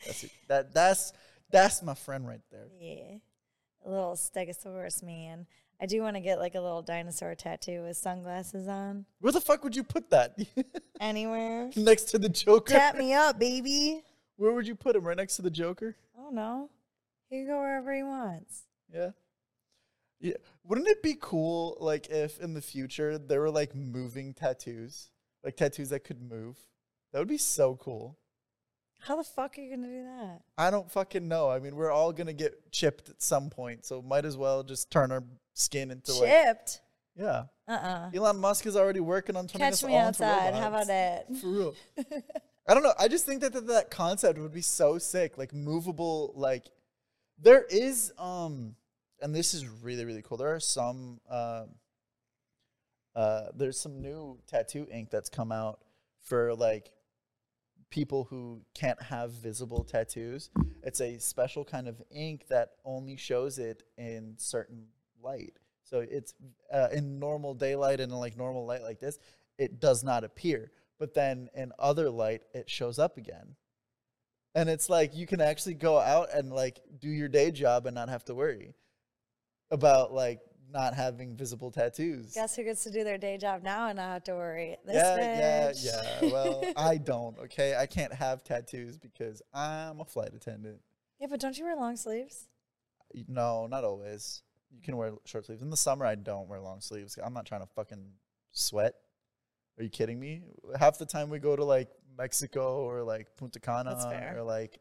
That's 0.06 0.24
it. 0.24 0.30
that. 0.48 0.72
That's 0.72 1.12
that's 1.50 1.82
my 1.82 1.94
friend 1.94 2.26
right 2.28 2.40
there. 2.50 2.68
yeah, 2.80 3.16
a 3.84 3.90
little 3.90 4.12
Stegosaurus 4.12 5.02
man. 5.02 5.46
I 5.80 5.86
do 5.86 6.02
want 6.02 6.16
to 6.16 6.20
get 6.20 6.38
like 6.38 6.54
a 6.54 6.60
little 6.60 6.82
dinosaur 6.82 7.34
tattoo 7.34 7.82
with 7.82 7.96
sunglasses 7.96 8.68
on. 8.68 9.06
Where 9.20 9.32
the 9.32 9.40
fuck 9.40 9.64
would 9.64 9.74
you 9.74 9.82
put 9.82 10.10
that? 10.10 10.36
Anywhere. 11.00 11.70
next 11.76 12.04
to 12.10 12.18
the 12.18 12.28
Joker. 12.28 12.74
Tap 12.74 12.96
me 12.96 13.14
up, 13.14 13.38
baby. 13.38 14.02
Where 14.36 14.52
would 14.52 14.66
you 14.66 14.74
put 14.74 14.96
him? 14.96 15.06
Right 15.06 15.16
next 15.16 15.36
to 15.36 15.42
the 15.42 15.50
Joker? 15.50 15.96
I 16.18 16.22
don't 16.22 16.34
know. 16.34 16.68
He 17.30 17.36
can 17.38 17.46
go 17.46 17.58
wherever 17.58 17.94
he 17.94 18.02
wants. 18.02 18.62
Yeah. 18.92 19.10
Yeah. 20.20 20.34
Wouldn't 20.64 20.88
it 20.88 21.02
be 21.02 21.16
cool, 21.18 21.78
like, 21.80 22.08
if 22.10 22.38
in 22.40 22.52
the 22.52 22.60
future 22.60 23.16
there 23.16 23.40
were 23.40 23.50
like 23.50 23.74
moving 23.74 24.34
tattoos, 24.34 25.10
like 25.42 25.56
tattoos 25.56 25.88
that 25.90 26.04
could 26.04 26.20
move? 26.20 26.58
That 27.12 27.20
would 27.20 27.28
be 27.28 27.38
so 27.38 27.76
cool. 27.76 28.18
How 29.02 29.16
the 29.16 29.24
fuck 29.24 29.56
are 29.58 29.60
you 29.60 29.74
gonna 29.76 29.88
do 29.88 30.04
that? 30.04 30.40
I 30.58 30.70
don't 30.70 30.90
fucking 30.90 31.26
know. 31.26 31.48
I 31.50 31.58
mean, 31.58 31.74
we're 31.76 31.90
all 31.90 32.12
gonna 32.12 32.32
get 32.32 32.70
chipped 32.70 33.08
at 33.08 33.22
some 33.22 33.50
point, 33.50 33.84
so 33.84 34.02
might 34.02 34.24
as 34.24 34.36
well 34.36 34.62
just 34.62 34.90
turn 34.90 35.10
our 35.10 35.24
skin 35.54 35.90
into 35.90 36.12
like 36.14 36.30
Chipped. 36.30 36.80
yeah. 37.16 37.44
Uh 37.66 37.72
uh 37.72 38.10
Elon 38.14 38.38
Musk 38.38 38.66
is 38.66 38.76
already 38.76 39.00
working 39.00 39.36
on 39.36 39.46
turning 39.46 39.66
Catch 39.66 39.72
us 39.74 39.84
me 39.84 39.96
all 39.96 40.08
into 40.08 40.24
outside. 40.24 40.54
How 40.54 40.70
robots. 40.70 40.84
about 40.84 40.86
that? 40.88 41.36
For 41.40 41.46
real. 41.48 41.74
I 42.68 42.74
don't 42.74 42.82
know. 42.82 42.92
I 42.98 43.08
just 43.08 43.26
think 43.26 43.40
that, 43.40 43.52
that 43.54 43.66
that 43.68 43.90
concept 43.90 44.38
would 44.38 44.52
be 44.52 44.60
so 44.62 44.98
sick. 44.98 45.36
Like 45.38 45.52
movable, 45.54 46.32
like 46.36 46.66
there 47.38 47.64
is 47.70 48.12
um 48.18 48.76
and 49.22 49.34
this 49.34 49.54
is 49.54 49.66
really, 49.66 50.04
really 50.04 50.22
cool. 50.22 50.36
There 50.38 50.54
are 50.54 50.60
some 50.60 51.20
um 51.30 51.68
uh 53.16 53.46
there's 53.56 53.80
some 53.80 54.00
new 54.00 54.38
tattoo 54.46 54.86
ink 54.90 55.10
that's 55.10 55.28
come 55.28 55.50
out 55.52 55.80
for 56.22 56.54
like 56.54 56.90
people 57.90 58.24
who 58.30 58.60
can't 58.74 59.00
have 59.02 59.32
visible 59.32 59.84
tattoos. 59.84 60.50
It's 60.82 61.00
a 61.00 61.18
special 61.18 61.64
kind 61.64 61.88
of 61.88 62.00
ink 62.10 62.46
that 62.48 62.70
only 62.84 63.16
shows 63.16 63.58
it 63.58 63.82
in 63.98 64.34
certain 64.38 64.86
light. 65.22 65.58
So 65.82 66.06
it's 66.08 66.34
uh, 66.72 66.88
in 66.92 67.18
normal 67.18 67.54
daylight 67.54 68.00
and 68.00 68.12
in 68.12 68.18
like 68.18 68.36
normal 68.36 68.64
light 68.64 68.82
like 68.82 69.00
this, 69.00 69.18
it 69.58 69.80
does 69.80 70.04
not 70.04 70.24
appear. 70.24 70.70
But 70.98 71.14
then 71.14 71.48
in 71.54 71.72
other 71.78 72.10
light, 72.10 72.42
it 72.54 72.70
shows 72.70 72.98
up 72.98 73.16
again. 73.16 73.56
And 74.54 74.68
it's 74.68 74.88
like 74.88 75.14
you 75.14 75.26
can 75.26 75.40
actually 75.40 75.74
go 75.74 75.98
out 75.98 76.28
and 76.32 76.52
like 76.52 76.80
do 76.98 77.08
your 77.08 77.28
day 77.28 77.50
job 77.50 77.86
and 77.86 77.94
not 77.94 78.08
have 78.08 78.24
to 78.26 78.34
worry 78.34 78.74
about 79.70 80.12
like 80.12 80.40
not 80.72 80.94
having 80.94 81.36
visible 81.36 81.70
tattoos. 81.70 82.34
Guess 82.34 82.56
who 82.56 82.64
gets 82.64 82.84
to 82.84 82.90
do 82.90 83.04
their 83.04 83.18
day 83.18 83.38
job 83.38 83.62
now 83.62 83.88
and 83.88 83.96
not 83.96 84.08
have 84.08 84.24
to 84.24 84.34
worry? 84.34 84.76
This 84.84 84.94
yeah, 84.94 85.16
yeah, 85.16 85.70
bitch. 85.70 86.22
yeah. 86.22 86.32
Well, 86.32 86.64
I 86.76 86.96
don't. 86.96 87.38
Okay, 87.38 87.76
I 87.76 87.86
can't 87.86 88.12
have 88.12 88.44
tattoos 88.44 88.96
because 88.96 89.42
I'm 89.52 90.00
a 90.00 90.04
flight 90.04 90.30
attendant. 90.34 90.80
Yeah, 91.20 91.26
but 91.28 91.40
don't 91.40 91.56
you 91.58 91.64
wear 91.64 91.76
long 91.76 91.96
sleeves? 91.96 92.48
No, 93.28 93.66
not 93.66 93.84
always. 93.84 94.42
You 94.70 94.80
can 94.82 94.96
wear 94.96 95.12
short 95.24 95.46
sleeves. 95.46 95.62
In 95.62 95.70
the 95.70 95.76
summer, 95.76 96.06
I 96.06 96.14
don't 96.14 96.48
wear 96.48 96.60
long 96.60 96.80
sleeves. 96.80 97.18
I'm 97.22 97.34
not 97.34 97.44
trying 97.44 97.60
to 97.60 97.66
fucking 97.66 98.04
sweat. 98.52 98.94
Are 99.78 99.82
you 99.82 99.90
kidding 99.90 100.18
me? 100.18 100.42
Half 100.78 100.98
the 100.98 101.06
time 101.06 101.30
we 101.30 101.38
go 101.38 101.56
to 101.56 101.64
like 101.64 101.88
Mexico 102.16 102.82
or 102.82 103.02
like 103.02 103.28
Punta 103.36 103.60
Cana 103.60 103.96
or 104.36 104.42
like, 104.42 104.78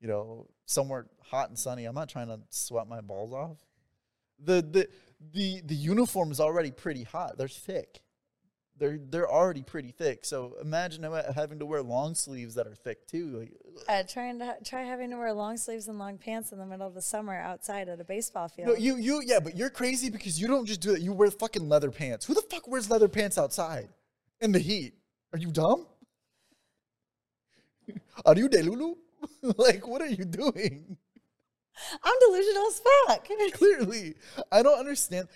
you 0.00 0.08
know, 0.08 0.48
somewhere 0.66 1.06
hot 1.22 1.48
and 1.48 1.58
sunny. 1.58 1.84
I'm 1.84 1.94
not 1.94 2.08
trying 2.08 2.28
to 2.28 2.40
sweat 2.50 2.88
my 2.88 3.00
balls 3.00 3.32
off. 3.32 3.58
The 4.40 4.62
the 4.62 4.88
the 5.32 5.60
the 5.64 5.74
uniform 5.74 6.30
is 6.30 6.40
already 6.40 6.70
pretty 6.70 7.02
hot. 7.02 7.36
They're 7.38 7.48
thick. 7.48 8.02
They're 8.78 8.98
they're 8.98 9.30
already 9.30 9.62
pretty 9.62 9.90
thick. 9.90 10.24
So 10.24 10.54
imagine 10.62 11.02
having 11.34 11.58
to 11.58 11.66
wear 11.66 11.82
long 11.82 12.14
sleeves 12.14 12.54
that 12.54 12.66
are 12.66 12.74
thick 12.74 13.06
too. 13.08 13.38
Like, 13.38 13.52
Uh, 13.88 14.02
trying 14.06 14.38
to 14.38 14.56
try 14.64 14.82
having 14.82 15.10
to 15.10 15.16
wear 15.16 15.32
long 15.32 15.56
sleeves 15.56 15.88
and 15.88 15.98
long 15.98 16.16
pants 16.18 16.52
in 16.52 16.58
the 16.58 16.66
middle 16.66 16.86
of 16.86 16.94
the 16.94 17.02
summer 17.02 17.34
outside 17.34 17.88
at 17.88 18.00
a 18.00 18.04
baseball 18.04 18.48
field. 18.48 18.68
No, 18.68 18.74
you 18.74 18.96
you 18.96 19.20
yeah, 19.24 19.40
but 19.40 19.56
you're 19.56 19.70
crazy 19.70 20.10
because 20.10 20.40
you 20.40 20.46
don't 20.46 20.66
just 20.66 20.80
do 20.80 20.92
that. 20.92 21.00
You 21.00 21.12
wear 21.12 21.30
fucking 21.30 21.68
leather 21.68 21.90
pants. 21.90 22.26
Who 22.26 22.34
the 22.34 22.42
fuck 22.42 22.68
wears 22.68 22.88
leather 22.88 23.08
pants 23.08 23.36
outside 23.36 23.88
in 24.40 24.52
the 24.52 24.60
heat? 24.60 24.94
Are 25.32 25.38
you 25.38 25.50
dumb? 25.50 25.86
Are 28.24 28.36
you 28.36 28.48
delulu? 28.48 28.94
like 29.56 29.86
what 29.88 30.00
are 30.00 30.06
you 30.06 30.24
doing? 30.24 30.96
I'm 32.02 32.14
delusional 32.20 32.66
as 32.66 32.80
fuck. 33.06 33.28
Clearly, 33.54 34.14
I 34.50 34.62
don't 34.62 34.78
understand. 34.78 35.28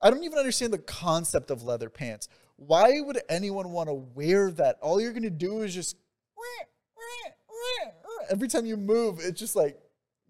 I 0.00 0.10
don't 0.10 0.22
even 0.24 0.38
understand 0.38 0.72
the 0.72 0.78
concept 0.78 1.50
of 1.50 1.62
leather 1.62 1.90
pants. 1.90 2.28
Why 2.56 3.00
would 3.00 3.20
anyone 3.28 3.70
want 3.70 3.88
to 3.88 3.94
wear 3.94 4.50
that? 4.52 4.78
All 4.80 5.00
you're 5.00 5.12
gonna 5.12 5.30
do 5.30 5.62
is 5.62 5.74
just 5.74 5.96
every 8.30 8.48
time 8.48 8.66
you 8.66 8.76
move, 8.76 9.20
it 9.20 9.32
just 9.32 9.56
like 9.56 9.78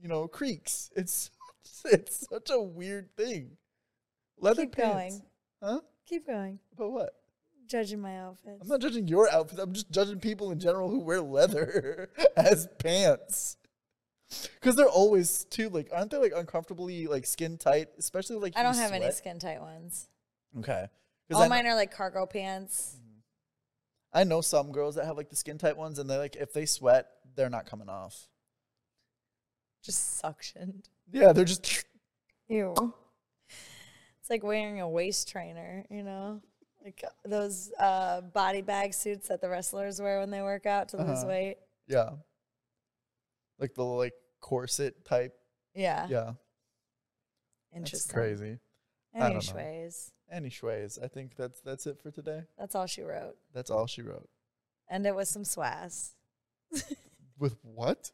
you 0.01 0.09
know 0.09 0.29
creaks. 0.29 0.91
It's 0.97 1.31
it's 1.85 2.27
such 2.29 2.51
a 2.51 2.61
weird 2.61 3.15
thing. 3.17 3.57
Leather 4.41 4.63
Keep 4.63 4.77
pants, 4.77 5.19
going. 5.19 5.23
huh? 5.63 5.81
Keep 6.07 6.27
going. 6.27 6.59
But 6.77 6.91
what? 6.91 7.11
Judging 7.67 8.01
my 8.01 8.19
outfit. 8.19 8.59
I'm 8.63 8.69
not 8.69 8.81
judging 8.81 9.09
your 9.09 9.29
outfit. 9.31 9.59
I'm 9.59 9.73
just 9.73 9.91
judging 9.91 10.21
people 10.21 10.53
in 10.53 10.59
general 10.59 10.89
who 10.89 11.01
wear 11.01 11.21
leather 11.21 12.09
as 12.37 12.69
pants. 12.79 13.57
Because 14.55 14.77
they're 14.77 14.89
always 14.89 15.45
too 15.45 15.69
like, 15.71 15.89
aren't 15.93 16.11
they 16.11 16.19
like 16.19 16.33
uncomfortably 16.37 17.07
like 17.07 17.25
skin 17.27 17.57
tight, 17.59 17.89
especially 17.99 18.37
like 18.37 18.57
I 18.57 18.63
don't 18.63 18.77
have 18.77 18.93
any 18.93 19.11
skin 19.11 19.39
tight 19.39 19.61
ones. 19.61 20.09
Okay. 20.59 20.89
'Cause 21.31 21.37
All 21.37 21.43
I, 21.43 21.49
mine 21.49 21.67
are 21.67 21.75
like 21.75 21.91
cargo 21.91 22.27
pants. 22.27 22.97
I 24.13 24.25
know 24.25 24.41
some 24.41 24.73
girls 24.73 24.95
that 24.95 25.05
have 25.05 25.17
like 25.17 25.29
the 25.29 25.37
skin 25.37 25.59
tight 25.59 25.77
ones, 25.77 25.99
and 25.99 26.09
they 26.09 26.17
like 26.17 26.37
if 26.37 26.53
they 26.53 26.65
sweat, 26.67 27.07
they're 27.37 27.51
not 27.51 27.67
coming 27.67 27.89
off. 27.89 28.29
Just 29.83 30.23
suctioned. 30.23 30.85
Yeah, 31.13 31.33
they're 31.33 31.45
just. 31.45 31.85
Ew. 32.49 32.75
It's 34.21 34.31
like 34.31 34.43
wearing 34.43 34.81
a 34.81 34.89
waist 34.89 35.29
trainer, 35.29 35.85
you 35.91 36.03
know? 36.03 36.41
Like 36.85 37.03
uh, 37.07 37.11
those 37.29 37.71
uh, 37.79 38.23
body 38.23 38.63
bag 38.63 38.95
suits 38.95 39.29
that 39.29 39.41
the 39.41 39.49
wrestlers 39.49 40.01
wear 40.01 40.21
when 40.21 40.31
they 40.31 40.43
work 40.43 40.65
out 40.67 40.89
to 40.91 40.97
lose 40.97 41.19
Uh-huh. 41.21 41.27
weight. 41.29 41.57
Yeah. 41.87 42.11
Like 43.59 43.75
the 43.75 43.85
like 43.85 44.15
corset 44.41 45.05
type. 45.05 45.35
Yeah. 45.75 46.07
Yeah. 46.09 46.33
That's 47.73 47.77
Interesting. 47.77 48.15
crazy. 48.15 48.59
Don't 49.17 49.21
know. 49.23 49.27
Anyways, 49.61 50.13
Anyways, 50.31 50.99
I 51.03 51.09
think 51.09 51.37
that's 51.37 51.61
that's 51.61 51.87
it 51.87 51.99
for 52.03 52.11
today. 52.11 52.43
that's 52.59 52.75
all 52.75 52.87
she 52.87 53.03
wrote. 53.03 53.37
That's 53.55 53.71
all 53.71 53.87
she 53.87 54.03
wrote. 54.03 54.29
And 54.89 55.07
it 55.07 55.15
was 55.15 55.29
some 55.29 55.43
swass. 55.45 56.13
With 57.39 57.57
what? 57.63 58.11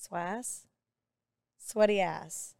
Swass? 0.00 0.66
Sweaty 1.58 2.00
ass. 2.00 2.54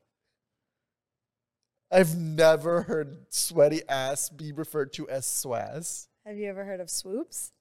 I've 1.90 2.16
never 2.16 2.82
heard 2.82 3.26
sweaty 3.30 3.82
ass 3.88 4.28
be 4.28 4.52
referred 4.52 4.92
to 4.94 5.08
as 5.08 5.24
swaz. 5.24 6.08
Have 6.26 6.36
you 6.36 6.48
ever 6.50 6.64
heard 6.64 6.80
of 6.80 6.90
swoops? 6.90 7.52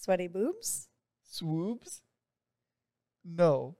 Sweaty 0.00 0.26
boobs? 0.28 0.88
Swoops? 1.28 2.02
No. 3.26 3.76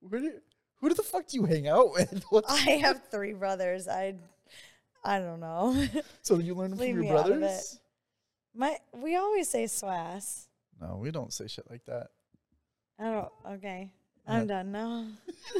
Where 0.00 0.20
do 0.20 0.32
who 0.80 0.94
the 0.94 1.02
fuck 1.02 1.26
do 1.26 1.38
you 1.38 1.44
hang 1.44 1.68
out 1.68 1.92
with? 1.92 2.24
What's, 2.30 2.52
I 2.52 2.72
have 2.72 3.02
three 3.10 3.32
brothers. 3.32 3.88
I 3.88 4.14
I 5.04 5.18
don't 5.18 5.40
know. 5.40 5.86
so 6.22 6.38
you 6.38 6.54
learn 6.54 6.76
from 6.76 6.86
your 6.86 6.96
me 6.96 7.10
out 7.10 7.30
of 7.30 7.38
brothers? 7.38 7.80
My 8.54 8.76
we 8.92 9.16
always 9.16 9.48
say 9.48 9.64
swass. 9.64 10.46
No, 10.80 10.98
we 11.00 11.10
don't 11.10 11.32
say 11.32 11.46
shit 11.48 11.68
like 11.70 11.84
that. 11.86 12.08
I 12.98 13.04
don't 13.04 13.32
okay. 13.54 13.92
I'm 14.26 14.46
done 14.46 14.72
now. 14.72 15.06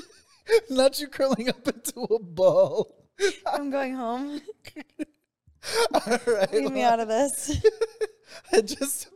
Not 0.70 1.00
you 1.00 1.08
curling 1.08 1.48
up 1.48 1.66
into 1.66 2.00
a 2.00 2.18
ball. 2.18 2.94
I'm 3.46 3.70
going 3.70 3.94
home. 3.94 4.40
All 5.94 6.18
right. 6.26 6.52
Leave 6.52 6.72
me 6.72 6.82
out 6.82 7.00
of 7.00 7.08
this. 7.08 7.64
I 8.52 8.60
just. 8.60 9.08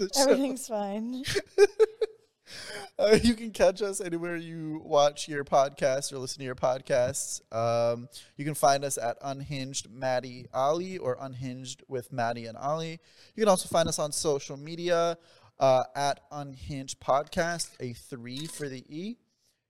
The 0.08 0.08
show. 0.14 0.22
Everything's 0.22 0.66
fine. 0.68 1.22
Uh, 2.98 3.16
you 3.22 3.34
can 3.34 3.52
catch 3.52 3.80
us 3.80 4.00
anywhere 4.00 4.36
you 4.36 4.82
watch 4.84 5.28
your 5.28 5.44
podcasts 5.44 6.12
or 6.12 6.18
listen 6.18 6.38
to 6.40 6.44
your 6.44 6.56
podcasts. 6.56 7.40
Um, 7.54 8.08
you 8.36 8.44
can 8.44 8.54
find 8.54 8.84
us 8.84 8.98
at 8.98 9.16
Unhinged 9.22 9.88
Maddie 9.88 10.48
Ali 10.52 10.98
or 10.98 11.16
Unhinged 11.20 11.84
with 11.88 12.12
Maddie 12.12 12.46
and 12.46 12.58
Ali. 12.58 12.98
You 13.36 13.42
can 13.42 13.48
also 13.48 13.68
find 13.68 13.88
us 13.88 14.00
on 14.00 14.10
social 14.10 14.56
media 14.56 15.16
uh, 15.60 15.84
at 15.94 16.20
Unhinged 16.32 16.98
Podcast, 17.00 17.70
a 17.78 17.92
three 17.92 18.46
for 18.46 18.68
the 18.68 18.84
E. 18.88 19.16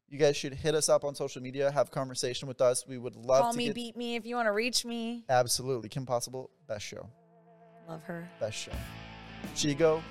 You 0.09 0.19
guys 0.19 0.36
should 0.36 0.55
hit 0.55 0.74
us 0.74 0.89
up 0.89 1.05
on 1.05 1.15
social 1.15 1.43
media, 1.43 1.70
have 1.70 1.90
conversation 1.90 2.48
with 2.48 2.61
us. 2.62 2.85
We 2.89 2.97
would 2.98 3.15
love 3.15 3.39
to 3.39 3.43
Call 3.43 3.52
to 3.52 3.59
me, 3.59 3.66
get 3.66 3.74
beat 3.74 3.97
me 3.97 4.16
if 4.16 4.24
you 4.24 4.35
want 4.36 4.47
to 4.47 4.52
reach 4.52 4.86
me. 4.86 5.24
absolutely 5.28 5.89
Kim 5.90 6.07
Possible 6.07 6.51
best 6.66 6.85
show, 6.86 7.09
Love 7.86 8.02
her. 8.05 8.27
best 8.40 8.57
show. 8.57 8.73
Shego. 9.54 10.02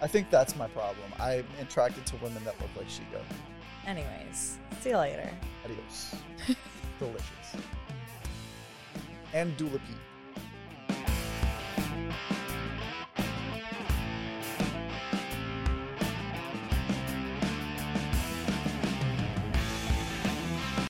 I 0.00 0.06
think 0.06 0.30
that's 0.30 0.56
my 0.56 0.68
problem. 0.68 1.12
I'm 1.20 1.46
attracted 1.60 2.04
to 2.06 2.16
women 2.16 2.44
that 2.44 2.60
look 2.60 2.70
like 2.76 2.88
Shego. 2.88 3.22
Anyways, 3.86 4.58
see 4.80 4.90
you 4.90 4.96
later. 4.98 5.28
Adios. 5.64 6.16
Delicious. 6.98 7.56
And 9.32 9.56
Dula 9.56 9.78
Pete. 9.78 9.96